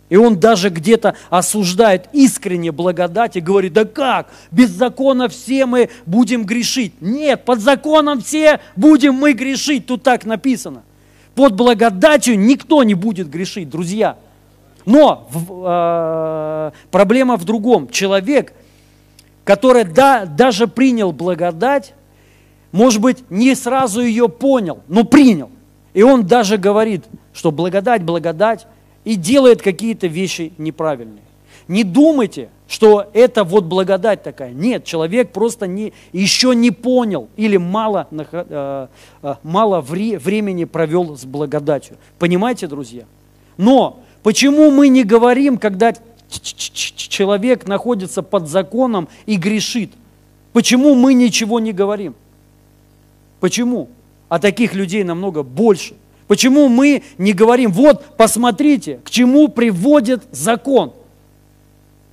И 0.09 0.17
он 0.17 0.39
даже 0.39 0.69
где-то 0.69 1.15
осуждает 1.31 2.09
искренне 2.13 2.71
благодать 2.71 3.35
и 3.37 3.41
говорит, 3.41 3.73
да 3.73 3.85
как, 3.85 4.29
без 4.51 4.69
закона 4.69 5.29
все 5.29 5.65
мы 5.65 5.89
будем 6.05 6.45
грешить. 6.45 7.01
Нет, 7.01 7.43
под 7.43 7.59
законом 7.59 8.21
все 8.21 8.59
будем 8.75 9.15
мы 9.15 9.33
грешить, 9.33 9.87
тут 9.87 10.03
так 10.03 10.25
написано– 10.25 10.83
под 11.35 11.53
благодатью 11.53 12.39
никто 12.39 12.83
не 12.83 12.93
будет 12.93 13.29
грешить, 13.29 13.69
друзья. 13.69 14.17
Но 14.85 15.27
э, 15.33 16.71
проблема 16.91 17.35
в 17.35 17.43
другом. 17.43 17.89
Человек, 17.89 18.53
который 19.45 19.85
да, 19.85 20.25
даже 20.25 20.67
принял 20.67 21.13
благодать, 21.13 21.93
может 22.73 22.99
быть, 22.99 23.23
не 23.29 23.55
сразу 23.55 24.01
ее 24.01 24.27
понял, 24.27 24.81
но 24.89 25.05
принял. 25.05 25.49
И 25.93 26.03
он 26.03 26.25
даже 26.25 26.57
говорит, 26.57 27.05
что 27.31 27.51
благодать, 27.51 28.03
благодать, 28.03 28.67
и 29.05 29.15
делает 29.15 29.61
какие-то 29.61 30.07
вещи 30.07 30.51
неправильные. 30.57 31.21
Не 31.67 31.83
думайте, 31.83 32.49
что 32.67 33.09
это 33.13 33.43
вот 33.43 33.65
благодать 33.65 34.23
такая. 34.23 34.51
Нет, 34.51 34.83
человек 34.83 35.31
просто 35.31 35.67
не, 35.67 35.93
еще 36.11 36.55
не 36.55 36.71
понял 36.71 37.29
или 37.37 37.57
мало, 37.57 38.07
э, 38.11 38.87
э, 39.21 39.35
мало 39.43 39.81
вре, 39.81 40.17
времени 40.17 40.65
провел 40.65 41.15
с 41.15 41.23
благодатью. 41.23 41.97
Понимаете, 42.19 42.67
друзья? 42.67 43.05
Но 43.57 43.99
почему 44.23 44.71
мы 44.71 44.89
не 44.89 45.03
говорим, 45.03 45.57
когда 45.57 45.93
человек 46.41 47.67
находится 47.67 48.21
под 48.21 48.47
законом 48.47 49.07
и 49.25 49.35
грешит? 49.35 49.91
Почему 50.53 50.95
мы 50.95 51.13
ничего 51.13 51.59
не 51.59 51.73
говорим? 51.73 52.15
Почему? 53.39 53.89
А 54.29 54.39
таких 54.39 54.73
людей 54.73 55.03
намного 55.03 55.43
больше. 55.43 55.95
Почему 56.27 56.69
мы 56.69 57.03
не 57.17 57.33
говорим, 57.33 57.71
вот 57.71 58.03
посмотрите, 58.17 58.99
к 59.03 59.09
чему 59.09 59.47
приводит 59.47 60.23
закон– 60.31 60.93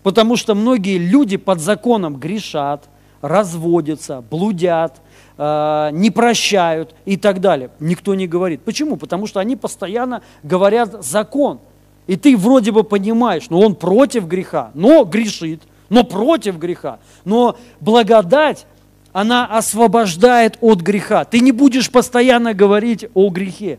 Потому 0.02 0.36
что 0.36 0.54
многие 0.54 0.98
люди 0.98 1.36
под 1.36 1.60
законом 1.60 2.16
грешат, 2.16 2.88
разводятся, 3.20 4.20
блудят, 4.20 5.00
э, 5.38 5.90
не 5.92 6.10
прощают 6.10 6.94
и 7.04 7.16
так 7.16 7.40
далее. 7.40 7.70
Никто 7.78 8.14
не 8.16 8.26
говорит. 8.26 8.62
Почему? 8.62 8.96
Потому 8.96 9.28
что 9.28 9.38
они 9.38 9.54
постоянно 9.54 10.22
говорят 10.42 11.04
закон. 11.04 11.60
И 12.07 12.16
ты 12.16 12.36
вроде 12.36 12.72
бы 12.72 12.84
понимаешь, 12.84 13.48
но 13.50 13.61
он 13.61 13.74
против 13.74 14.26
греха, 14.26 14.70
но 14.74 15.05
грешит, 15.05 15.62
но 15.88 16.05
против 16.05 16.59
греха. 16.59 16.98
Но 17.24 17.57
благодать, 17.80 18.66
она 19.12 19.46
освобождает 19.46 20.57
от 20.61 20.80
греха. 20.80 21.24
Ты 21.24 21.40
не 21.40 21.53
будешь 21.53 21.90
постоянно 21.90 22.55
говорить 22.55 23.07
о 23.14 23.28
грехе. 23.28 23.78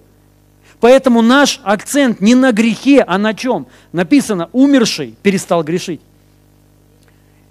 Поэтому 0.79 1.21
наш 1.21 1.59
акцент 1.63 2.21
не 2.21 2.35
на 2.35 2.51
грехе, 2.51 3.03
а 3.07 3.17
на 3.17 3.33
чем? 3.33 3.67
Написано, 3.91 4.49
умерший 4.51 5.15
перестал 5.23 5.63
грешить. 5.63 6.01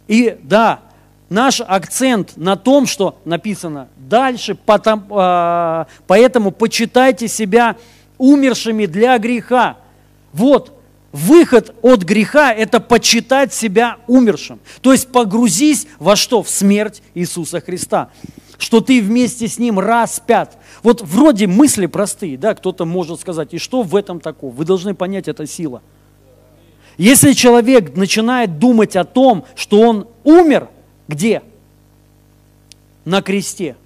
И 0.06 0.36
да, 0.42 0.80
наш 1.28 1.60
акцент 1.60 2.36
на 2.36 2.56
том, 2.56 2.86
что 2.86 3.18
написано 3.24 3.88
дальше, 3.96 4.54
потом, 4.54 5.06
э, 5.10 5.84
поэтому 6.06 6.50
почитайте 6.50 7.26
себя 7.26 7.76
умершими 8.18 8.86
для 8.86 9.18
греха. 9.18 9.78
Вот, 10.32 10.78
выход 11.12 11.74
от 11.82 12.02
греха– 12.02 12.52
это 12.54 12.80
почитать 12.80 13.52
себя 13.52 13.98
умершим. 14.06 14.60
То 14.80 14.92
есть 14.92 15.08
погрузись 15.08 15.86
во 15.98 16.16
что? 16.16 16.42
В 16.42 16.48
смерть 16.48 17.02
Иисуса 17.14 17.60
Христа. 17.60 18.10
Что 18.58 18.80
ты 18.80 19.02
вместе 19.02 19.48
с 19.48 19.58
Ним 19.58 19.78
распят. 19.78 20.56
Вот 20.82 21.02
вроде 21.02 21.46
мысли 21.46 21.86
простые, 21.86 22.38
да, 22.38 22.54
кто-то 22.54 22.84
может 22.84 23.20
сказать, 23.20 23.52
и 23.54 23.58
что 23.58 23.82
в 23.82 23.96
этом 23.96 24.20
такого? 24.20 24.52
Вы 24.54 24.64
должны 24.64 24.94
понять, 24.94 25.28
это 25.28 25.46
сила– 25.46 25.82
если 26.96 27.32
человек 27.32 27.96
начинает 27.96 28.58
думать 28.58 28.96
о 28.96 29.04
том, 29.04 29.44
что 29.54 29.80
он 29.80 30.08
умер, 30.24 30.68
где? 31.08 31.42
На 33.04 33.22
кресте. 33.22 33.76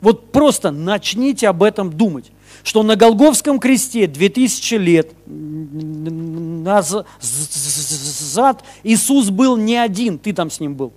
Вот 0.00 0.32
просто 0.32 0.70
начните 0.70 1.48
об 1.48 1.62
этом 1.62 1.92
думать, 1.92 2.30
что 2.62 2.82
на 2.82 2.96
Голговском 2.96 3.58
кресте 3.58 4.06
2000 4.06 4.74
лет 4.74 5.12
назад 6.66 7.06
Иисус 8.82 9.30
был 9.30 9.56
не 9.56 9.76
один, 9.76 10.18
ты 10.18 10.32
там 10.32 10.50
с 10.50 10.60
ним 10.60 10.74
был. 10.74 10.92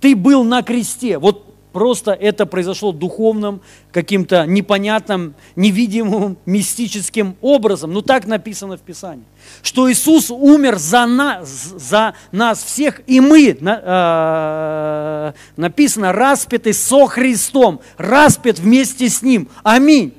Ты 0.00 0.14
был 0.14 0.44
на 0.44 0.62
кресте. 0.62 1.18
Вот 1.18 1.43
Просто 1.74 2.12
это 2.12 2.46
произошло 2.46 2.92
духовным, 2.92 3.60
каким-то 3.90 4.46
непонятным, 4.46 5.34
невидимым, 5.56 6.38
мистическим 6.46 7.34
образом. 7.40 7.92
Ну 7.92 8.00
так 8.00 8.28
написано 8.28 8.76
в 8.76 8.80
Писании. 8.80 9.24
Что 9.60 9.90
Иисус 9.90 10.30
умер 10.30 10.78
за 10.78 11.04
нас, 11.06 11.48
за 11.76 12.14
нас 12.30 12.62
всех, 12.62 13.00
и 13.08 13.18
мы, 13.18 13.58
э, 13.60 15.32
написано, 15.56 16.12
распяты 16.12 16.72
со 16.72 17.06
Христом, 17.06 17.80
распят 17.96 18.60
вместе 18.60 19.08
с 19.08 19.20
Ним. 19.20 19.48
Аминь. 19.64 20.14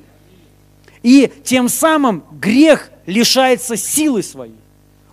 И 1.03 1.31
тем 1.45 1.69
самым 1.69 2.25
грех 2.33 2.91
лишается 3.05 3.77
силы 3.77 4.23
своей. 4.23 4.55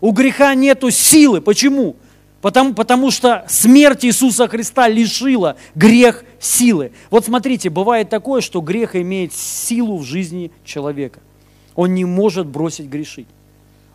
У 0.01 0.11
греха 0.11 0.57
нету 0.57 0.90
силы. 0.90 1.40
Почему? 1.40 1.95
Потому, 2.43 2.74
потому 2.74 3.12
что 3.12 3.45
смерть 3.49 4.05
Иисуса 4.05 4.49
Христа 4.49 4.88
лишила 4.88 5.57
грех 5.76 6.24
силы. 6.43 6.93
Вот 7.11 7.24
смотрите, 7.24 7.70
бывает 7.70 8.11
такое, 8.11 8.40
что 8.40 8.61
грех 8.61 8.97
имеет 8.97 9.32
силу 9.32 9.99
в 9.99 10.03
жизни 10.03 10.51
человека. 10.64 11.20
Он 11.74 11.95
не 11.95 12.05
может 12.05 12.47
бросить 12.47 12.86
грешить. 12.86 13.28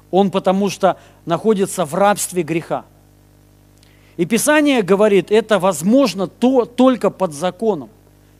Он 0.10 0.32
потому 0.32 0.70
что 0.70 0.98
находится 1.26 1.86
в 1.86 1.94
рабстве 1.94 2.44
греха. 2.44 2.86
И 4.16 4.26
Писание 4.26 4.82
говорит, 4.82 5.30
это 5.30 5.60
возможно 5.60 6.28
то, 6.28 6.66
только 6.66 7.12
под 7.12 7.34
законом, 7.34 7.90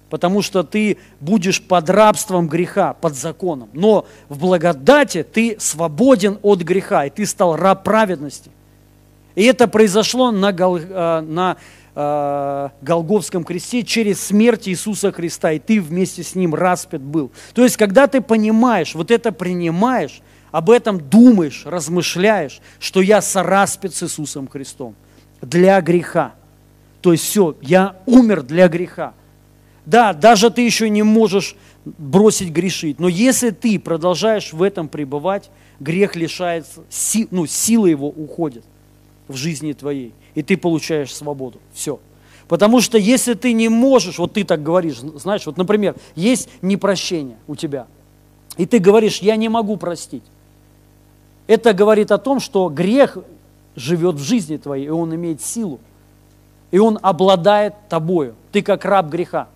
потому 0.10 0.42
что 0.42 0.64
ты 0.64 0.98
будешь 1.20 1.62
под 1.62 1.90
рабством 1.90 2.48
греха, 2.48 2.94
под 2.94 3.14
законом. 3.16 3.70
Но 3.74 4.08
в 4.30 4.40
благодати 4.40 5.24
ты 5.24 5.58
свободен 5.60 6.40
от 6.42 6.62
греха, 6.62 7.06
и 7.06 7.10
ты 7.10 7.26
стал 7.26 7.58
раб 7.58 7.84
праведности. 7.84 8.50
И 9.36 9.44
это 9.44 9.68
произошло 9.68 10.32
на, 10.32 10.50
э, 10.50 11.22
на 11.22 11.58
э, 11.98 12.70
Голговском 12.82 13.44
кресте 13.44 13.84
через 13.84 14.22
смерть 14.22 14.70
Иисуса 14.70 15.12
Христа, 15.12 15.52
и 15.52 15.60
ты 15.60 15.82
вместе 15.82 16.22
с 16.22 16.36
Ним 16.36 16.54
распят 16.54 17.02
был. 17.02 17.32
То 17.56 17.64
есть, 17.64 17.76
когда 17.76 18.06
ты 18.08 18.22
понимаешь, 18.22 18.94
вот 18.94 19.10
это 19.10 19.32
принимаешь, 19.32 20.22
об 20.52 20.70
этом 20.70 21.00
думаешь, 21.00 21.64
размышляешь, 21.66 22.62
что 22.80 23.02
я 23.02 23.22
сораспят 23.22 23.96
с 23.96 24.04
Иисусом 24.04 24.48
Христом 24.48 24.96
для 25.42 25.82
греха. 25.82 26.36
То 27.02 27.14
есть 27.14 27.24
все, 27.24 27.58
я 27.62 27.96
умер 28.06 28.44
для 28.44 28.68
греха. 28.68 29.14
Да, 29.86 30.14
даже 30.14 30.52
ты 30.52 30.62
еще 30.62 30.90
не 30.90 31.04
можешь 31.04 31.56
бросить 31.86 32.52
грешить, 32.52 33.00
но 33.00 33.08
если 33.08 33.50
ты 33.52 33.80
продолжаешь 33.80 34.52
в 34.52 34.62
этом 34.62 34.90
пребывать, 34.90 35.50
грех 35.80 36.16
лишается, 36.16 36.84
ну, 37.32 37.46
сила 37.46 37.86
его 37.86 38.10
уходит 38.10 38.66
в 39.28 39.36
жизни 39.36 39.74
твоей, 39.74 40.14
и 40.38 40.44
ты 40.44 40.56
получаешь 40.56 41.16
свободу. 41.16 41.60
Все. 41.74 42.00
Потому 42.48 42.80
что 42.80 43.00
если 43.00 43.34
ты 43.34 43.54
не 43.54 43.70
можешь, 43.70 44.20
вот 44.20 44.34
ты 44.34 44.44
так 44.44 44.62
говоришь, 44.62 45.00
знаешь, 45.00 45.48
вот, 45.48 45.58
например, 45.58 45.96
есть 46.14 46.48
непрощение 46.62 47.38
у 47.48 47.56
тебя, 47.56 47.88
и 48.56 48.68
ты 48.68 48.78
говоришь, 48.78 49.18
я 49.18 49.36
не 49.36 49.50
могу 49.50 49.78
простить. 49.78 50.22
Это 51.48 51.74
говорит 51.74 52.12
о 52.12 52.20
том, 52.20 52.40
что 52.40 52.70
грех 52.70 53.18
живет 53.76 54.18
в 54.18 54.24
жизни 54.24 54.58
твоей, 54.58 54.86
и 54.86 54.90
он 54.90 55.16
имеет 55.16 55.42
силу, 55.42 55.80
и 56.70 56.78
он 56.78 57.00
обладает 57.02 57.74
тобою. 57.90 58.36
Ты 58.52 58.62
как 58.62 58.86
раб 58.86 59.08
греха. 59.08 59.48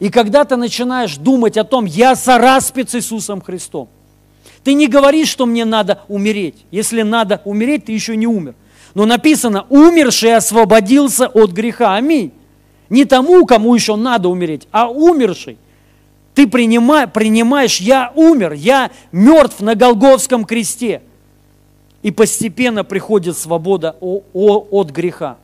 И 0.00 0.10
когда 0.10 0.44
ты 0.44 0.56
начинаешь 0.56 1.16
думать 1.16 1.56
о 1.56 1.62
том, 1.62 1.84
я 1.84 2.16
сораспят 2.16 2.90
с 2.90 2.96
Иисусом 2.96 3.40
Христом, 3.40 3.88
ты 4.64 4.74
не 4.74 4.88
говоришь, 4.88 5.28
что 5.28 5.46
мне 5.46 5.64
надо 5.64 6.00
умереть. 6.08 6.66
Если 6.72 7.02
надо 7.02 7.40
умереть, 7.44 7.84
ты 7.84 7.92
еще 7.92 8.16
не 8.16 8.26
умер. 8.26 8.56
Но 8.94 9.06
написано, 9.06 9.66
умерший 9.68 10.36
освободился 10.36 11.26
от 11.26 11.50
греха. 11.52 11.94
Аминь. 11.96 12.32
Не 12.88 13.04
тому, 13.04 13.46
кому 13.46 13.74
еще 13.74 13.96
надо 13.96 14.28
умереть, 14.28 14.68
а 14.70 14.90
умерший. 14.90 15.56
Ты 16.34 16.46
принимай, 16.46 17.06
принимаешь, 17.06 17.78
я 17.80 18.12
умер, 18.14 18.52
я 18.52 18.90
мертв 19.12 19.60
на 19.60 19.74
Голговском 19.74 20.44
кресте. 20.44 21.02
И 22.02 22.10
постепенно 22.10 22.84
приходит 22.84 23.38
свобода 23.38 23.96
от 24.00 24.90
греха. 24.90 25.38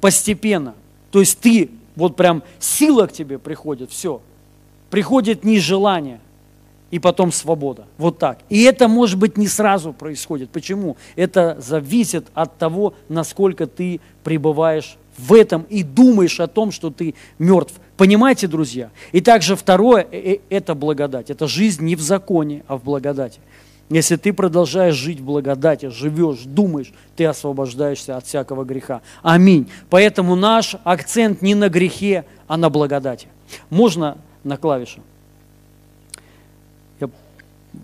Постепенно. 0.00 0.74
То 1.10 1.20
есть 1.20 1.40
ты, 1.40 1.70
вот 1.96 2.16
прям 2.16 2.42
сила 2.58 3.06
к 3.06 3.12
тебе 3.12 3.38
приходит, 3.38 3.90
все. 3.90 4.20
Приходит 4.90 5.44
не 5.44 5.58
желание, 5.58 6.20
и 6.90 6.98
потом 6.98 7.32
свобода. 7.32 7.86
Вот 7.98 8.18
так. 8.18 8.38
И 8.48 8.62
это, 8.62 8.88
может 8.88 9.18
быть, 9.18 9.36
не 9.36 9.46
сразу 9.46 9.92
происходит. 9.92 10.50
Почему? 10.50 10.96
Это 11.16 11.56
зависит 11.60 12.26
от 12.34 12.56
того, 12.58 12.94
насколько 13.08 13.66
ты 13.66 14.00
пребываешь 14.24 14.96
в 15.18 15.34
этом 15.34 15.66
и 15.68 15.82
думаешь 15.82 16.40
о 16.40 16.46
том, 16.46 16.70
что 16.70 16.90
ты 16.90 17.14
мертв. 17.38 17.74
Понимаете, 17.96 18.46
друзья? 18.46 18.90
И 19.12 19.20
также 19.20 19.56
второе 19.56 20.06
э, 20.10 20.34
э,– 20.34 20.38
это 20.50 20.74
благодать. 20.74 21.30
Это 21.30 21.48
жизнь 21.48 21.84
не 21.84 21.96
в 21.96 22.00
законе, 22.00 22.62
а 22.68 22.76
в 22.76 22.84
благодати. 22.84 23.40
Если 23.90 24.16
ты 24.16 24.32
продолжаешь 24.32 24.94
жить 24.94 25.18
в 25.18 25.24
благодати, 25.24 25.86
живешь, 25.86 26.42
думаешь, 26.44 26.92
ты 27.16 27.24
освобождаешься 27.24 28.16
от 28.16 28.26
всякого 28.26 28.64
греха. 28.64 29.00
Аминь. 29.22 29.70
Поэтому 29.88 30.36
наш 30.36 30.76
акцент 30.84 31.42
не 31.42 31.54
на 31.54 31.68
грехе, 31.68 32.24
а 32.46 32.56
на 32.56 32.68
благодати. 32.68 33.28
Можно 33.70 34.18
на 34.44 34.58
клавишу? 34.58 35.00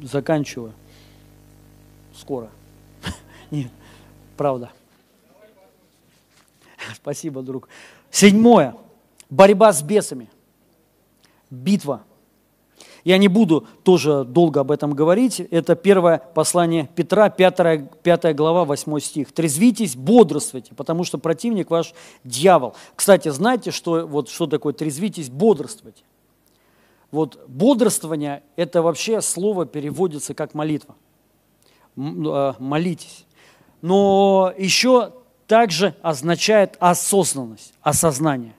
Заканчиваю. 0.03 0.73
Скоро. 2.15 2.51
Нет, 3.51 3.71
правда. 4.37 4.71
Спасибо, 6.95 7.43
друг. 7.43 7.69
Седьмое. 8.11 8.77
Борьба 9.31 9.73
с 9.73 9.83
бесами. 9.83 10.31
Битва. 11.51 12.05
Я 13.05 13.19
не 13.19 13.29
буду 13.29 13.67
тоже 13.83 14.25
долго 14.25 14.61
об 14.61 14.71
этом 14.71 14.95
говорить. 14.95 15.39
Это 15.39 15.75
первое 15.75 16.23
послание 16.35 16.89
Петра, 16.95 17.29
5, 17.29 18.03
5 18.03 18.35
глава, 18.37 18.65
8 18.65 18.99
стих. 19.01 19.33
«Трезвитесь, 19.33 19.95
бодрствуйте, 19.95 20.75
потому 20.75 21.05
что 21.05 21.19
противник 21.19 21.71
ваш 21.71 21.93
дьявол». 22.25 22.75
Кстати, 22.97 23.29
знаете, 23.29 23.71
что, 23.73 24.07
вот, 24.07 24.31
что 24.31 24.47
такое 24.47 24.73
«трезвитесь, 24.73 25.29
бодрствуйте»? 25.29 26.03
Вот 27.15 27.45
бодрствование– 27.47 28.43
это 28.57 28.83
вообще 28.83 29.21
слово 29.21 29.67
переводится 29.67 30.35
как 30.35 30.53
молитва. 30.53 30.97
А, 31.97 32.57
молитесь. 32.59 33.25
Но 33.83 34.53
еще 34.59 35.13
также 35.47 35.95
означает 36.03 36.77
осознанность, 36.81 37.73
осознание. 37.83 38.57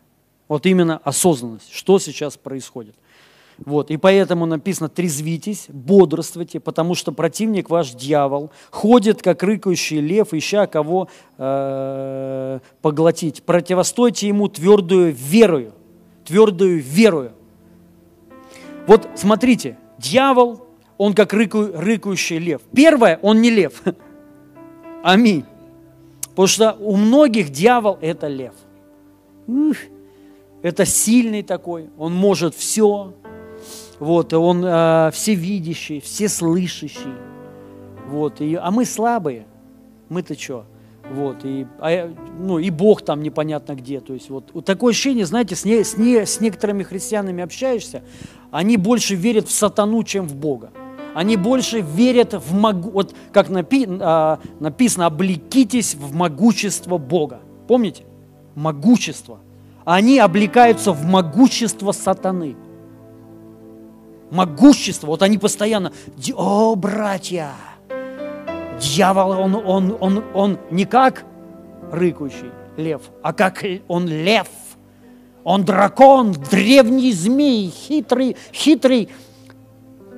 Вот 0.48 0.66
именно 0.66 1.02
осознанность, 1.04 1.70
что 1.70 2.00
сейчас 2.00 2.38
происходит. 2.38 2.96
Вот, 3.58 3.92
и 3.92 3.98
поэтому 3.98 4.46
написано 4.46 4.88
«трезвитесь, 4.88 5.66
бодрствуйте, 5.68 6.62
потому 6.62 6.96
что 6.96 7.12
противник 7.12 7.70
ваш 7.70 7.92
дьявол 7.92 8.52
ходит, 8.72 9.22
как 9.22 9.44
рыкающий 9.44 10.00
лев, 10.00 10.34
ища 10.34 10.66
кого 10.68 11.10
э, 11.38 12.60
поглотить. 12.82 13.44
Противостойте 13.44 14.30
ему 14.30 14.48
твердую 14.48 15.12
верою, 15.12 15.74
твердую 16.24 16.82
верою». 16.82 17.34
Вот 18.88 19.10
смотрите, 19.16 19.78
дьявол, 19.98 20.66
он 20.98 21.14
как 21.14 21.34
рыку, 21.34 21.68
рыкающий 21.74 22.38
лев. 22.38 22.62
Первое, 22.74 23.20
он 23.22 23.42
не 23.42 23.50
лев. 23.50 23.82
Аминь. 25.04 25.46
Потому 26.30 26.48
что 26.48 26.74
у 26.80 26.96
многих 26.96 27.50
дьявол 27.50 27.98
это 28.02 28.28
лев. 28.28 28.54
Ух, 29.48 29.78
это 30.62 30.86
сильный 30.86 31.44
такой, 31.44 31.90
он 31.98 32.14
может 32.14 32.56
все. 32.56 33.14
Вот, 34.00 34.34
и 34.34 34.36
он 34.36 34.64
э, 34.66 35.12
всевидящий, 35.14 36.02
всеслышащий. 36.02 37.14
Вот, 38.08 38.42
и, 38.42 38.56
а 38.56 38.70
мы 38.72 38.86
слабые. 38.86 39.46
Мы-то 40.10 40.38
что? 40.38 40.66
Вот, 41.12 41.46
и, 41.46 41.68
а, 41.80 42.12
ну, 42.40 42.58
и 42.58 42.70
Бог 42.70 43.04
там 43.04 43.22
непонятно 43.22 43.74
где. 43.76 44.00
То 44.00 44.14
есть 44.14 44.30
вот, 44.30 44.50
вот 44.54 44.66
такое 44.66 44.92
ощущение, 44.92 45.26
знаете, 45.26 45.56
с, 45.56 45.64
не, 45.64 45.84
с, 45.84 45.98
не, 45.98 46.26
с 46.26 46.40
некоторыми 46.40 46.84
христианами 46.84 47.44
общаешься, 47.44 48.04
они 48.52 48.78
больше 48.78 49.16
верят 49.16 49.48
в 49.48 49.52
сатану, 49.52 50.04
чем 50.04 50.28
в 50.28 50.36
Бога. 50.36 50.72
Они 51.14 51.38
больше 51.38 51.80
верят 51.80 52.34
в 52.34 52.54
могу, 52.54 52.90
вот 52.90 53.16
как 53.32 53.50
напи, 53.50 53.88
а, 53.88 54.40
написано, 54.60 55.06
облекитесь 55.06 55.96
в 55.96 56.14
могущество 56.14 56.98
Бога. 56.98 57.40
Помните? 57.68 58.04
Могущество. 58.56 59.40
Они 59.86 60.18
облекаются 60.18 60.92
в 60.92 61.06
могущество 61.06 61.92
сатаны. 61.92 62.56
Могущество. 64.32 65.08
Вот 65.08 65.22
они 65.22 65.38
постоянно, 65.38 65.94
о, 66.36 66.76
братья, 66.76 67.52
дьявол, 68.80 69.32
он, 69.32 69.56
он, 69.56 69.98
он, 70.00 70.24
он 70.34 70.60
не 70.72 70.86
как 70.86 71.24
рыкающий 71.92 72.52
лев, 72.78 73.02
а 73.22 73.34
как 73.34 73.64
он 73.88 74.08
лев. 74.08 74.48
Он 75.44 75.64
дракон, 75.64 76.32
древний 76.32 77.14
змей, 77.14 77.70
хитрый, 77.70 78.36
хитрый, 78.52 79.10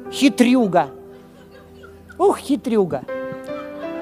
хитрюга. 0.09 0.87
Ух, 2.17 2.37
хитрюга. 2.39 3.03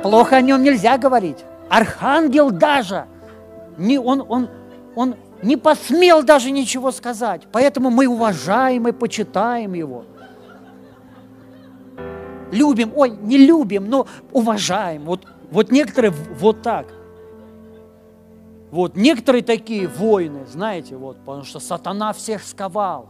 Плохо 0.03 0.35
о 0.35 0.41
нем 0.41 0.61
нельзя 0.61 0.99
говорить. 0.99 1.39
Архангел 1.67 2.51
даже, 2.51 3.07
не, 3.77 3.97
он, 3.97 4.23
он, 4.29 4.49
он 4.95 5.15
не 5.41 5.57
посмел 5.57 6.21
даже 6.21 6.51
ничего 6.51 6.91
сказать. 6.91 7.47
Поэтому 7.51 7.89
мы 7.89 8.05
уважаем 8.05 8.87
и 8.87 8.91
почитаем 8.91 9.73
его. 9.73 10.05
Любим, 12.55 12.91
ой, 12.95 13.11
не 13.11 13.37
любим, 13.37 13.89
но 13.89 14.07
уважаем. 14.31 15.03
Вот, 15.03 15.25
вот 15.51 15.71
некоторые 15.71 16.11
вот 16.39 16.61
так. 16.61 16.87
Вот 18.71 18.95
некоторые 18.95 19.43
такие 19.43 19.87
воины, 19.87 20.45
знаете, 20.45 20.95
вот, 20.95 21.17
потому 21.19 21.43
что 21.43 21.59
сатана 21.59 22.13
всех 22.13 22.43
сковал, 22.43 23.09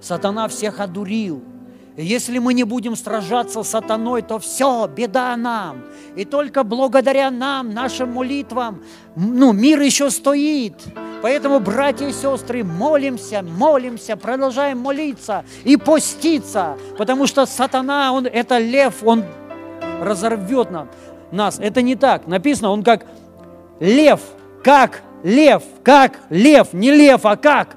сатана 0.00 0.48
всех 0.48 0.80
одурил– 0.80 1.42
если 1.96 2.38
мы 2.38 2.54
не 2.54 2.64
будем 2.64 2.96
сражаться 2.96 3.62
с 3.62 3.68
сатаной, 3.68 4.22
то 4.22 4.38
все, 4.38 4.86
беда 4.86 5.36
нам. 5.36 5.82
И 6.16 6.24
только 6.24 6.64
благодаря 6.64 7.30
нам, 7.30 7.74
нашим 7.74 8.12
молитвам, 8.12 8.82
ну, 9.14 9.52
мир 9.52 9.80
еще 9.80 10.10
стоит. 10.10 10.74
Поэтому, 11.20 11.60
братья 11.60 12.06
и 12.06 12.12
сестры, 12.12 12.64
молимся, 12.64 13.42
молимся, 13.42 14.16
продолжаем 14.16 14.78
молиться 14.78 15.44
и 15.64 15.76
поститься, 15.76 16.76
потому 16.98 17.26
что 17.26 17.46
сатана, 17.46 18.12
он, 18.12 18.26
это 18.26 18.58
лев, 18.58 19.04
он 19.04 19.24
разорвет 20.00 20.70
нам, 20.70 20.88
нас. 21.30 21.58
Это 21.60 21.82
не 21.82 21.94
так. 21.94 22.26
Написано, 22.26 22.70
он 22.70 22.82
как 22.82 23.06
лев, 23.80 24.20
как 24.64 25.02
лев, 25.22 25.62
как 25.84 26.20
лев, 26.30 26.72
не 26.72 26.90
лев, 26.90 27.24
а 27.24 27.36
как 27.36 27.76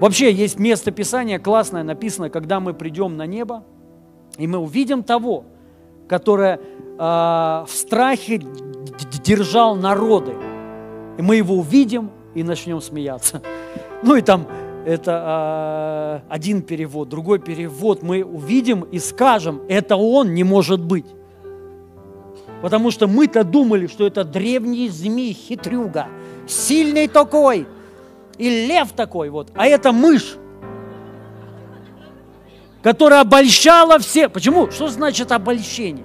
Вообще 0.00 0.32
есть 0.32 0.58
место 0.58 0.90
Писания 0.90 1.38
классное, 1.38 1.84
написано, 1.84 2.28
когда 2.28 2.58
мы 2.58 2.74
придем 2.74 3.16
на 3.16 3.26
небо, 3.26 3.64
и 4.38 4.46
мы 4.46 4.58
увидим 4.58 5.04
того, 5.04 5.44
который 6.08 6.54
э, 6.54 6.58
в 6.98 7.68
страхе 7.68 8.42
держал 9.22 9.76
народы. 9.76 10.34
И 11.16 11.22
мы 11.22 11.36
его 11.36 11.54
увидим 11.54 12.10
и 12.34 12.42
начнем 12.42 12.80
смеяться. 12.80 13.42
Ну 14.02 14.16
и 14.16 14.20
там 14.20 14.46
это 14.84 16.20
э, 16.28 16.30
один 16.34 16.60
перевод, 16.60 17.08
другой 17.08 17.38
перевод. 17.38 18.02
Мы 18.02 18.22
увидим 18.22 18.82
и 18.82 18.98
скажем, 18.98 19.62
это 19.66 19.96
он 19.96 20.34
не 20.34 20.44
может 20.44 20.78
быть. 20.82 21.06
Потому 22.60 22.90
что 22.90 23.06
мы-то 23.06 23.44
думали, 23.44 23.86
что 23.86 24.06
это 24.06 24.24
древний 24.24 24.90
змей, 24.90 25.32
хитрюга, 25.32 26.08
сильный 26.46 27.08
такой– 27.08 27.66
и 28.38 28.66
лев 28.66 28.92
такой 28.92 29.30
вот, 29.30 29.50
а 29.54 29.66
это 29.66 29.92
мышь, 29.92 30.36
которая 32.82 33.22
обольщала 33.22 33.98
все. 33.98 34.28
Почему? 34.28 34.70
Что 34.70 34.88
значит 34.88 35.32
обольщение? 35.32 36.04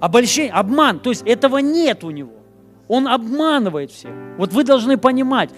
Обольщение, 0.00 0.52
обман. 0.52 1.00
То 1.00 1.10
есть 1.10 1.22
этого 1.22 1.58
нет 1.58 2.04
у 2.04 2.10
него. 2.10 2.32
Он 2.88 3.08
обманывает 3.08 3.90
всех. 3.90 4.10
Вот 4.36 4.52
вы 4.52 4.64
должны 4.64 4.98
понимать, 4.98 5.50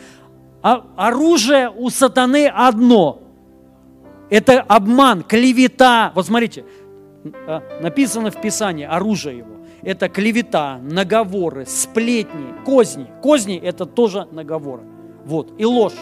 а 0.62 0.84
оружие 0.96 1.70
у 1.70 1.90
сатаны 1.90 2.46
одно. 2.46 3.22
Это 4.30 4.60
обман, 4.62 5.22
клевета. 5.22 6.12
Вот 6.14 6.26
смотрите, 6.26 6.64
а, 7.46 7.62
написано 7.80 8.30
в 8.30 8.40
Писании 8.40 8.84
оружие 8.84 9.38
его. 9.38 9.56
Это 9.82 10.08
клевета, 10.08 10.78
наговоры, 10.78 11.66
сплетни, 11.66 12.54
козни. 12.64 13.06
Козни– 13.22 13.56
это 13.62 13.86
тоже 13.86 14.26
наговоры. 14.30 14.82
Вот, 15.26 15.52
и 15.58 15.64
ложь. 15.64 15.98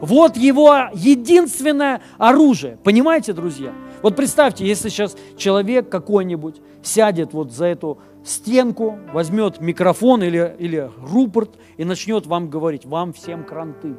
Вот 0.00 0.36
его 0.36 0.74
единственное 0.92 2.02
оружие. 2.18 2.78
Понимаете, 2.82 3.32
друзья? 3.32 3.72
Вот 4.02 4.16
представьте, 4.16 4.66
если 4.66 4.88
сейчас 4.88 5.16
человек 5.36 5.88
какой-нибудь 5.88 6.60
сядет 6.82 7.32
вот 7.32 7.52
за 7.52 7.66
эту 7.66 7.98
стенку, 8.24 8.98
возьмет 9.12 9.60
микрофон 9.60 10.22
или, 10.22 10.54
или 10.58 10.90
рупорт 11.00 11.56
и 11.76 11.84
начнет 11.84 12.26
вам 12.26 12.50
говорить, 12.50 12.84
вам 12.84 13.12
всем 13.12 13.44
кранты. 13.44 13.94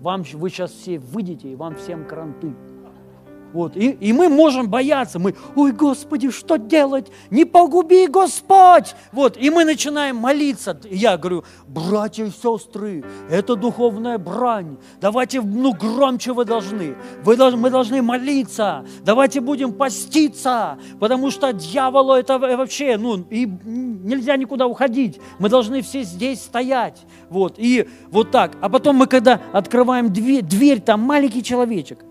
Вам, 0.00 0.24
вы 0.32 0.50
сейчас 0.50 0.72
все 0.72 0.98
выйдете, 0.98 1.48
и 1.48 1.54
вам 1.54 1.76
всем 1.76 2.06
кранты. 2.06 2.54
Вот. 3.56 3.74
И, 3.74 3.88
и 3.88 4.12
мы 4.12 4.28
можем 4.28 4.68
бояться. 4.68 5.18
Мы, 5.18 5.34
ой, 5.54 5.72
Господи, 5.72 6.30
что 6.30 6.56
делать? 6.58 7.10
Не 7.30 7.46
погуби, 7.46 8.06
Господь! 8.06 8.94
Вот. 9.12 9.38
И 9.38 9.48
мы 9.48 9.64
начинаем 9.64 10.16
молиться. 10.16 10.78
Я 10.90 11.16
говорю, 11.16 11.42
братья 11.66 12.26
и 12.26 12.30
сестры, 12.30 13.02
это 13.30 13.56
духовная 13.56 14.18
брань. 14.18 14.76
Давайте, 15.00 15.40
ну, 15.40 15.72
громче 15.72 16.34
вы 16.34 16.44
должны. 16.44 16.96
Вы 17.24 17.36
должны 17.36 17.56
мы 17.56 17.70
должны 17.70 18.02
молиться. 18.02 18.84
Давайте 19.04 19.40
будем 19.40 19.72
поститься, 19.72 20.78
потому 21.00 21.30
что 21.30 21.54
дьяволу 21.54 22.12
это 22.12 22.38
вообще, 22.38 22.98
ну, 22.98 23.24
и 23.30 23.46
нельзя 23.46 24.36
никуда 24.36 24.66
уходить. 24.66 25.18
Мы 25.38 25.48
должны 25.48 25.80
все 25.80 26.02
здесь 26.02 26.42
стоять. 26.42 27.06
Вот. 27.30 27.54
И 27.56 27.88
вот 28.10 28.30
так. 28.30 28.52
А 28.60 28.68
потом 28.68 28.96
мы, 28.96 29.06
когда 29.06 29.40
открываем 29.52 30.12
дверь, 30.12 30.42
дверь 30.42 30.80
там 30.82 31.00
маленький 31.00 31.42
человечек, 31.42 32.04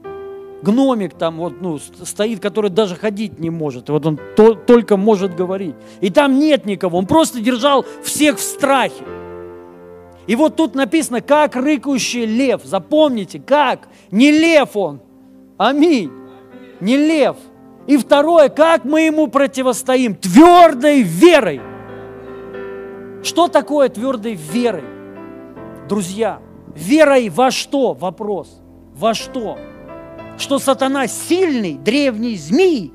гномик 0.62 1.14
там 1.14 1.38
вот, 1.38 1.62
ну, 1.62 1.78
стоит, 1.78 2.40
который 2.40 2.70
даже 2.70 2.96
ходить 2.96 3.40
не 3.40 3.50
может. 3.50 3.90
Вот 3.90 4.06
он 4.06 4.20
то, 4.36 4.54
только 4.54 4.98
может 4.98 5.36
говорить. 5.36 5.76
И 6.02 6.10
там 6.10 6.40
нет 6.40 6.66
никого. 6.66 6.98
Он 6.98 7.06
просто 7.06 7.42
держал 7.42 7.86
всех 8.04 8.38
в 8.38 8.42
страхе. 8.42 9.04
И 10.28 10.36
вот 10.36 10.56
тут 10.56 10.76
написано, 10.76 11.22
как 11.22 11.56
рыкающий 11.56 12.26
лев. 12.26 12.62
Запомните, 12.64 13.40
как? 13.40 13.88
Не 14.12 14.32
лев 14.32 14.76
он. 14.76 15.02
Аминь. 15.58 16.12
Не 16.80 16.98
лев. 16.98 17.38
И 17.88 17.98
второе, 17.98 18.50
как 18.50 18.84
мы 18.84 19.02
ему 19.02 19.28
противостоим? 19.28 20.16
Твердой 20.16 21.04
верой. 21.04 21.62
Что 23.24 23.48
такое 23.48 23.90
твердой 23.90 24.34
верой? 24.34 24.84
Друзья, 25.88 26.40
верой 26.76 27.30
во 27.30 27.52
что? 27.52 27.94
Вопрос. 27.94 28.62
Во 28.96 29.14
что? 29.14 29.58
Что 30.38 30.60
сатана 30.60 31.08
сильный, 31.08 31.74
древний 31.74 32.36
змей. 32.36 32.94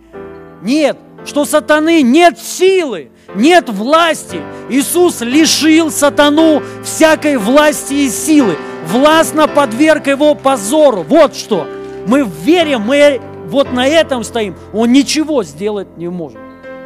Нет, 0.62 0.98
что 1.24 1.44
сатаны 1.44 2.02
нет 2.02 2.38
силы, 2.38 3.10
нет 3.34 3.68
власти. 3.68 4.40
Иисус 4.68 5.20
лишил 5.20 5.90
сатану 5.90 6.62
всякой 6.82 7.36
власти 7.36 7.94
и 7.94 8.08
силы. 8.08 8.56
Властно 8.86 9.48
подверг 9.48 10.06
его 10.06 10.34
позору. 10.34 11.04
Вот 11.08 11.34
что. 11.34 11.66
Мы 12.06 12.28
верим, 12.44 12.82
мы 12.82 13.20
вот 13.46 13.72
на 13.72 13.86
этом 13.86 14.24
стоим. 14.24 14.56
Он 14.72 14.92
ничего 14.92 15.44
сделать 15.44 15.96
не 15.96 16.08
может. 16.08 16.38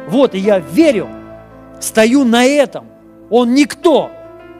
Вот, 0.07 0.35
и 0.35 0.39
я 0.39 0.59
верю, 0.59 1.09
стою 1.79 2.23
на 2.25 2.45
этом. 2.45 2.85
Он 3.29 3.53
никто. 3.53 4.11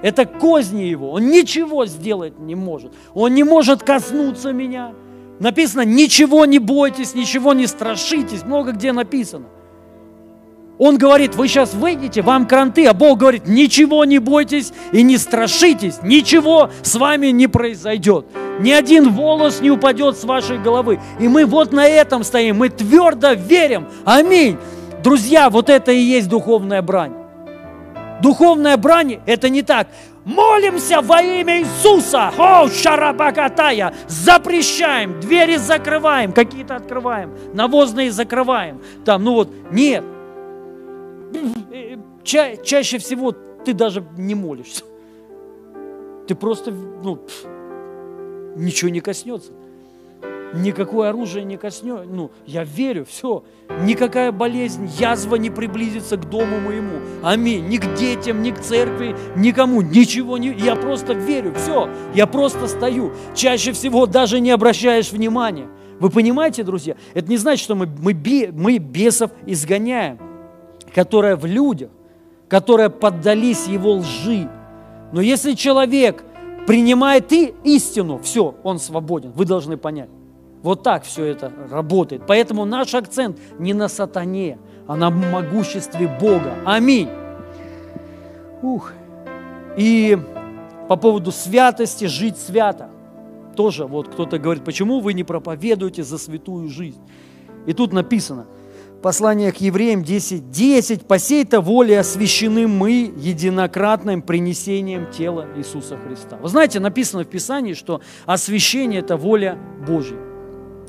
Это 0.02 0.26
козни 0.26 0.84
его. 0.84 1.12
Он 1.12 1.28
ничего 1.28 1.86
сделать 1.86 2.40
не 2.40 2.56
может. 2.56 2.94
Он 3.14 3.34
не 3.34 3.44
может 3.44 3.84
коснуться 3.84 4.52
меня. 4.52 4.94
Написано, 5.40 5.82
ничего 5.82 6.46
не 6.46 6.60
бойтесь, 6.60 7.14
ничего 7.14 7.54
не 7.54 7.68
страшитесь. 7.68 8.44
Много 8.44 8.72
где 8.72 8.92
написано. 8.92 9.46
Он 10.78 10.98
говорит, 10.98 11.36
вы 11.36 11.48
сейчас 11.48 11.74
выйдете, 11.74 12.22
вам 12.22 12.46
кранты, 12.46 12.86
а 12.86 12.94
Бог 12.94 13.20
говорит, 13.20 13.48
ничего 13.48 14.04
не 14.04 14.20
бойтесь 14.20 14.74
и 14.92 15.04
не 15.04 15.18
страшитесь, 15.18 16.00
ничего 16.04 16.70
с 16.82 16.96
вами 16.96 17.28
не 17.28 17.48
произойдет. 17.48 18.26
Ни 18.60 18.72
один 18.72 19.14
волос 19.14 19.62
не 19.62 19.72
упадет 19.72 20.18
с 20.18 20.26
вашей 20.26 20.58
головы. 20.58 21.00
И 21.20 21.30
мы 21.30 21.46
вот 21.46 21.72
на 21.72 21.88
этом 21.88 22.26
стоим, 22.26 22.58
мы 22.58 22.70
твердо 22.70 23.34
верим. 23.34 23.88
Аминь. 24.04 24.58
Друзья, 25.02 25.50
вот 25.50 25.70
это 25.70 25.92
и 25.92 26.00
есть 26.00 26.28
духовная 26.28 26.82
брань. 26.82 27.14
Духовная 28.22 28.76
брань– 28.76 29.20
это 29.26 29.50
не 29.50 29.62
так. 29.62 29.88
Молимся 30.26 31.02
во 31.02 31.22
имя 31.22 31.62
Иисуса. 31.62 32.32
О, 32.38 32.68
шарабакатая. 32.68 33.94
Запрещаем, 34.08 35.20
двери 35.20 35.58
закрываем, 35.58 36.34
какие-то 36.34 36.76
открываем, 36.76 37.38
навозные 37.54 38.12
закрываем. 38.12 38.82
Там, 39.06 39.24
ну 39.24 39.36
вот, 39.36 39.50
нет. 39.72 40.04
Ча 42.24 42.58
чаще 42.58 42.98
всего 42.98 43.32
ты 43.32 43.74
даже 43.74 44.04
не 44.18 44.34
молишься. 44.34 44.84
Ты 46.28 46.34
просто, 46.34 46.72
ну, 46.72 47.22
ничего 48.56 48.90
не 48.90 49.02
коснется 49.02 49.52
никакое 50.54 51.10
оружие 51.10 51.44
не 51.46 51.58
коснет. 51.58 52.06
Ну, 52.10 52.32
я 52.46 52.64
верю, 52.64 53.06
все. 53.06 53.44
Никакая 53.82 54.32
болезнь, 54.32 54.90
язва 54.98 55.36
не 55.36 55.50
приблизится 55.50 56.18
к 56.18 56.30
дому 56.30 56.60
моему. 56.60 57.00
Аминь. 57.24 57.68
Ни 57.68 57.78
к 57.78 57.94
детям, 57.96 58.42
ни 58.42 58.52
к 58.52 58.60
церкви, 58.60 59.16
никому. 59.36 59.82
Ничего 59.82 60.38
не... 60.38 60.54
Я 60.54 60.76
просто 60.76 61.14
верю, 61.14 61.54
все. 61.56 61.90
Я 62.14 62.28
просто 62.28 62.68
стою. 62.68 63.12
Чаще 63.34 63.72
всего 63.72 64.06
даже 64.06 64.40
не 64.40 64.52
обращаешь 64.52 65.12
внимания. 65.12 65.68
Вы 66.00 66.10
понимаете, 66.10 66.64
друзья? 66.64 66.96
Это 67.14 67.30
не 67.30 67.38
значит, 67.38 67.64
что 67.64 67.76
мы, 67.76 67.88
мы, 67.88 68.14
мы 68.54 68.78
бесов 68.78 69.32
изгоняем, 69.46 70.20
которые 70.94 71.36
в 71.36 71.46
людях, 71.46 71.90
которые 72.50 72.90
поддались 72.90 73.68
его 73.68 73.94
лжи. 73.94 74.50
Но 75.12 75.22
если 75.22 75.54
человек 75.54 76.24
принимает 76.68 77.32
и 77.32 77.54
истину, 77.64 78.20
все, 78.20 78.56
он 78.64 78.80
свободен. 78.80 79.32
Вы 79.32 79.46
должны 79.46 79.78
понять. 79.78 80.10
Вот 80.66 80.82
так 80.82 81.04
все 81.04 81.26
это 81.26 81.54
работает. 81.70 82.24
Поэтому 82.26 82.66
наш 82.66 82.96
акцент 82.96 83.38
не 83.60 83.76
на 83.76 83.88
сатане, 83.88 84.58
а 84.88 84.96
на 84.96 85.12
могуществе 85.12 86.08
Бога. 86.20 86.56
Аминь. 86.66 87.08
Ух. 88.64 88.92
И 89.78 90.18
по 90.90 90.96
поводу 90.96 91.32
святости, 91.32 92.06
жить 92.06 92.40
свято. 92.40 92.90
Тоже 93.56 93.86
вот 93.86 94.08
кто-то 94.08 94.40
говорит, 94.40 94.64
почему 94.64 95.02
вы 95.02 95.14
не 95.14 95.24
проповедуете 95.24 96.04
за 96.04 96.18
святую 96.18 96.68
жизнь? 96.70 97.00
И 97.68 97.74
тут 97.74 97.94
написано, 97.94 98.48
послание 99.04 99.52
к 99.52 99.58
евреям 99.58 100.04
10, 100.04 100.50
10, 100.50 101.08
по 101.08 101.20
сей-то 101.20 101.62
воле 101.62 102.00
освящены 102.00 102.68
мы 102.68 103.14
единократным 103.16 104.24
принесением 104.24 105.12
тела 105.12 105.46
Иисуса 105.58 105.96
Христа. 105.96 106.38
Вы 106.42 106.50
знаете, 106.50 106.80
написано 106.80 107.24
в 107.24 107.28
Писании, 107.28 107.76
что 107.76 108.02
освящение– 108.26 109.00
это 109.02 109.16
воля 109.16 109.60
Божья. 109.88 110.18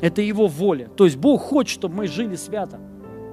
Это 0.00 0.22
Его 0.22 0.46
воля. 0.46 0.88
То 0.96 1.04
есть 1.04 1.16
Бог 1.16 1.42
хочет, 1.42 1.78
чтобы 1.78 1.94
мы 1.96 2.06
жили 2.06 2.36
свято. 2.36 2.78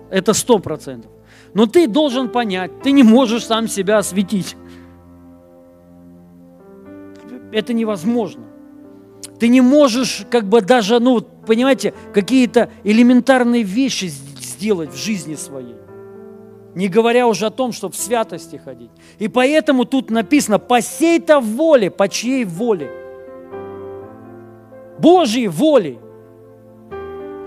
Это 0.09 0.34
сто 0.34 0.59
процентов. 0.59 1.11
Но 1.53 1.66
ты 1.66 1.88
должен 1.88 2.30
понять, 2.30 2.82
ты 2.82 2.91
не 2.91 3.03
можешь 3.03 3.45
сам 3.45 3.68
себя 3.68 3.97
осветить. 3.97 4.55
Это 7.51 7.74
невозможно. 7.74 8.43
Ты 9.39 9.47
не 9.47 9.61
можешь 9.61 10.26
как 10.30 10.45
бы 10.45 10.61
даже, 10.61 10.99
ну, 10.99 11.22
понимаете, 11.22 11.93
какие-то 12.14 12.70
элементарные 12.84 13.64
вещи 13.64 14.05
сделать 14.05 14.91
в 14.91 14.97
жизни 14.97 15.36
своей. 15.36 15.76
Не 16.76 16.88
говоря 16.88 17.28
уже 17.28 17.47
о 17.47 17.51
том, 17.51 17.72
чтобы 17.72 17.93
в 17.93 17.97
святости 17.97 18.55
ходить. 18.55 18.89
И 19.20 19.28
поэтому 19.28 19.86
тут 19.86 20.09
написано, 20.09 20.57
по 20.57 20.82
сей-то 20.82 21.39
воле, 21.39 21.91
по 21.91 22.07
чьей 22.09 22.45
воле? 22.45 22.89
Божьей 24.97 25.47
воле. 25.47 25.99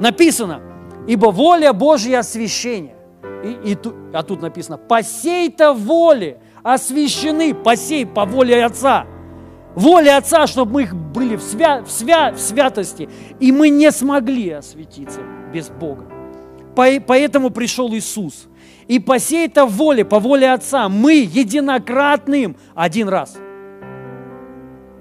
Написано, 0.01 0.61
ибо 1.07 1.31
воля 1.31 1.73
Божья 1.73 2.19
освящение. 2.19 2.97
И, 3.45 3.73
и, 3.73 3.79
а 4.13 4.23
тут 4.23 4.43
написано, 4.43 4.79
по 4.79 5.03
сей-то 5.03 5.73
воле 5.73 6.41
освящены, 6.63 7.55
по 7.55 7.77
сей, 7.77 8.05
по 8.05 8.25
воле 8.25 8.65
Отца. 8.65 9.07
Воля 9.75 10.17
Отца, 10.17 10.47
чтобы 10.47 10.73
мы 10.73 10.87
были 10.87 11.37
в, 11.37 11.43
свя, 11.43 11.83
в, 11.83 11.91
свя, 11.91 12.33
в 12.33 12.41
святости, 12.41 13.09
и 13.41 13.53
мы 13.53 13.69
не 13.69 13.91
смогли 13.93 14.51
осветиться 14.51 15.21
без 15.53 15.69
Бога. 15.69 16.07
По, 16.75 16.87
поэтому 17.07 17.51
пришел 17.51 17.93
Иисус. 17.95 18.49
И 18.89 18.99
по 18.99 19.19
сей-то 19.19 19.67
воле, 19.67 20.05
по 20.05 20.19
воле 20.19 20.53
Отца, 20.53 20.89
мы 20.89 21.15
единократным 21.15 22.57
один 22.75 23.09
раз. 23.09 23.37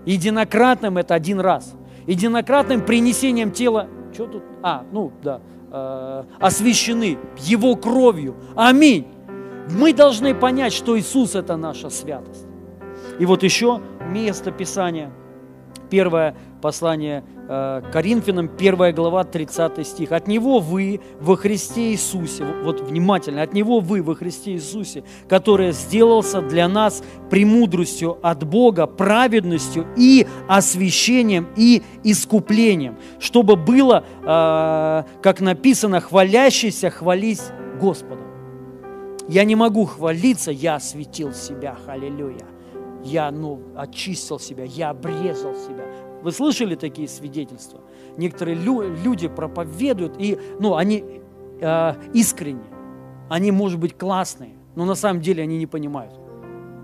Единократным 0.05 0.97
это 0.97 1.15
один 1.15 1.39
раз. 1.39 1.73
Единократным 2.05 2.85
принесением 2.85 3.51
тела, 3.51 3.87
что 4.13 4.27
тут? 4.27 4.43
А, 4.67 4.83
ну 4.91 5.11
да, 5.21 5.41
э, 5.71 6.23
освящены 6.39 7.19
Его 7.37 7.75
кровью. 7.75 8.33
Аминь. 8.55 9.05
Мы 9.69 9.93
должны 9.93 10.33
понять, 10.33 10.73
что 10.73 10.97
Иисус– 10.97 11.35
это 11.35 11.55
наша 11.55 11.91
святость. 11.91 12.47
И 13.19 13.27
вот 13.27 13.43
еще 13.43 13.79
место 14.09 14.51
Писания. 14.51 15.11
Первое 15.91 16.35
послание 16.63 17.23
Коринфянам, 17.47 18.47
первая 18.47 18.91
глава, 18.91 19.23
30 19.23 19.85
стих. 19.85 20.11
«От 20.11 20.27
Него 20.27 20.59
вы 20.59 20.99
во 21.19 21.35
Христе 21.35 21.91
Иисусе», 21.91 22.43
вот 22.63 22.81
внимательно, 22.81 23.43
«от 23.43 23.53
Него 23.53 23.79
вы 23.79 24.01
во 24.01 24.15
Христе 24.15 24.53
Иисусе, 24.53 25.03
который 25.29 25.71
сделался 25.71 26.41
для 26.41 26.67
нас 26.67 27.03
премудростью 27.29 28.17
от 28.23 28.43
Бога, 28.43 28.87
праведностью 28.87 29.85
и 29.95 30.25
освящением 30.47 31.47
и 31.55 31.83
искуплением, 32.03 32.97
чтобы 33.19 33.55
было, 33.55 34.03
э, 34.23 35.03
как 35.21 35.39
написано, 35.39 36.01
хвалящийся 36.01 36.89
хвались 36.89 37.51
Господом». 37.79 38.25
Я 39.27 39.43
не 39.43 39.55
могу 39.55 39.85
хвалиться, 39.85 40.51
я 40.51 40.75
осветил 40.75 41.33
себя, 41.33 41.77
аллилуйя 41.87 42.55
я 43.05 43.29
ну, 43.29 43.61
очистил 43.75 44.39
себя, 44.39 44.63
я 44.63 44.89
обрезал 44.89 45.55
себя. 45.55 45.85
Вы 46.25 46.31
слышали 46.31 46.73
такие 46.73 47.07
свидетельства? 47.07 47.81
Некоторые 48.17 48.55
лю- 48.55 48.95
люди 49.03 49.27
проповедуют, 49.27 50.15
и 50.17 50.39
ну, 50.59 50.75
они 50.75 51.21
э, 51.61 51.93
искренне, 52.15 52.65
они, 53.29 53.51
может 53.51 53.79
быть, 53.79 53.95
классные, 53.95 54.57
но 54.73 54.85
на 54.85 54.95
самом 54.95 55.21
деле 55.21 55.43
они 55.43 55.59
не 55.59 55.67
понимают 55.67 56.19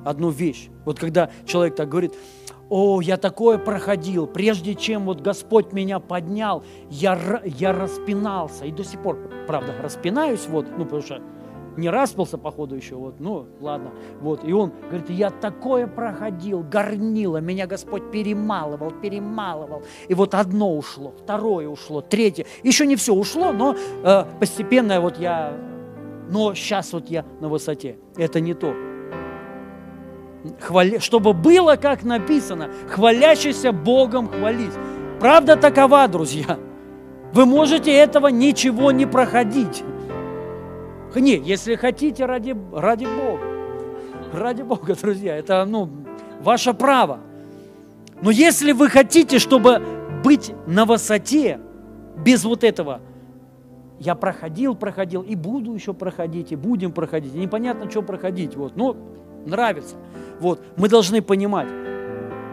одну 0.06 0.30
вещь. 0.30 0.70
Вот 0.86 1.00
когда 1.00 1.32
человек 1.48 1.76
так 1.76 1.90
говорит, 1.90 2.14
о, 2.70 3.02
я 3.02 3.18
такое 3.18 3.58
проходил, 3.58 4.28
прежде 4.28 4.76
чем 4.76 5.06
вот 5.06 5.22
Господь 5.22 5.74
меня 5.74 6.00
поднял, 6.00 6.64
я, 6.92 7.42
я 7.44 7.74
распинался, 7.74 8.66
и 8.66 8.72
до 8.72 8.84
сих 8.84 9.02
пор, 9.02 9.18
правда, 9.48 9.74
распинаюсь, 9.82 10.46
вот, 10.48 10.68
ну, 10.78 10.84
потому 10.86 11.02
что 11.02 11.20
не 11.78 11.90
распался, 11.90 12.38
походу, 12.38 12.76
еще, 12.76 12.96
вот, 12.96 13.20
ну, 13.20 13.48
ладно, 13.60 13.92
вот, 14.20 14.44
и 14.44 14.54
он 14.54 14.72
говорит, 14.90 15.10
я 15.10 15.30
такое 15.30 15.88
проходил, 15.88 16.64
горнило, 16.64 17.38
меня 17.38 17.68
Господь 17.68 18.12
перемалывал, 18.12 18.92
перемалывал, 18.92 19.84
и 20.08 20.14
вот 20.14 20.36
одно 20.36 20.76
ушло, 20.76 21.14
второе 21.24 21.68
ушло, 21.68 22.02
третье, 22.02 22.46
еще 22.64 22.86
не 22.86 22.96
все 22.96 23.14
ушло, 23.14 23.52
но 23.52 23.76
э, 24.04 24.26
постепенно 24.40 25.00
вот 25.02 25.18
я, 25.18 25.54
но 26.30 26.54
сейчас 26.54 26.94
вот 26.94 27.10
я 27.10 27.26
на 27.40 27.50
высоте, 27.50 27.98
это 28.18 28.40
не 28.40 28.54
то. 28.54 28.74
Хвали, 30.60 30.98
чтобы 30.98 31.34
было, 31.34 31.76
как 31.76 32.04
написано, 32.04 32.72
хвалящийся 32.90 33.72
Богом 33.72 34.28
хвались. 34.28 34.74
Правда 35.20 35.56
такова, 35.56 36.08
друзья. 36.08 36.58
Вы 37.34 37.46
можете 37.46 37.94
этого 37.94 38.28
ничего 38.28 38.92
не 38.92 39.06
проходить. 39.06 39.84
Не, 41.16 41.36
если 41.36 41.76
хотите, 41.76 42.26
ради, 42.26 42.56
ради 42.74 43.06
Бога. 43.06 43.44
Ради 44.34 44.62
Бога, 44.62 44.96
друзья, 44.96 45.36
это 45.36 45.66
ну, 45.66 45.90
ваше 46.42 46.74
право. 46.74 47.20
Но 48.22 48.32
если 48.32 48.72
вы 48.72 48.90
хотите, 48.90 49.40
чтобы 49.40 49.82
быть 50.24 50.54
на 50.68 50.86
высоте, 50.86 51.60
без 52.18 52.46
вот 52.46 52.64
этого, 52.64 53.02
я 54.00 54.16
проходил, 54.16 54.76
проходил, 54.76 55.22
и 55.22 55.36
буду 55.36 55.74
еще 55.74 55.94
проходить, 55.94 56.52
и 56.52 56.56
будем 56.56 56.92
проходить, 56.92 57.34
непонятно, 57.34 57.90
что 57.90 58.02
проходить, 58.02 58.56
вот, 58.56 58.76
ну, 58.76 58.96
нравится. 59.46 59.96
Вот, 60.40 60.64
мы 60.78 60.88
должны 60.88 61.22
понимать, 61.22 61.68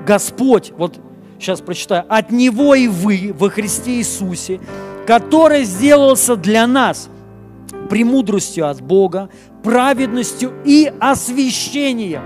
Господь, 0.07 0.73
вот 0.77 0.99
сейчас 1.39 1.61
прочитаю, 1.61 2.05
от 2.09 2.31
Него 2.33 2.75
и 2.75 2.89
вы 2.89 3.35
во 3.39 3.51
Христе 3.51 3.93
Иисусе, 3.99 4.61
который 5.07 5.65
сделался 5.65 6.35
для 6.35 6.67
нас– 6.67 7.09
премудростью 7.89 8.68
от 8.68 8.80
Бога, 8.80 9.28
праведностью 9.62 10.53
и 10.64 10.93
освящением. 11.01 12.22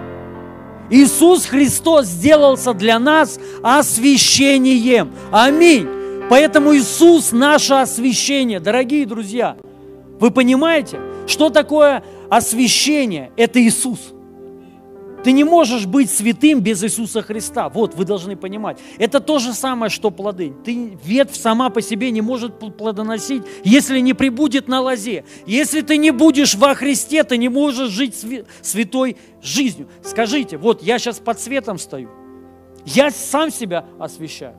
Иисус 0.90 1.46
Христос 1.46 2.06
сделался 2.06 2.74
для 2.74 2.98
нас 2.98 3.40
освящением. 3.62 5.12
Аминь. 5.30 5.88
Поэтому 6.28 6.74
Иисус 6.76 7.32
наше 7.32 7.74
освящение. 7.74 8.60
Дорогие 8.60 9.06
друзья, 9.06 9.56
вы 10.20 10.30
понимаете, 10.30 10.98
что 11.26 11.50
такое 11.50 12.02
освящение? 12.28 13.32
Это 13.36 13.62
Иисус. 13.62 14.12
Ты 15.22 15.32
не 15.32 15.44
можешь 15.44 15.86
быть 15.86 16.10
святым 16.10 16.60
без 16.60 16.82
Иисуса 16.82 17.22
Христа. 17.22 17.68
Вот, 17.68 17.94
вы 17.94 18.04
должны 18.04 18.36
понимать. 18.36 18.78
Это 18.98 19.20
то 19.20 19.38
же 19.38 19.52
самое, 19.52 19.90
что 19.90 20.10
плоды. 20.10 20.52
Ты, 20.64 20.98
ветвь 21.04 21.36
сама 21.36 21.70
по 21.70 21.80
себе 21.80 22.10
не 22.10 22.20
может 22.20 22.58
плодоносить, 22.58 23.42
если 23.62 24.00
не 24.00 24.14
прибудет 24.14 24.68
на 24.68 24.80
лозе. 24.80 25.24
Если 25.46 25.82
ты 25.82 25.96
не 25.96 26.10
будешь 26.10 26.54
во 26.54 26.74
Христе, 26.74 27.22
ты 27.24 27.36
не 27.36 27.48
можешь 27.48 27.90
жить 27.90 28.16
святой 28.62 29.16
жизнью. 29.40 29.88
Скажите, 30.02 30.56
вот 30.56 30.82
я 30.82 30.98
сейчас 30.98 31.18
под 31.18 31.40
светом 31.40 31.78
стою. 31.78 32.10
Я 32.84 33.10
сам 33.10 33.50
себя 33.50 33.86
освящаю. 33.98 34.56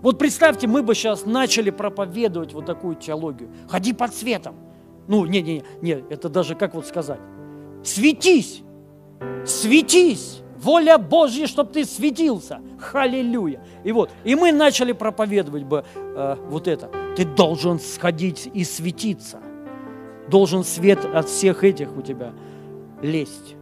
Вот 0.00 0.16
представьте, 0.18 0.68
мы 0.68 0.84
бы 0.84 0.94
сейчас 0.94 1.26
начали 1.26 1.70
проповедовать 1.70 2.52
вот 2.52 2.66
такую 2.66 2.94
теологию. 2.94 3.50
Ходи 3.68 3.92
под 3.92 4.14
светом. 4.14 4.54
Ну, 5.08 5.24
не-не-не, 5.24 5.64
не, 5.82 6.04
это 6.10 6.28
даже 6.28 6.54
как 6.54 6.74
вот 6.74 6.86
сказать. 6.86 7.18
Светись 7.82 8.62
светись, 9.46 10.40
воля 10.58 10.98
Божья, 10.98 11.46
чтобы 11.46 11.72
ты 11.72 11.84
светился. 11.84 12.60
Халилюя. 12.78 13.60
И 13.84 13.92
вот, 13.92 14.10
и 14.24 14.34
мы 14.34 14.52
начали 14.52 14.92
проповедовать 14.92 15.64
бы 15.64 15.84
э, 15.94 16.36
вот 16.48 16.68
это. 16.68 16.90
Ты 17.16 17.24
должен 17.24 17.80
сходить 17.80 18.48
и 18.52 18.64
светиться. 18.64 19.40
Должен 20.28 20.64
свет 20.64 21.04
от 21.04 21.28
всех 21.28 21.64
этих 21.64 21.96
у 21.96 22.02
тебя 22.02 22.32
лезть 23.02 23.56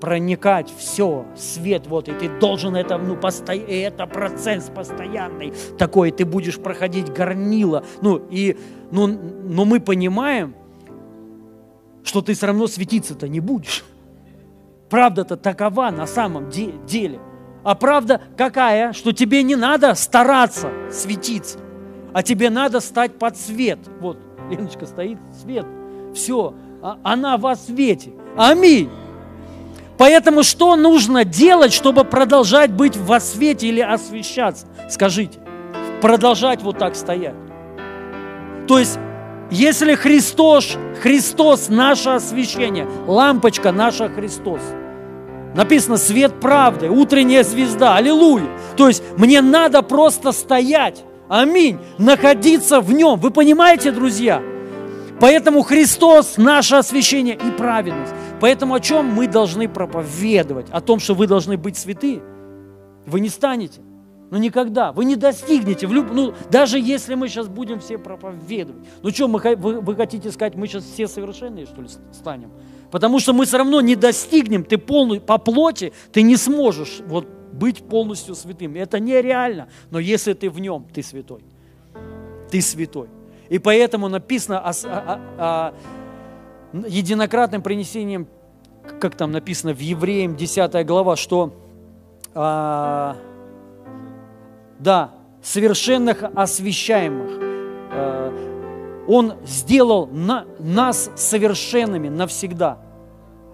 проникать, 0.00 0.72
все, 0.76 1.26
свет, 1.36 1.86
вот, 1.86 2.08
и 2.08 2.12
ты 2.12 2.28
должен 2.40 2.74
это, 2.74 2.96
ну, 2.96 3.16
постоянно, 3.16 3.70
это 3.70 4.06
процесс 4.06 4.70
постоянный 4.74 5.52
такой, 5.78 6.10
ты 6.10 6.24
будешь 6.24 6.58
проходить 6.58 7.12
горнило, 7.12 7.84
ну, 8.00 8.16
и, 8.30 8.56
ну, 8.90 9.06
но 9.06 9.66
мы 9.66 9.78
понимаем, 9.78 10.54
что 12.02 12.22
ты 12.22 12.32
все 12.32 12.46
равно 12.46 12.66
светиться-то 12.66 13.28
не 13.28 13.40
будешь. 13.40 13.84
Правда-то 14.90 15.36
такова 15.36 15.90
на 15.90 16.06
самом 16.06 16.50
деле. 16.50 17.20
А 17.62 17.74
правда 17.74 18.20
какая? 18.36 18.92
Что 18.92 19.12
тебе 19.12 19.42
не 19.42 19.54
надо 19.54 19.94
стараться 19.94 20.70
светиться, 20.90 21.58
а 22.12 22.22
тебе 22.22 22.50
надо 22.50 22.80
стать 22.80 23.18
под 23.18 23.36
свет. 23.36 23.78
Вот, 24.00 24.18
Леночка 24.50 24.86
стоит, 24.86 25.18
свет. 25.40 25.66
Все, 26.14 26.54
а 26.82 26.98
она 27.04 27.36
во 27.36 27.54
свете. 27.54 28.12
Аминь. 28.36 28.90
Поэтому 29.96 30.42
что 30.42 30.76
нужно 30.76 31.24
делать, 31.24 31.74
чтобы 31.74 32.04
продолжать 32.04 32.72
быть 32.72 32.96
во 32.96 33.20
свете 33.20 33.68
или 33.68 33.80
освещаться? 33.80 34.66
Скажите, 34.88 35.38
продолжать 36.00 36.62
вот 36.62 36.78
так 36.78 36.96
стоять. 36.96 37.34
То 38.66 38.78
есть, 38.78 38.98
если 39.50 39.94
Христос, 39.94 40.76
Христос 41.02 41.68
наше 41.68 42.10
освещение, 42.10 42.88
лампочка 43.06 43.72
наша 43.72 44.08
Христос– 44.08 44.60
Написано 45.54 45.96
свет 45.96 46.38
правды, 46.40 46.88
утренняя 46.88 47.42
звезда, 47.42 47.96
аллилуйя. 47.96 48.46
То 48.76 48.88
есть 48.88 49.02
мне 49.16 49.40
надо 49.40 49.82
просто 49.82 50.32
стоять, 50.32 51.04
аминь, 51.28 51.78
находиться 51.98 52.80
в 52.80 52.92
нем. 52.92 53.18
Вы 53.18 53.30
понимаете, 53.30 53.90
друзья? 53.90 54.42
Поэтому 55.18 55.62
Христос– 55.62 56.34
наше 56.36 56.76
освящение 56.76 57.34
и 57.34 57.50
праведность. 57.50 58.14
Поэтому 58.40 58.74
о 58.74 58.80
чем 58.80 59.06
мы 59.06 59.26
должны 59.26 59.68
проповедовать? 59.68 60.70
О 60.70 60.80
том, 60.80 60.98
что 61.00 61.14
вы 61.14 61.26
должны 61.26 61.58
быть 61.58 61.76
святы. 61.76 62.22
Вы 63.06 63.20
не 63.20 63.28
станете. 63.28 63.80
Ну 64.30 64.38
никогда. 64.38 64.92
Вы 64.92 65.04
не 65.04 65.16
достигнете. 65.16 65.86
В 65.86 65.92
люб... 65.92 66.08
ну, 66.12 66.34
даже 66.50 66.78
если 66.78 67.16
мы 67.16 67.28
сейчас 67.28 67.48
будем 67.48 67.80
все 67.80 67.98
проповедовать. 67.98 68.86
Ну 69.02 69.10
что, 69.10 69.26
мы, 69.26 69.40
вы, 69.56 69.80
вы 69.80 69.96
хотите 69.96 70.30
сказать, 70.30 70.54
мы 70.54 70.68
сейчас 70.68 70.84
все 70.84 71.08
совершенные, 71.08 71.66
что 71.66 71.82
ли, 71.82 71.88
станем? 72.12 72.52
Потому 72.92 73.18
что 73.18 73.32
мы 73.32 73.44
все 73.44 73.58
равно 73.58 73.80
не 73.80 73.96
достигнем, 73.96 74.64
ты 74.64 74.78
полный, 74.78 75.20
по 75.20 75.38
плоти, 75.38 75.92
ты 76.12 76.22
не 76.22 76.36
сможешь 76.36 77.00
вот, 77.06 77.26
быть 77.52 77.82
полностью 77.82 78.34
святым. 78.36 78.76
Это 78.76 79.00
нереально. 79.00 79.68
Но 79.90 79.98
если 79.98 80.32
ты 80.32 80.48
в 80.48 80.60
нем, 80.60 80.86
ты 80.92 81.02
святой. 81.02 81.42
Ты 82.50 82.60
святой. 82.60 83.08
И 83.48 83.58
поэтому 83.58 84.08
написано 84.08 84.60
о, 84.60 84.70
о, 84.70 85.20
о, 85.38 85.74
единократным 86.86 87.62
принесением, 87.62 88.28
как 89.00 89.16
там 89.16 89.32
написано 89.32 89.74
в 89.74 89.80
Евреям 89.80 90.36
10 90.36 90.86
глава, 90.86 91.16
что 91.16 91.52
а, 92.32 93.16
да, 94.80 95.12
совершенных 95.42 96.24
освящаемых. 96.34 97.30
А, 97.92 99.04
он 99.06 99.34
сделал 99.44 100.06
на, 100.06 100.46
нас 100.58 101.10
совершенными 101.16 102.08
навсегда, 102.08 102.78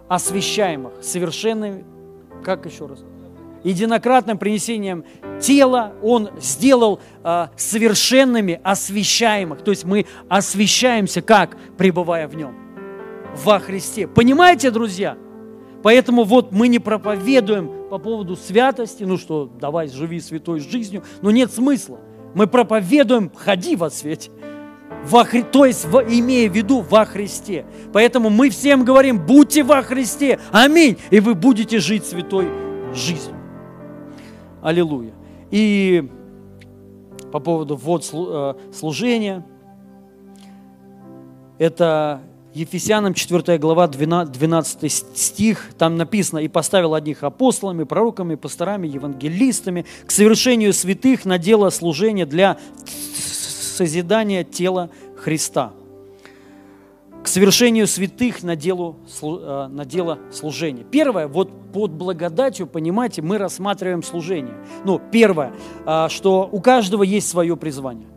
освящаемых, 0.08 1.02
совершенными, 1.02 1.84
как 2.44 2.66
еще 2.66 2.86
раз? 2.86 3.04
Единократным 3.64 4.38
принесением 4.38 5.04
тела 5.40 5.92
Он 6.00 6.30
сделал 6.38 7.00
э, 7.24 7.48
совершенными, 7.56 8.60
освящаемых. 8.62 9.62
То 9.62 9.72
есть 9.72 9.84
мы 9.84 10.06
освящаемся 10.28 11.20
как? 11.20 11.56
Пребывая 11.76 12.28
в 12.28 12.36
Нем, 12.36 12.54
во 13.44 13.58
Христе. 13.58 14.06
Понимаете, 14.06 14.70
друзья? 14.70 15.16
Поэтому 15.82 16.22
вот 16.22 16.52
мы 16.52 16.68
не 16.68 16.78
проповедуем 16.78 17.75
по 17.90 17.98
поводу 17.98 18.36
святости, 18.36 19.04
ну 19.04 19.16
что, 19.18 19.50
давай 19.60 19.88
живи 19.88 20.20
святой 20.20 20.60
жизнью, 20.60 21.02
но 21.22 21.30
нет 21.30 21.52
смысла. 21.52 21.98
Мы 22.34 22.46
проповедуем, 22.46 23.30
ходи 23.34 23.76
во 23.76 23.90
свете 23.90 24.30
во, 25.06 25.24
то 25.24 25.64
есть 25.64 25.84
в, 25.84 26.00
имея 26.00 26.50
в 26.50 26.54
виду 26.54 26.80
во 26.80 27.04
Христе. 27.04 27.66
Поэтому 27.92 28.30
мы 28.30 28.50
всем 28.50 28.84
говорим, 28.84 29.24
будьте 29.24 29.62
во 29.62 29.82
Христе, 29.82 30.40
аминь, 30.52 30.98
и 31.10 31.20
вы 31.20 31.34
будете 31.34 31.78
жить 31.78 32.04
святой 32.04 32.48
жизнью. 32.92 33.36
Аллилуйя. 34.62 35.12
И 35.50 36.10
по 37.30 37.40
поводу 37.40 37.76
ввод 37.76 38.08
э, 38.12 38.54
служения, 38.72 39.46
это 41.58 42.22
Ефесянам 42.56 43.12
4 43.12 43.58
глава 43.58 43.86
12 43.86 44.90
стих, 44.90 45.72
там 45.76 45.96
написано, 45.96 46.38
«И 46.38 46.48
поставил 46.48 46.94
одних 46.94 47.22
апостолами, 47.22 47.84
пророками, 47.84 48.34
пасторами, 48.34 48.88
евангелистами 48.88 49.84
к 50.06 50.10
совершению 50.10 50.72
святых 50.72 51.26
на 51.26 51.36
дело 51.36 51.68
служения 51.68 52.24
для 52.24 52.56
созидания 52.86 54.42
тела 54.42 54.88
Христа, 55.18 55.74
к 57.22 57.28
совершению 57.28 57.86
святых 57.86 58.42
на, 58.42 58.56
делу, 58.56 58.96
э, 59.20 59.68
на 59.70 59.84
дело 59.84 60.18
служения. 60.32 60.84
Первое, 60.90 61.28
вот 61.28 61.50
под 61.74 61.90
благодатью, 61.90 62.66
понимаете, 62.66 63.20
мы 63.20 63.36
рассматриваем 63.36 64.02
служение. 64.02 64.54
Ну, 64.82 64.98
первое, 65.12 65.52
э, 65.84 66.06
что 66.08 66.48
у 66.50 66.62
каждого 66.62 67.02
есть 67.02 67.28
свое 67.28 67.54
призвание. 67.54 68.08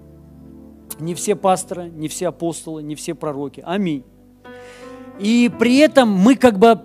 Не 0.97 1.13
все 1.13 1.35
пасторы, 1.35 1.89
не 1.89 2.07
все 2.07 2.29
апостолы, 2.29 2.81
не 2.81 2.95
все 2.95 3.13
пророки. 3.15 3.61
Аминь. 3.65 4.05
И 5.19 5.51
при 5.59 5.77
этом 5.77 6.11
мы 6.11 6.35
как 6.35 6.57
бы 6.57 6.79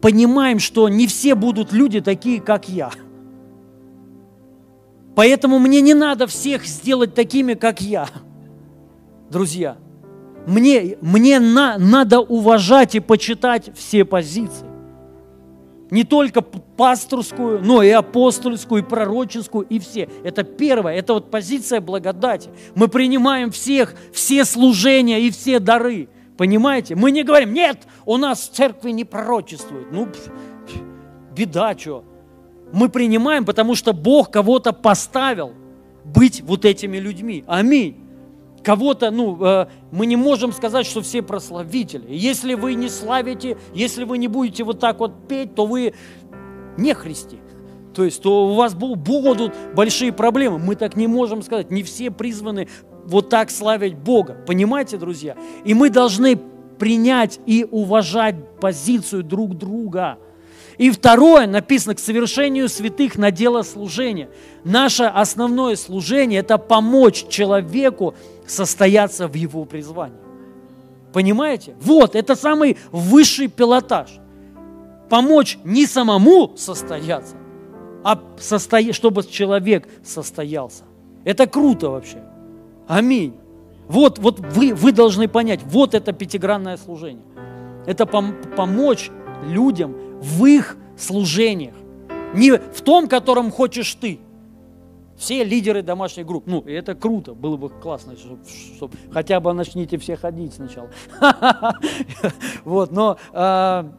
понимаем, 0.00 0.58
что 0.58 0.88
не 0.88 1.06
все 1.06 1.34
будут 1.34 1.72
люди 1.72 2.00
такие, 2.00 2.40
как 2.40 2.68
я– 2.68 2.90
Поэтому 5.18 5.58
мне 5.58 5.80
не 5.80 5.94
надо 5.94 6.28
всех 6.28 6.64
сделать 6.64 7.12
такими, 7.12 7.54
как 7.54 7.80
я. 7.80 8.06
Друзья, 9.30 9.76
мне, 10.46 10.96
мне 11.00 11.40
на, 11.40 11.76
надо 11.76 12.20
уважать 12.20 12.94
и 12.94 13.00
почитать 13.00 13.68
все 13.76 14.04
позиции. 14.04 14.64
Не 15.90 16.04
только 16.04 16.40
пасторскую, 16.40 17.60
но 17.64 17.82
и 17.82 17.90
апостольскую, 17.90 18.84
и 18.84 18.86
пророческую, 18.86 19.66
и 19.66 19.80
все. 19.80 20.08
Это 20.22 20.44
первое, 20.44 20.94
это 20.94 21.14
вот 21.14 21.32
позиция 21.32 21.80
благодати. 21.80 22.50
Мы 22.76 22.86
принимаем 22.86 23.50
всех, 23.50 23.96
все 24.12 24.44
служения 24.44 25.20
и 25.20 25.32
все 25.32 25.58
дары. 25.58 26.08
Понимаете? 26.38 26.94
Мы 26.94 27.10
не 27.10 27.24
говорим, 27.24 27.52
нет, 27.52 27.88
у 28.06 28.16
нас 28.16 28.48
в 28.48 28.52
церкви 28.52 28.92
не 28.92 29.04
пророчествует. 29.04 29.88
Ну, 29.90 30.08
беда, 31.36 31.76
что 31.76 32.04
мы 32.72 32.88
принимаем, 32.88 33.44
потому 33.44 33.74
что 33.74 33.92
Бог 33.92 34.30
кого-то 34.30 34.72
поставил 34.72 35.52
быть 36.04 36.40
вот 36.42 36.64
этими 36.64 36.96
людьми. 36.98 37.42
Аминь. 37.48 37.96
Кого-то, 38.62 39.10
ну, 39.10 39.44
э, 39.44 39.66
мы 39.90 40.06
не 40.06 40.14
можем 40.14 40.52
сказать, 40.52 40.86
что 40.86 41.02
все 41.02 41.22
прославители. 41.22 42.06
Если 42.08 42.54
вы 42.54 42.74
не 42.74 42.88
славите, 42.88 43.58
если 43.74 44.04
вы 44.04 44.18
не 44.18 44.28
будете 44.28 44.62
вот 44.62 44.78
так 44.78 45.00
вот 45.00 45.26
петь, 45.26 45.56
то 45.56 45.66
вы 45.66 45.94
не 46.76 46.94
христи. 46.94 47.38
То 47.94 48.04
есть, 48.04 48.22
то 48.22 48.46
у 48.46 48.54
вас 48.54 48.74
будут 48.74 49.54
большие 49.74 50.12
проблемы. 50.12 50.58
Мы 50.58 50.76
так 50.76 50.94
не 50.94 51.08
можем 51.08 51.42
сказать. 51.42 51.72
Не 51.72 51.82
все 51.82 52.12
призваны 52.12 52.68
вот 53.08 53.28
так 53.28 53.50
славить 53.50 53.96
Бога. 53.96 54.36
Понимаете, 54.46 54.96
друзья? 54.96 55.36
И 55.64 55.74
мы 55.74 55.90
должны 55.90 56.38
принять 56.78 57.40
и 57.46 57.66
уважать 57.68 58.36
позицию 58.60 59.24
друг 59.24 59.56
друга– 59.58 60.18
и 60.78 60.90
второе, 60.90 61.48
написано, 61.48 61.96
к 61.96 61.98
совершению 61.98 62.68
святых 62.68 63.18
на 63.18 63.32
дело 63.32 63.62
служения. 63.62 64.30
Наше 64.62 65.02
основное 65.04 65.74
служение– 65.74 66.38
это 66.40 66.56
помочь 66.56 67.26
человеку 67.28 68.14
состояться 68.46 69.26
в 69.26 69.34
его 69.34 69.64
призвании. 69.64 70.18
Понимаете? 71.12 71.74
Вот, 71.80 72.14
это 72.14 72.36
самый 72.36 72.78
высший 72.92 73.48
пилотаж. 73.48 74.08
Помочь 75.10 75.58
не 75.64 75.84
самому 75.86 76.56
состояться, 76.56 77.34
а 78.04 78.20
состоя... 78.38 78.92
чтобы 78.92 79.24
человек 79.24 79.88
состоялся. 80.04 80.84
Это 81.24 81.46
круто 81.46 81.90
вообще. 81.90 82.22
Аминь. 82.88 83.34
Вот, 83.86 84.18
вот 84.18 84.40
вы, 84.40 84.74
вы 84.74 84.92
должны 84.92 85.28
понять, 85.28 85.60
вот 85.64 85.94
это 85.94 86.12
пятигранное 86.12 86.76
служение. 86.76 87.24
Это 87.86 88.04
пом- 88.04 88.54
помочь 88.56 89.10
людям 89.46 89.94
в 90.20 90.44
их 90.46 90.76
служениях. 90.96 91.74
Не 92.34 92.52
в 92.52 92.80
том, 92.82 93.08
котором 93.08 93.50
хочешь 93.50 93.94
ты. 93.94 94.18
Все 95.16 95.44
лидеры 95.44 95.82
домашних 95.82 96.26
групп. 96.26 96.44
Ну, 96.46 96.60
и 96.60 96.72
это 96.72 96.94
круто, 96.94 97.34
было 97.34 97.56
бы 97.56 97.68
классно, 97.70 98.16
чтобы, 98.16 98.40
чтобы 98.76 98.96
хотя 99.10 99.40
бы 99.40 99.52
начните 99.52 99.98
все 99.98 100.16
ходить 100.16 100.54
сначала. 100.54 100.90
Вот, 102.64 102.92
но 102.92 103.18
а, 103.32 103.92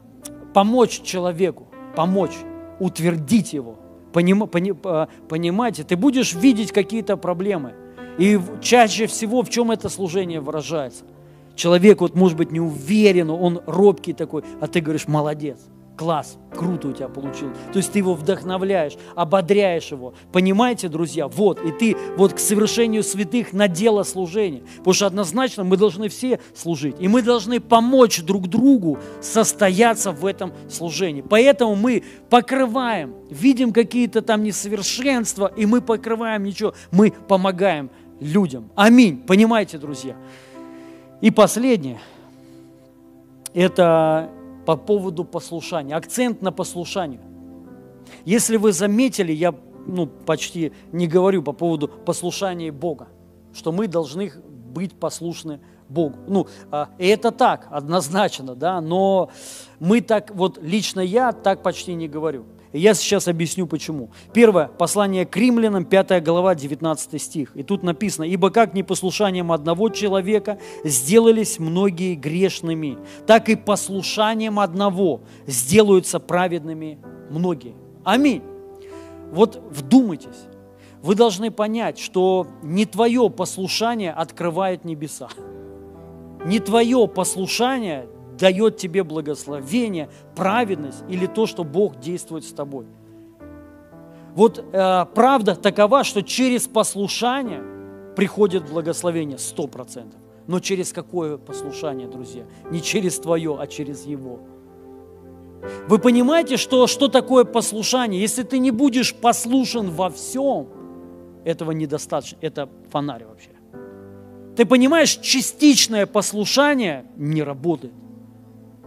помочь 0.53 1.01
человеку, 1.01 1.67
помочь, 1.95 2.37
утвердить 2.79 3.53
его, 3.53 3.75
а, 4.13 5.07
понимаете, 5.27 5.83
ты 5.83 5.97
будешь 5.97 6.33
видеть 6.33 6.71
какие-то 6.71 7.17
проблемы. 7.17 7.73
И 8.19 8.39
чаще 8.61 9.07
всего 9.07 9.41
в 9.41 9.49
чем 9.49 9.71
это 9.71 9.87
служение 9.89 10.41
выражается? 10.41 11.05
Человек 11.55 12.01
вот 12.01 12.15
может 12.15 12.37
быть 12.37 12.51
не 12.51 12.59
уверен, 12.59 13.29
он 13.29 13.61
робкий 13.65 14.13
такой, 14.13 14.43
а 14.61 14.67
ты 14.67 14.81
говоришь, 14.81 15.07
молодец, 15.07 15.57
класс, 15.99 16.37
круто 16.55 16.87
у 16.87 16.93
тебя 16.93 17.09
получилось. 17.09 17.57
То 17.73 17.77
есть 17.77 17.91
ты 17.91 17.99
его 17.99 18.13
вдохновляешь, 18.13 18.93
ободряешь 19.15 19.91
его. 19.91 20.13
Понимаете, 20.31 20.87
друзья? 20.87 21.27
Вот, 21.27 21.59
и 21.63 21.71
ты 21.71 21.97
вот 22.15 22.33
к 22.33 22.39
совершению 22.39 23.03
святых 23.03 23.51
на 23.51 23.67
дело 23.67 24.03
служения. 24.03 24.63
Потому 24.77 24.93
что 24.93 25.07
однозначно 25.07 25.65
мы 25.65 25.75
должны 25.75 26.07
все 26.07 26.39
служить. 26.55 26.95
И 26.99 27.09
мы 27.09 27.21
должны 27.21 27.59
помочь 27.59 28.21
друг 28.21 28.47
другу 28.47 28.97
состояться 29.21 30.13
в 30.13 30.25
этом 30.25 30.53
служении. 30.69 31.21
Поэтому 31.21 31.75
мы 31.75 32.03
покрываем, 32.29 33.15
видим 33.29 33.73
какие-то 33.73 34.21
там 34.21 34.43
несовершенства, 34.43 35.51
и 35.57 35.65
мы 35.65 35.81
покрываем 35.81 36.43
ничего. 36.43 36.73
Мы 36.91 37.11
помогаем 37.11 37.89
людям. 38.19 38.69
Аминь. 38.75 39.17
Понимаете, 39.17 39.77
друзья? 39.77 40.15
И 41.21 41.31
последнее. 41.31 41.99
Это 43.53 44.29
по 44.65 44.75
поводу 44.75 45.23
послушания. 45.23 45.95
Акцент 45.95 46.41
на 46.41 46.51
послушании. 46.51 47.19
Если 48.25 48.57
вы 48.57 48.71
заметили, 48.73 49.31
я 49.31 49.53
ну, 49.87 50.07
почти 50.07 50.71
не 50.91 51.07
говорю 51.07 51.43
по 51.43 51.53
поводу 51.53 51.87
послушания 51.87 52.71
Бога, 52.71 53.07
что 53.53 53.71
мы 53.71 53.87
должны 53.87 54.31
быть 54.71 54.93
послушны 54.93 55.59
Богу. 55.87 56.17
Ну, 56.27 56.47
а, 56.71 56.89
это 56.99 57.31
так, 57.31 57.67
однозначно, 57.71 58.55
да, 58.55 58.81
но 58.81 59.31
мы 59.79 60.01
так, 60.01 60.31
вот 60.35 60.59
лично 60.61 60.99
я 60.99 61.31
так 61.31 61.63
почти 61.63 61.95
не 61.95 62.07
говорю. 62.07 62.45
Я 62.71 62.93
сейчас 62.93 63.27
объясню 63.27 63.65
почему. 63.65 64.11
Первое, 64.31 64.67
послание 64.67 65.25
к 65.25 65.35
римлянам, 65.35 65.85
5 65.85 66.23
глава, 66.23 66.53
19 66.53 67.19
стих. 67.19 67.55
И 67.55 67.63
тут 67.63 67.81
написано, 67.81 68.25
«Ибо 68.25 68.51
как 68.51 68.73
непослушанием 68.75 69.51
одного 69.51 69.89
человека 69.89 70.59
сделались 70.83 71.57
многие 71.57 72.13
грешными, 72.13 72.97
так 73.25 73.49
и 73.49 73.55
послушанием 73.55 74.59
одного 74.59 75.21
сделаются 75.47 76.19
праведными 76.19 76.99
многие». 77.31 77.73
Аминь. 78.03 78.43
Вот 79.31 79.61
вдумайтесь. 79.71 80.47
Вы 81.01 81.15
должны 81.15 81.49
понять, 81.49 81.97
что 81.97 82.47
не 82.61 82.85
твое 82.85 83.29
послушание 83.29 84.11
открывает 84.11 84.85
небеса. 84.85 85.29
Не 86.45 86.59
твое 86.59 87.07
послушание 87.07 88.07
дает 88.39 88.77
тебе 88.77 89.03
благословение, 89.03 90.09
праведность 90.35 91.03
или 91.09 91.25
то, 91.25 91.45
что 91.45 91.63
Бог 91.63 91.99
действует 91.99 92.43
с 92.43 92.51
тобой. 92.51 92.85
Вот 94.35 94.59
э, 94.59 95.05
правда 95.13 95.55
такова, 95.55 96.03
что 96.03 96.21
через 96.21 96.67
послушание 96.67 97.61
приходит 98.15 98.69
благословение 98.69 99.37
сто 99.37 99.67
процентов. 99.67 100.19
Но 100.47 100.59
через 100.59 100.93
какое 100.93 101.37
послушание, 101.37 102.07
друзья? 102.07 102.43
Не 102.71 102.81
через 102.81 103.19
твое, 103.19 103.57
а 103.59 103.67
через 103.67 104.05
Его. 104.05 104.39
Вы 105.87 105.99
понимаете, 105.99 106.57
что, 106.57 106.87
что 106.87 107.07
такое 107.07 107.43
послушание? 107.43 108.21
Если 108.21 108.43
ты 108.43 108.59
не 108.59 108.71
будешь 108.71 109.13
послушен 109.13 109.91
во 109.91 110.09
всем, 110.09 110.69
этого 111.43 111.71
недостаточно. 111.71 112.37
Это 112.41 112.69
фонарь 112.89 113.25
вообще. 113.25 113.51
Ты 114.55 114.65
понимаешь, 114.65 115.15
частичное 115.17 116.05
послушание 116.05 117.05
не 117.15 117.43
работает. 117.43 117.93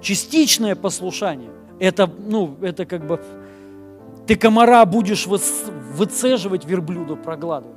Частичное 0.02 0.74
послушание. 0.74 1.50
Это, 1.78 2.06
ну, 2.06 2.56
это 2.60 2.84
как 2.84 3.06
бы 3.06 3.20
ты 4.26 4.36
комара 4.36 4.84
будешь 4.84 5.26
выцеживать, 5.26 6.64
верблюда 6.64 7.16
проглатывать. 7.16 7.76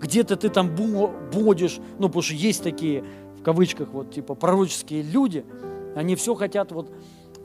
Где-то 0.00 0.36
ты 0.36 0.48
там 0.48 0.74
будешь, 0.74 1.78
ну, 1.98 2.08
потому 2.08 2.22
что 2.22 2.34
есть 2.34 2.62
такие, 2.62 3.04
в 3.38 3.42
кавычках, 3.42 3.88
вот, 3.92 4.12
типа, 4.12 4.34
пророческие 4.34 5.02
люди, 5.02 5.44
они 5.94 6.16
все 6.16 6.34
хотят, 6.34 6.72
вот, 6.72 6.92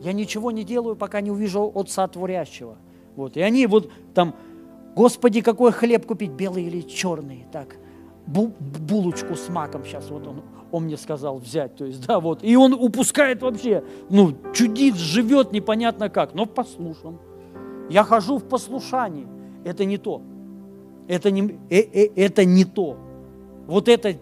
я 0.01 0.13
ничего 0.13 0.51
не 0.51 0.63
делаю, 0.63 0.95
пока 0.95 1.21
не 1.21 1.31
увижу 1.31 1.71
Отца 1.73 2.07
Творящего. 2.07 2.77
Вот, 3.15 3.37
и 3.37 3.41
они 3.41 3.67
вот 3.67 3.91
там, 4.13 4.35
Господи, 4.95 5.41
какой 5.41 5.71
хлеб 5.71 6.07
купить, 6.07 6.31
белый 6.31 6.63
или 6.63 6.81
черный, 6.81 7.45
так, 7.51 7.75
булочку 8.25 9.35
с 9.35 9.49
маком 9.49 9.85
сейчас, 9.85 10.09
вот 10.09 10.27
он 10.27 10.41
он 10.71 10.83
мне 10.83 10.97
сказал 10.97 11.37
взять, 11.37 11.75
то 11.75 11.85
есть, 11.85 12.05
да, 12.07 12.19
вот, 12.19 12.43
и 12.43 12.55
он 12.55 12.73
упускает 12.73 13.41
вообще, 13.41 13.83
ну, 14.09 14.35
чудит, 14.53 14.95
живет 14.95 15.51
непонятно 15.51 16.09
как, 16.09 16.33
но 16.33 16.45
послушан. 16.45 17.17
Я 17.89 18.03
хожу 18.03 18.37
в 18.37 18.43
послушании, 18.43 19.27
это 19.63 19.85
не 19.85 19.97
то, 19.97 20.21
это 21.07 21.31
не, 21.31 21.57
э, 21.69 21.79
э, 21.79 22.09
это 22.15 22.45
не 22.45 22.65
то. 22.65 22.97
Вот 23.65 23.87
эта 23.87 24.15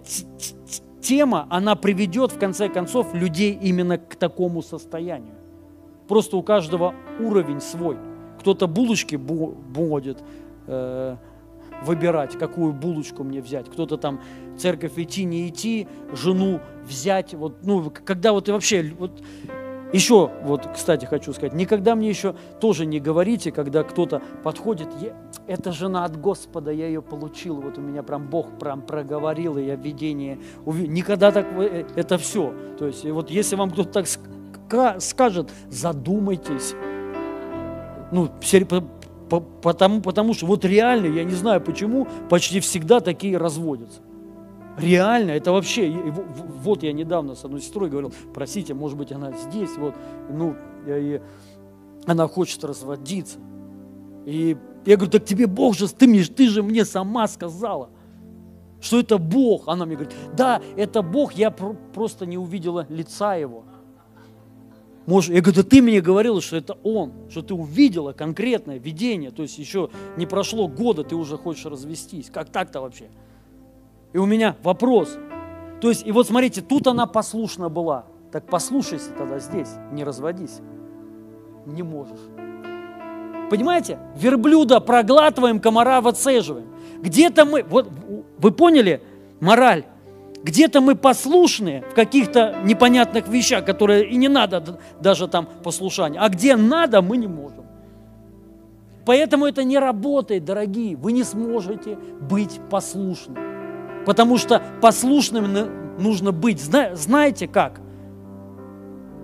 тема, 1.01 1.47
она 1.49 1.75
приведет, 1.75 2.31
в 2.31 2.39
конце 2.39 2.69
концов, 2.69 3.13
людей 3.13 3.57
именно 3.61 3.97
к 3.97 4.15
такому 4.15 4.61
состоянию. 4.61 5.35
Просто 6.07 6.37
у 6.37 6.43
каждого 6.43 6.93
уровень 7.19 7.61
свой. 7.61 7.97
Кто-то 8.39 8.67
булочки 8.67 9.15
будет, 9.15 10.23
э, 10.67 11.15
выбирать, 11.83 12.37
какую 12.37 12.73
булочку 12.73 13.23
мне 13.23 13.41
взять. 13.41 13.69
Кто-то 13.69 13.97
там 13.97 14.21
церковь 14.57 14.93
идти, 14.97 15.23
не 15.23 15.47
идти, 15.49 15.87
жену 16.13 16.61
взять. 16.83 17.33
Вот, 17.33 17.57
ну, 17.63 17.91
когда 18.05 18.31
вот 18.31 18.49
и 18.49 18.51
вообще, 18.51 18.93
вот, 18.97 19.21
еще, 19.93 20.31
вот, 20.43 20.67
кстати, 20.73 21.05
хочу 21.05 21.31
сказать, 21.31 21.53
никогда 21.53 21.95
мне 21.95 22.09
еще 22.09 22.35
тоже 22.59 22.85
не 22.85 22.99
говорите, 22.99 23.51
когда 23.51 23.83
кто-то 23.83 24.21
подходит, 24.43 24.89
эта 25.47 25.71
жена 25.71 26.05
от 26.05 26.19
Господа, 26.19 26.71
я 26.71 26.87
ее 26.87 27.01
получил, 27.01 27.61
вот 27.61 27.77
у 27.77 27.81
меня 27.81 28.03
прям 28.03 28.27
Бог 28.27 28.57
прям 28.59 28.81
проговорил, 28.81 29.57
и 29.57 29.63
я 29.63 29.75
видение. 29.75 30.39
Никогда 30.65 31.31
так, 31.31 31.45
э, 31.57 31.85
это 31.95 32.17
все. 32.17 32.53
То 32.77 32.87
есть, 32.87 33.05
вот 33.05 33.29
если 33.29 33.55
вам 33.55 33.71
кто-то 33.71 33.89
так 34.67 35.01
скажет, 35.01 35.51
задумайтесь. 35.69 36.73
Ну, 38.11 38.29
Потому, 39.29 40.01
потому 40.01 40.33
что 40.33 40.45
вот 40.45 40.65
реально, 40.65 41.07
я 41.07 41.23
не 41.23 41.33
знаю 41.33 41.61
почему, 41.61 42.07
почти 42.29 42.59
всегда 42.59 42.99
такие 42.99 43.37
разводятся. 43.37 44.01
Реально, 44.77 45.31
это 45.31 45.51
вообще, 45.51 45.89
вот 45.89 46.83
я 46.83 46.91
недавно 46.91 47.35
с 47.35 47.45
одной 47.45 47.61
сестрой 47.61 47.89
говорил, 47.89 48.13
простите, 48.33 48.73
может 48.73 48.97
быть, 48.97 49.11
она 49.11 49.31
здесь, 49.31 49.71
вот, 49.77 49.95
ну, 50.29 50.55
и 50.85 51.21
она 52.05 52.27
хочет 52.27 52.63
разводиться. 52.63 53.39
И 54.25 54.57
я 54.85 54.97
говорю, 54.97 55.11
так 55.11 55.25
тебе 55.25 55.47
Бог 55.47 55.75
же, 55.75 55.87
ты, 55.87 56.07
мне, 56.07 56.23
ты 56.23 56.49
же 56.49 56.61
мне 56.61 56.83
сама 56.83 57.27
сказала, 57.27 57.89
что 58.81 58.99
это 58.99 59.17
Бог. 59.17 59.67
Она 59.67 59.85
мне 59.85 59.95
говорит, 59.95 60.15
да, 60.35 60.61
это 60.75 61.01
Бог, 61.01 61.33
я 61.33 61.51
просто 61.51 62.25
не 62.25 62.37
увидела 62.37 62.85
лица 62.89 63.35
Его. 63.35 63.65
Может, 65.05 65.33
я 65.33 65.41
говорю, 65.41 65.61
да 65.61 65.69
ты 65.69 65.81
мне 65.81 66.01
говорила, 66.01 66.41
что 66.41 66.57
это 66.57 66.77
он, 66.83 67.13
что 67.29 67.41
ты 67.43 67.53
увидела 67.53 68.11
конкретное 68.13 68.79
видение, 68.79 69.29
то 69.29 69.43
есть 69.43 69.59
еще 69.59 69.89
не 70.17 70.25
прошло 70.25 70.67
года, 70.67 71.03
ты 71.03 71.15
уже 71.15 71.37
хочешь 71.37 71.65
развестись. 71.65 72.29
Как 72.31 72.49
так-то 72.49 72.81
вообще? 72.81 73.09
И 74.13 74.17
у 74.17 74.25
меня 74.25 74.55
вопрос. 74.63 75.17
То 75.81 75.89
есть, 75.89 76.07
и 76.07 76.11
вот 76.11 76.27
смотрите, 76.27 76.61
тут 76.61 76.87
она 76.87 77.05
послушна 77.05 77.69
была. 77.69 78.05
Так 78.31 78.47
послушайся 78.47 79.11
тогда 79.11 79.39
здесь, 79.39 79.69
не 79.91 80.03
разводись. 80.03 80.59
Не 81.65 81.83
можешь. 81.83 82.19
Понимаете? 83.49 83.99
Верблюда 84.15 84.79
проглатываем, 84.79 85.59
комара 85.59 86.01
выцеживаем. 86.01 86.67
Где-то 87.01 87.45
мы, 87.45 87.63
вот 87.63 87.89
вы 88.39 88.51
поняли 88.51 89.03
мораль? 89.39 89.85
Где-то 90.45 90.79
мы 90.79 90.93
послушны 90.93 91.83
в 91.89 91.95
каких-то 91.95 92.61
непонятных 92.63 93.27
вещах, 93.27 93.65
которые 93.65 94.07
и 94.07 94.15
не 94.15 94.27
надо 94.27 94.79
даже 95.01 95.27
там 95.27 95.49
послушания. 95.63 96.19
А 96.19 96.29
где 96.29 96.55
надо, 96.55 97.01
мы 97.01 97.17
не 97.17 97.25
можем. 97.25 97.65
Поэтому 99.07 99.47
это 99.47 99.63
не 99.63 99.79
работает, 99.79 100.45
дорогие. 100.45 100.95
Вы 100.97 101.13
не 101.13 101.23
сможете 101.23 101.97
быть 102.21 102.59
послушным. 102.69 103.39
Потому 104.05 104.37
что 104.37 104.61
послушным 104.83 105.97
нужно 105.97 106.31
быть. 106.31 106.61
Знаете 106.61 107.47
как? 107.47 107.81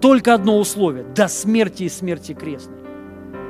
Только 0.02 0.34
одно 0.34 0.57
условие. 0.57 1.03
До 1.03 1.27
смерти 1.27 1.84
и 1.84 1.89
смерти 1.89 2.34
крестной. 2.34 2.80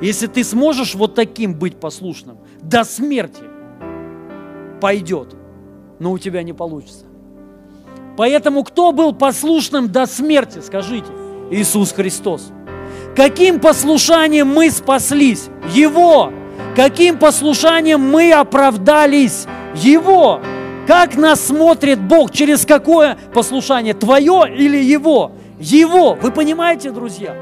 Если 0.02 0.26
ты 0.26 0.44
сможешь 0.44 0.94
вот 0.94 1.14
таким 1.14 1.58
быть 1.58 1.76
послушным, 1.76 2.36
до 2.60 2.84
смерти 2.84 3.44
пойдет, 4.78 5.34
но 6.00 6.12
у 6.12 6.18
тебя 6.18 6.42
не 6.42 6.52
получится. 6.52 7.06
Поэтому 8.16 8.62
кто 8.64 8.92
был 8.92 9.12
послушным 9.14 9.90
до 9.90 10.06
смерти, 10.06 10.60
скажите? 10.64 11.08
Иисус 11.50 11.92
Христос. 11.92 12.52
Каким 13.16 13.60
послушанием 13.60 14.48
мы 14.48 14.70
спаслись? 14.70 15.48
Его. 15.72 16.32
Каким 16.74 17.18
послушанием 17.18 18.00
мы 18.00 18.32
оправдались? 18.32 19.46
Его. 19.74 20.40
Как 20.86 21.16
нас 21.16 21.40
смотрит 21.46 22.00
Бог? 22.00 22.32
Через 22.32 22.66
какое 22.66 23.16
послушание? 23.34 23.94
Твое 23.94 24.44
или 24.54 24.78
Его? 24.78 25.32
Его. 25.60 26.14
Вы 26.14 26.32
понимаете, 26.32 26.90
друзья? 26.90 27.36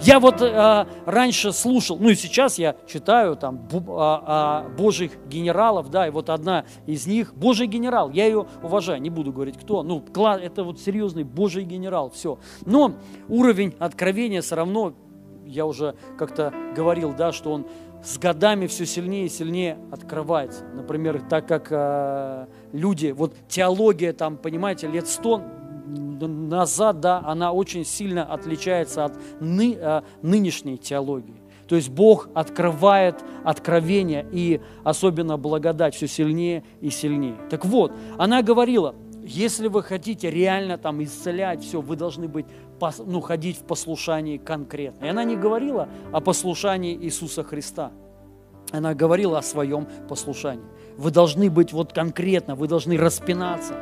Я 0.00 0.20
вот 0.20 0.40
э, 0.40 0.86
раньше 1.06 1.52
слушал, 1.52 1.98
ну 1.98 2.10
и 2.10 2.14
сейчас 2.14 2.58
я 2.58 2.76
читаю 2.86 3.36
там 3.36 3.56
бу, 3.56 3.96
а, 3.96 4.22
а, 4.26 4.68
божьих 4.76 5.12
генералов, 5.26 5.90
да, 5.90 6.06
и 6.06 6.10
вот 6.10 6.30
одна 6.30 6.64
из 6.86 7.06
них, 7.06 7.34
божий 7.34 7.66
генерал, 7.66 8.10
я 8.10 8.26
ее 8.26 8.46
уважаю, 8.62 9.00
не 9.00 9.10
буду 9.10 9.32
говорить 9.32 9.58
кто, 9.58 9.82
ну, 9.82 10.04
это 10.14 10.62
вот 10.62 10.78
серьезный 10.78 11.24
божий 11.24 11.64
генерал, 11.64 12.10
все. 12.10 12.38
Но 12.64 12.94
уровень 13.28 13.74
откровения 13.78 14.40
все 14.40 14.54
равно 14.54 14.94
я 15.44 15.66
уже 15.66 15.96
как-то 16.16 16.52
говорил, 16.76 17.12
да, 17.14 17.32
что 17.32 17.52
он 17.52 17.66
с 18.02 18.18
годами 18.18 18.66
все 18.66 18.86
сильнее 18.86 19.26
и 19.26 19.28
сильнее 19.28 19.78
открывается. 19.90 20.64
Например, 20.74 21.20
так 21.28 21.48
как 21.48 21.68
э, 21.70 22.46
люди, 22.72 23.08
вот 23.08 23.34
теология 23.48 24.12
там, 24.12 24.36
понимаете, 24.36 24.86
лет 24.86 25.08
сто 25.08 25.42
назад, 26.26 27.00
да, 27.00 27.22
она 27.24 27.52
очень 27.52 27.84
сильно 27.84 28.24
отличается 28.24 29.04
от 29.04 29.18
ны, 29.40 29.76
э, 29.78 30.02
нынешней 30.22 30.78
теологии. 30.78 31.42
То 31.68 31.76
есть 31.76 31.90
Бог 31.90 32.28
открывает 32.34 33.22
откровение 33.44 34.26
и 34.32 34.60
особенно 34.84 35.36
благодать 35.36 35.94
все 35.94 36.08
сильнее 36.08 36.64
и 36.80 36.88
сильнее. 36.88 37.36
Так 37.50 37.66
вот, 37.66 37.92
она 38.16 38.42
говорила, 38.42 38.94
если 39.22 39.68
вы 39.68 39.82
хотите 39.82 40.30
реально 40.30 40.78
там 40.78 41.02
исцелять 41.04 41.62
все, 41.62 41.82
вы 41.82 41.96
должны 41.96 42.28
быть, 42.28 42.46
ну, 43.04 43.20
ходить 43.20 43.58
в 43.58 43.64
послушании 43.64 44.38
конкретно. 44.38 45.04
И 45.04 45.08
она 45.08 45.24
не 45.24 45.36
говорила 45.36 45.88
о 46.12 46.20
послушании 46.20 46.96
Иисуса 46.96 47.44
Христа. 47.44 47.92
Она 48.70 48.94
говорила 48.94 49.38
о 49.38 49.42
своем 49.42 49.86
послушании. 50.08 50.64
Вы 50.96 51.10
должны 51.10 51.50
быть 51.50 51.72
вот 51.74 51.92
конкретно, 51.92 52.54
вы 52.54 52.68
должны 52.68 52.96
распинаться, 52.96 53.74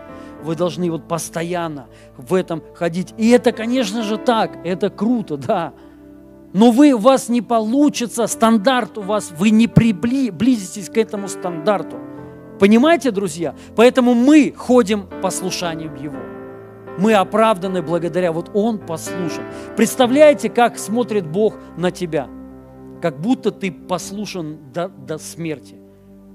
вы 0.42 0.56
должны 0.56 0.90
вот 0.90 1.08
постоянно 1.08 1.86
в 2.16 2.34
этом 2.34 2.62
ходить. 2.74 3.14
И 3.16 3.30
это, 3.30 3.52
конечно 3.52 4.02
же, 4.02 4.18
так, 4.18 4.58
это 4.64 4.90
круто, 4.90 5.36
да 5.36 5.72
но 6.56 6.70
вы, 6.70 6.92
у 6.92 6.98
вас 6.98 7.28
не 7.28 7.42
получится, 7.42 8.26
стандарт 8.26 8.96
у 8.96 9.02
вас, 9.02 9.30
вы 9.36 9.50
не 9.50 9.68
приблизитесь 9.68 10.88
к 10.88 10.96
этому 10.96 11.28
стандарту. 11.28 11.98
Понимаете, 12.58 13.10
друзья? 13.10 13.54
Поэтому 13.76 14.14
мы 14.14 14.54
ходим 14.56 15.06
послушанием 15.20 15.94
Его. 15.96 16.16
Мы 16.98 17.12
оправданы 17.12 17.82
благодаря, 17.82 18.32
вот 18.32 18.50
Он 18.54 18.78
послушан. 18.78 19.44
Представляете, 19.76 20.48
как 20.48 20.78
смотрит 20.78 21.26
Бог 21.26 21.56
на 21.76 21.90
тебя? 21.90 22.26
Как 23.02 23.20
будто 23.20 23.50
ты 23.50 23.70
послушан 23.70 24.72
до, 24.72 24.88
до 24.88 25.18
смерти. 25.18 25.76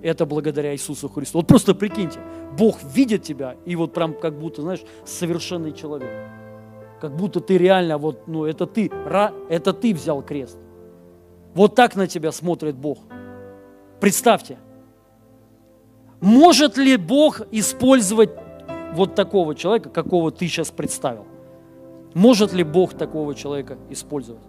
Это 0.01 0.25
благодаря 0.25 0.73
Иисусу 0.73 1.09
Христу. 1.09 1.39
Вот 1.39 1.47
просто 1.47 1.75
прикиньте, 1.75 2.19
Бог 2.57 2.77
видит 2.83 3.23
тебя, 3.23 3.55
и 3.65 3.75
вот 3.75 3.93
прям 3.93 4.13
как 4.13 4.37
будто, 4.39 4.61
знаешь, 4.61 4.81
совершенный 5.05 5.73
человек 5.73 6.09
как 7.01 7.15
будто 7.15 7.39
ты 7.39 7.57
реально, 7.57 7.97
вот, 7.97 8.27
ну, 8.27 8.45
это 8.45 8.67
ты, 8.67 8.89
это 9.49 9.73
ты 9.73 9.93
взял 9.93 10.21
крест. 10.21 10.57
Вот 11.55 11.73
так 11.73 11.95
на 11.95 12.07
тебя 12.07 12.31
смотрит 12.31 12.75
Бог. 12.75 12.99
Представьте, 13.99 14.59
может 16.21 16.77
ли 16.77 16.97
Бог 16.97 17.41
использовать 17.51 18.29
вот 18.93 19.15
такого 19.15 19.55
человека, 19.55 19.89
какого 19.89 20.31
ты 20.31 20.47
сейчас 20.47 20.69
представил? 20.69 21.25
Может 22.13 22.53
ли 22.53 22.63
Бог 22.63 22.93
такого 22.93 23.33
человека 23.33 23.77
использовать? 23.89 24.43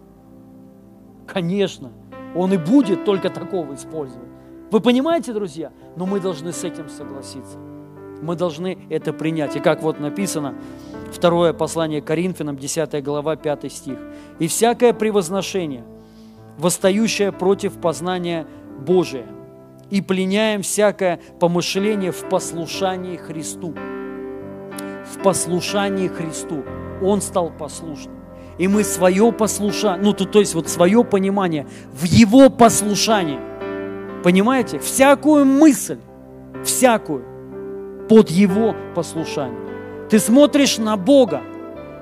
Конечно, 1.25 1.91
Он 2.35 2.53
и 2.53 2.57
будет 2.57 3.03
только 3.03 3.31
такого 3.31 3.73
использовать. 3.73 4.29
Вы 4.73 4.81
понимаете, 4.81 5.33
друзья? 5.33 5.71
Но 5.95 6.07
мы 6.07 6.19
должны 6.19 6.51
с 6.51 6.63
этим 6.63 6.89
согласиться. 6.89 7.59
Мы 8.23 8.35
должны 8.35 8.75
это 8.89 9.13
принять. 9.13 9.55
И 9.55 9.59
как 9.59 9.83
вот 9.83 9.99
написано, 9.99 10.55
Второе 11.13 11.53
послание 11.53 12.01
Коринфянам, 12.01 12.57
10 12.57 13.03
глава, 13.03 13.35
5 13.35 13.71
стих. 13.71 13.99
«И 14.39 14.47
всякое 14.47 14.93
превозношение, 14.93 15.83
восстающее 16.57 17.31
против 17.31 17.73
познания 17.73 18.47
Божия, 18.79 19.27
и 19.91 20.01
пленяем 20.01 20.63
всякое 20.63 21.19
помышление 21.39 22.11
в 22.11 22.27
послушании 22.27 23.15
Христу». 23.15 23.75
В 25.05 25.21
послушании 25.21 26.07
Христу. 26.07 26.63
Он 27.03 27.21
стал 27.21 27.51
послушным. 27.51 28.15
И 28.57 28.67
мы 28.67 28.83
свое 28.83 29.31
послушание, 29.31 30.03
ну 30.03 30.13
то, 30.13 30.25
то 30.25 30.39
есть 30.39 30.55
вот 30.55 30.67
свое 30.67 31.03
понимание 31.03 31.67
в 31.91 32.05
Его 32.05 32.49
послушании, 32.49 33.39
понимаете, 34.23 34.79
всякую 34.79 35.45
мысль, 35.45 35.99
всякую 36.63 37.25
под 38.09 38.29
Его 38.29 38.75
послушание. 38.95 39.59
Ты 40.09 40.19
смотришь 40.19 40.77
на 40.77 40.97
Бога 40.97 41.41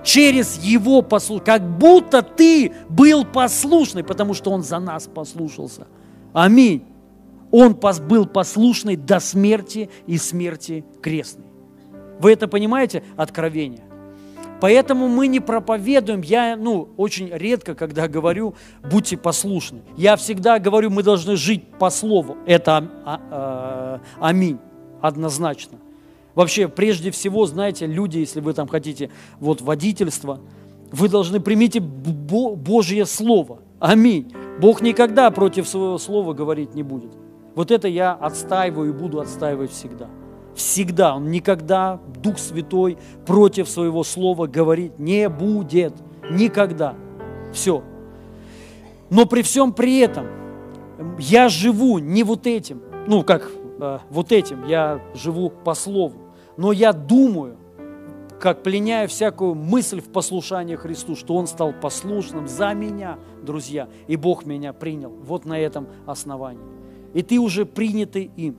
через 0.04 0.58
Его 0.58 1.02
послушание, 1.02 1.46
как 1.46 1.78
будто 1.78 2.22
ты 2.22 2.72
был 2.90 3.26
послушный, 3.26 4.04
потому 4.04 4.34
что 4.34 4.52
Он 4.52 4.64
за 4.64 4.80
нас 4.80 5.08
послушался. 5.08 5.88
Аминь. 6.34 6.86
Он 7.52 7.78
был 8.08 8.26
послушный 8.26 8.96
до 8.96 9.20
смерти 9.20 9.90
и 10.08 10.18
смерти 10.18 10.86
крестной. 11.02 11.46
Вы 12.20 12.32
это 12.32 12.48
понимаете? 12.48 13.04
Откровение. 13.18 13.84
Поэтому 14.62 15.08
мы 15.08 15.26
не 15.26 15.40
проповедуем, 15.40 16.22
я 16.22 16.56
ну, 16.56 16.90
очень 16.96 17.30
редко, 17.34 17.74
когда 17.74 18.08
говорю, 18.08 18.54
будьте 18.84 19.18
послушны. 19.18 19.82
Я 19.98 20.16
всегда 20.16 20.60
говорю, 20.60 20.92
мы 20.92 21.02
должны 21.02 21.36
жить 21.36 21.64
по 21.80 21.90
слову. 21.90 22.38
Это 22.46 22.88
а, 23.04 23.22
а, 23.32 24.02
аминь, 24.20 24.60
однозначно. 25.02 25.80
Вообще, 26.36 26.68
прежде 26.68 27.10
всего, 27.10 27.48
знаете, 27.48 27.88
люди, 27.88 28.20
если 28.20 28.40
вы 28.40 28.54
там 28.54 28.68
хотите 28.68 29.10
вот 29.40 29.62
водительство, 29.62 30.40
вы 30.92 31.10
должны 31.10 31.40
примите 31.40 31.80
Божье 31.80 33.08
Слово. 33.08 33.60
Аминь. 33.80 34.32
Бог 34.60 34.82
никогда 34.82 35.32
против 35.32 35.68
своего 35.68 35.98
слова 35.98 36.34
говорить 36.34 36.76
не 36.76 36.84
будет. 36.84 37.12
Вот 37.56 37.72
это 37.72 37.88
я 37.88 38.14
отстаиваю 38.14 38.90
и 38.90 38.94
буду 38.94 39.20
отстаивать 39.20 39.72
всегда. 39.72 40.08
Всегда. 40.56 41.16
Он 41.16 41.32
никогда, 41.32 42.00
Дух 42.22 42.38
Святой, 42.38 42.98
против 43.26 43.70
своего 43.70 44.04
слова 44.04 44.48
говорить 44.48 45.00
не 45.00 45.30
будет. 45.30 45.94
Никогда. 46.30 46.96
Все. 47.54 47.84
Но 49.10 49.26
при 49.26 49.42
всем 49.42 49.74
при 49.74 50.00
этом 50.00 50.28
я 51.20 51.50
живу 51.50 51.98
не 52.00 52.24
вот 52.24 52.48
этим, 52.48 52.82
ну 53.08 53.24
как 53.24 53.50
э, 53.80 54.00
вот 54.10 54.32
этим, 54.32 54.66
я 54.66 55.02
живу 55.14 55.50
по 55.50 55.74
слову 55.74 56.22
но 56.58 56.72
я 56.72 56.94
думаю, 56.94 57.58
как 58.40 58.64
пленяю 58.64 59.08
всякую 59.08 59.56
мысль 59.56 60.02
в 60.02 60.12
послушании 60.12 60.76
Христу, 60.76 61.16
что 61.16 61.36
Он 61.36 61.48
стал 61.48 61.74
послушным 61.74 62.48
за 62.48 62.74
меня, 62.74 63.18
друзья, 63.44 63.88
и 64.08 64.16
Бог 64.16 64.46
меня 64.46 64.74
принял 64.74 65.10
вот 65.10 65.46
на 65.46 65.60
этом 65.60 65.88
основании. 66.06 66.62
И 67.14 67.22
ты 67.22 67.40
уже 67.40 67.66
принятый 67.66 68.32
им. 68.36 68.58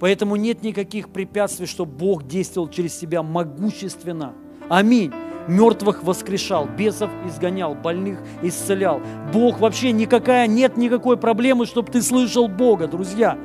Поэтому 0.00 0.36
нет 0.36 0.62
никаких 0.62 1.08
препятствий, 1.08 1.66
что 1.66 1.84
Бог 1.84 2.26
действовал 2.26 2.68
через 2.68 2.98
себя 2.98 3.22
могущественно. 3.22 4.32
Аминь. 4.68 5.12
Мертвых 5.48 6.04
воскрешал, 6.04 6.66
бесов 6.66 7.10
изгонял, 7.26 7.74
больных 7.74 8.20
исцелял. 8.42 9.00
Бог 9.32 9.58
вообще 9.58 9.90
никакая, 9.90 10.46
нет 10.46 10.76
никакой 10.76 11.16
проблемы, 11.16 11.66
чтобы 11.66 11.90
ты 11.90 12.00
слышал 12.00 12.46
Бога, 12.46 12.86
друзья. 12.86 13.36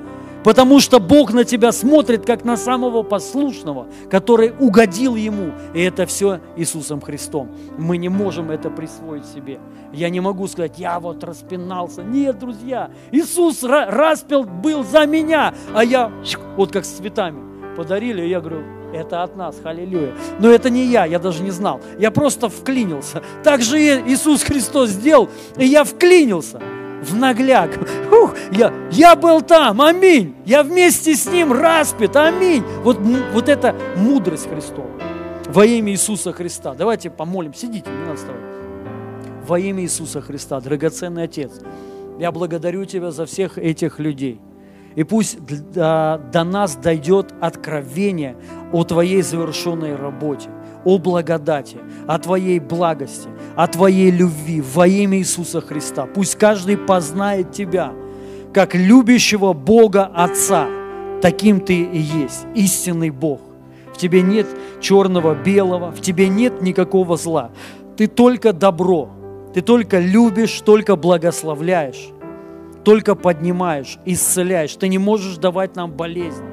Потому 0.48 0.80
что 0.80 1.02
Бог 1.02 1.34
на 1.34 1.44
тебя 1.44 1.74
смотрит, 1.74 2.26
как 2.26 2.46
на 2.46 2.56
самого 2.56 3.04
послушного, 3.04 3.88
который 4.10 4.54
угодил 4.58 5.18
Ему. 5.18 5.52
И 5.74 5.82
это 5.82 6.06
все 6.06 6.40
Иисусом 6.56 7.02
Христом. 7.02 7.52
Мы 7.78 7.98
не 7.98 8.08
можем 8.08 8.50
это 8.50 8.70
присвоить 8.70 9.26
себе. 9.26 9.60
Я 9.92 10.10
не 10.10 10.22
могу 10.22 10.48
сказать, 10.48 10.80
я 10.80 11.02
вот 11.02 11.22
распинался. 11.26 12.02
Нет, 12.02 12.40
друзья, 12.40 12.92
Иисус 13.12 13.62
распил 13.62 14.46
был 14.46 14.86
за 14.86 15.06
меня, 15.06 15.54
а 15.76 15.84
я 15.84 16.14
вот 16.56 16.72
как 16.72 16.86
с 16.86 16.92
цветами 16.92 17.76
подарили, 17.76 18.22
и 18.22 18.30
я 18.30 18.40
говорю, 18.40 18.64
это 18.94 19.24
от 19.24 19.36
нас, 19.36 19.58
халилюя. 19.62 20.14
Но 20.40 20.50
это 20.50 20.70
не 20.70 20.86
я, 20.86 21.04
я 21.04 21.20
даже 21.20 21.44
не 21.44 21.52
знал. 21.52 21.82
Я 22.00 22.10
просто 22.10 22.48
вклинился. 22.48 23.22
Так 23.44 23.62
же 23.62 23.78
Иисус 23.78 24.44
Христос 24.44 24.92
сделал, 24.92 25.28
и 25.58 25.66
я 25.66 25.84
вклинился 25.84 26.62
в 27.02 27.16
нагляк. 27.16 27.72
Ух, 28.12 28.36
я, 28.52 28.74
я 28.92 29.16
был 29.16 29.42
там, 29.42 29.82
аминь. 29.82 30.36
Я 30.46 30.64
вместе 30.64 31.16
с 31.16 31.28
ним 31.28 31.54
распят, 31.54 32.16
аминь. 32.16 32.64
Вот, 32.84 33.00
вот 33.34 33.50
это 33.50 33.76
мудрость 33.96 34.50
Христова. 34.50 34.90
Во 35.48 35.66
имя 35.66 35.92
Иисуса 35.92 36.34
Христа. 36.34 36.74
Давайте 36.74 37.10
помолим. 37.10 37.54
Сидите, 37.54 37.90
не 37.90 38.06
надо 38.06 38.16
вставать. 38.18 38.42
Во 39.48 39.60
имя 39.60 39.84
Иисуса 39.84 40.22
Христа, 40.22 40.60
драгоценный 40.60 41.24
Отец, 41.24 41.52
я 42.20 42.32
благодарю 42.32 42.86
Тебя 42.86 43.12
за 43.12 43.26
всех 43.26 43.58
этих 43.58 44.00
людей. 44.00 44.42
И 44.96 45.04
пусть 45.04 45.38
до, 45.72 46.20
до 46.34 46.44
нас 46.44 46.76
дойдет 46.76 47.34
откровение 47.40 48.36
о 48.74 48.84
Твоей 48.84 49.22
завершенной 49.22 49.96
работе 49.96 50.50
о 50.88 50.98
благодати, 51.00 51.78
о 52.08 52.18
Твоей 52.18 52.60
благости, 52.60 53.28
о 53.58 53.68
Твоей 53.68 54.10
любви 54.10 54.62
во 54.62 54.88
имя 54.88 55.18
Иисуса 55.18 55.60
Христа. 55.60 56.06
Пусть 56.06 56.36
каждый 56.36 56.78
познает 56.78 57.52
Тебя, 57.52 57.92
как 58.54 58.74
любящего 58.74 59.52
Бога 59.52 60.06
Отца. 60.06 60.66
Таким 61.22 61.60
Ты 61.60 61.82
и 61.84 61.98
есть, 61.98 62.46
истинный 62.56 63.10
Бог. 63.10 63.42
В 63.94 63.98
Тебе 63.98 64.22
нет 64.22 64.48
черного, 64.80 65.36
белого, 65.36 65.92
в 65.92 66.00
Тебе 66.00 66.30
нет 66.30 66.62
никакого 66.62 67.18
зла. 67.18 67.52
Ты 67.98 68.08
только 68.08 68.54
добро, 68.54 69.10
Ты 69.54 69.62
только 69.62 70.00
любишь, 70.00 70.62
только 70.62 70.96
благословляешь, 70.96 72.08
только 72.86 73.16
поднимаешь, 73.16 74.00
исцеляешь. 74.06 74.74
Ты 74.78 74.88
не 74.88 75.00
можешь 75.00 75.36
давать 75.36 75.76
нам 75.76 75.92
болезнь. 75.92 76.46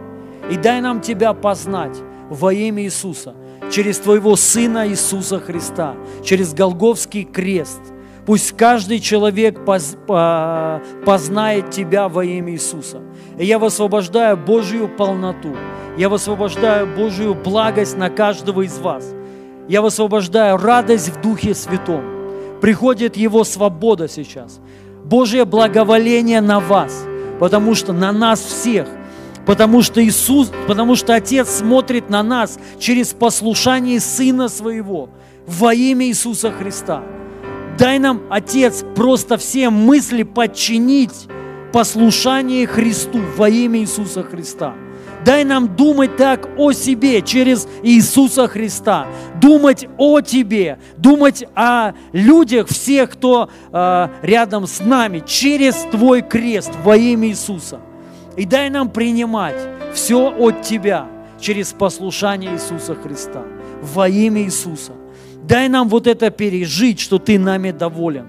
И 0.50 0.56
дай 0.56 0.80
нам 0.80 1.00
Тебя 1.00 1.34
познать 1.34 1.96
во 2.28 2.52
имя 2.52 2.82
Иисуса– 2.82 3.34
через 3.70 3.98
Твоего 3.98 4.36
Сына 4.36 4.88
Иисуса 4.88 5.40
Христа, 5.40 5.94
через 6.22 6.54
Голговский 6.54 7.24
крест. 7.24 7.80
Пусть 8.26 8.56
каждый 8.56 9.00
человек 9.00 9.64
поз, 9.64 9.96
по, 10.06 10.80
познает 11.04 11.70
Тебя 11.70 12.08
во 12.08 12.24
имя 12.24 12.52
Иисуса. 12.52 13.02
И 13.38 13.44
я 13.44 13.58
высвобождаю 13.58 14.36
Божью 14.36 14.88
полноту. 14.88 15.54
Я 15.98 16.08
высвобождаю 16.08 16.86
Божью 16.86 17.34
благость 17.34 17.96
на 17.96 18.10
каждого 18.10 18.62
из 18.62 18.78
вас. 18.78 19.14
Я 19.68 19.82
высвобождаю 19.82 20.56
радость 20.56 21.10
в 21.10 21.20
Духе 21.20 21.54
Святом. 21.54 22.02
Приходит 22.60 23.16
Его 23.16 23.44
свобода 23.44 24.08
сейчас. 24.08 24.60
Божье 25.04 25.44
благоволение 25.44 26.40
на 26.40 26.60
вас, 26.60 27.04
потому 27.38 27.74
что 27.74 27.92
на 27.92 28.10
нас 28.10 28.40
всех– 28.40 28.88
Потому 29.46 29.82
что 29.82 30.02
Иисус, 30.04 30.50
потому 30.66 30.96
что 30.96 31.14
Отец 31.14 31.48
смотрит 31.48 32.08
на 32.08 32.22
нас 32.22 32.58
через 32.78 33.12
послушание 33.12 34.00
Сына 34.00 34.48
Своего 34.48 35.10
во 35.46 35.74
имя 35.74 36.06
Иисуса 36.06 36.50
Христа. 36.50 37.02
Дай 37.78 37.98
нам, 37.98 38.22
Отец, 38.30 38.84
просто 38.94 39.36
все 39.36 39.68
мысли 39.68 40.22
подчинить 40.22 41.28
послушание 41.72 42.66
Христу 42.66 43.20
во 43.36 43.48
имя 43.48 43.80
Иисуса 43.80 44.22
Христа. 44.22 44.74
Дай 45.24 45.44
нам 45.44 45.74
думать 45.74 46.16
так 46.16 46.48
о 46.58 46.72
себе 46.72 47.22
через 47.22 47.66
Иисуса 47.82 48.46
Христа. 48.46 49.06
Думать 49.40 49.88
о 49.96 50.20
Тебе, 50.20 50.78
думать 50.98 51.44
о 51.54 51.92
людях, 52.12 52.68
всех, 52.68 53.10
кто 53.10 53.48
э, 53.72 54.08
рядом 54.22 54.66
с 54.66 54.80
нами, 54.80 55.22
через 55.26 55.74
Твой 55.90 56.22
крест 56.22 56.72
во 56.84 56.96
имя 56.96 57.28
Иисуса. 57.28 57.80
И 58.36 58.44
дай 58.46 58.70
нам 58.70 58.90
принимать 58.90 59.56
все 59.92 60.30
от 60.30 60.62
Тебя 60.62 61.06
через 61.40 61.72
послушание 61.72 62.54
Иисуса 62.54 62.94
Христа 62.94 63.42
во 63.82 64.08
имя 64.08 64.42
Иисуса. 64.42 64.92
Дай 65.42 65.68
нам 65.68 65.88
вот 65.88 66.06
это 66.06 66.30
пережить, 66.30 67.00
что 67.00 67.18
Ты 67.18 67.38
нами 67.38 67.70
доволен, 67.70 68.28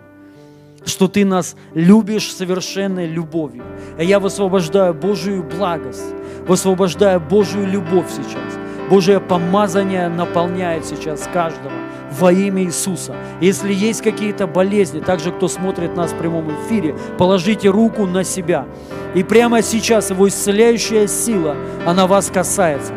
что 0.86 1.08
Ты 1.08 1.26
нас 1.26 1.56
любишь 1.74 2.32
совершенной 2.34 3.08
любовью. 3.08 3.64
И 4.00 4.06
я 4.06 4.20
высвобождаю 4.20 4.94
Божию 4.94 5.44
благость, 5.44 6.14
высвобождаю 6.48 7.20
Божию 7.20 7.68
любовь 7.68 8.10
сейчас. 8.10 8.60
Божье 8.90 9.20
помазание 9.20 10.10
наполняет 10.10 10.86
сейчас 10.86 11.28
каждого 11.34 11.72
во 12.12 12.32
имя 12.32 12.64
Иисуса. 12.64 13.16
Если 13.42 13.74
есть 13.74 14.02
какие-то 14.02 14.48
болезни, 14.48 15.00
также 15.00 15.32
кто 15.32 15.48
смотрит 15.48 15.96
нас 15.96 16.12
в 16.12 16.18
прямом 16.18 16.52
эфире, 16.52 16.96
положите 17.18 17.70
руку 17.70 18.06
на 18.06 18.24
себя. 18.24 18.66
И 19.14 19.24
прямо 19.24 19.62
сейчас 19.62 20.10
Его 20.10 20.28
исцеляющая 20.28 21.08
сила, 21.08 21.56
она 21.86 22.08
вас 22.08 22.30
касается. 22.30 22.94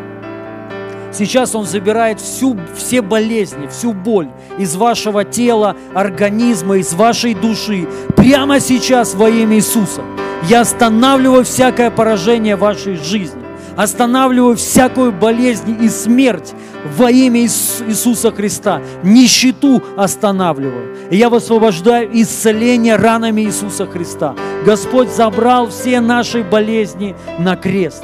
Сейчас 1.13 1.55
Он 1.55 1.65
забирает 1.65 2.21
всю, 2.21 2.59
все 2.77 3.01
болезни, 3.01 3.67
всю 3.67 3.93
боль 3.93 4.29
из 4.59 4.77
вашего 4.77 5.25
тела, 5.25 5.77
организма, 5.95 6.79
из 6.79 6.93
вашей 6.93 7.35
души. 7.35 7.89
Прямо 8.17 8.61
сейчас 8.61 9.15
во 9.15 9.29
имя 9.29 9.57
Иисуса. 9.57 10.03
Я 10.49 10.61
останавливаю 10.61 11.45
всякое 11.45 11.91
поражение 11.91 12.57
вашей 12.57 12.97
жизни. 12.97 13.48
Останавливаю 13.79 14.57
всякую 14.57 15.13
болезнь 15.13 15.79
и 15.81 15.89
смерть 15.89 16.53
во 16.97 17.13
имя 17.13 17.43
Иисуса 17.43 18.33
Христа. 18.33 18.83
Нищету 19.05 19.81
останавливаю. 19.97 20.97
И 21.13 21.17
я 21.17 21.31
высвобождаю 21.31 22.11
исцеление 22.13 22.97
ранами 22.97 23.43
Иисуса 23.43 23.87
Христа. 23.87 24.35
Господь 24.67 25.11
забрал 25.11 25.69
все 25.69 26.01
наши 26.01 26.43
болезни 26.43 27.15
на 27.39 27.55
крест. 27.55 28.03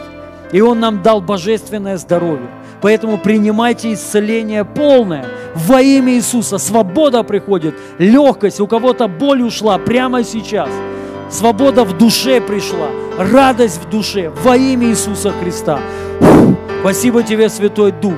И 0.53 0.61
Он 0.61 0.79
нам 0.79 1.03
дал 1.03 1.21
божественное 1.21 1.97
здоровье. 1.97 2.47
Поэтому 2.81 3.19
принимайте 3.19 3.95
исцеление 3.95 4.65
полное 4.65 5.27
во 5.57 5.83
имя 5.83 6.15
Иисуса. 6.15 6.59
Свобода 6.59 7.25
приходит, 7.25 7.75
легкость. 7.99 8.61
У 8.61 8.69
кого-то 8.69 9.09
боль 9.09 9.43
ушла 9.43 9.79
прямо 9.79 10.23
сейчас. 10.23 10.69
Свобода 11.31 11.85
в 11.85 11.97
душе 11.97 12.41
пришла, 12.41 12.89
радость 13.19 13.83
в 13.83 13.89
душе 13.91 14.31
во 14.31 14.57
имя 14.57 14.89
Иисуса 14.89 15.31
Христа. 15.33 15.81
Спасибо 16.81 17.23
тебе, 17.23 17.49
Святой 17.49 17.93
Дух. 17.93 18.15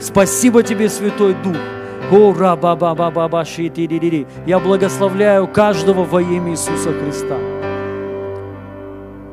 Спасибо 0.00 0.62
тебе, 0.62 0.88
Святой 0.88 1.34
Дух. 1.42 1.56
Я 4.46 4.58
благословляю 4.58 5.48
каждого 5.48 6.04
во 6.04 6.20
имя 6.20 6.50
Иисуса 6.50 6.92
Христа. 6.92 7.38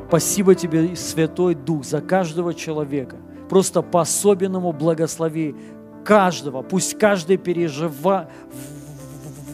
Спасибо 0.08 0.54
тебе, 0.54 0.96
Святой 0.96 1.54
Дух, 1.54 1.84
за 1.84 2.00
каждого 2.00 2.54
человека– 2.54 3.16
просто 3.50 3.82
по 3.82 4.02
особенному 4.02 4.72
благослови 4.72 5.56
каждого. 6.04 6.62
Пусть 6.62 6.96
каждый 6.96 7.36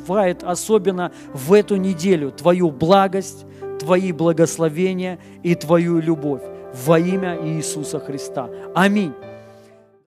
переживает 0.06 0.44
особенно 0.44 1.12
в 1.34 1.52
эту 1.52 1.76
неделю 1.76 2.30
Твою 2.30 2.70
благость, 2.70 3.44
Твои 3.80 4.12
благословения 4.12 5.18
и 5.42 5.54
Твою 5.54 6.00
любовь 6.00 6.42
во 6.86 6.98
имя 6.98 7.38
Иисуса 7.42 7.98
Христа. 7.98 8.48
Аминь. 8.74 9.12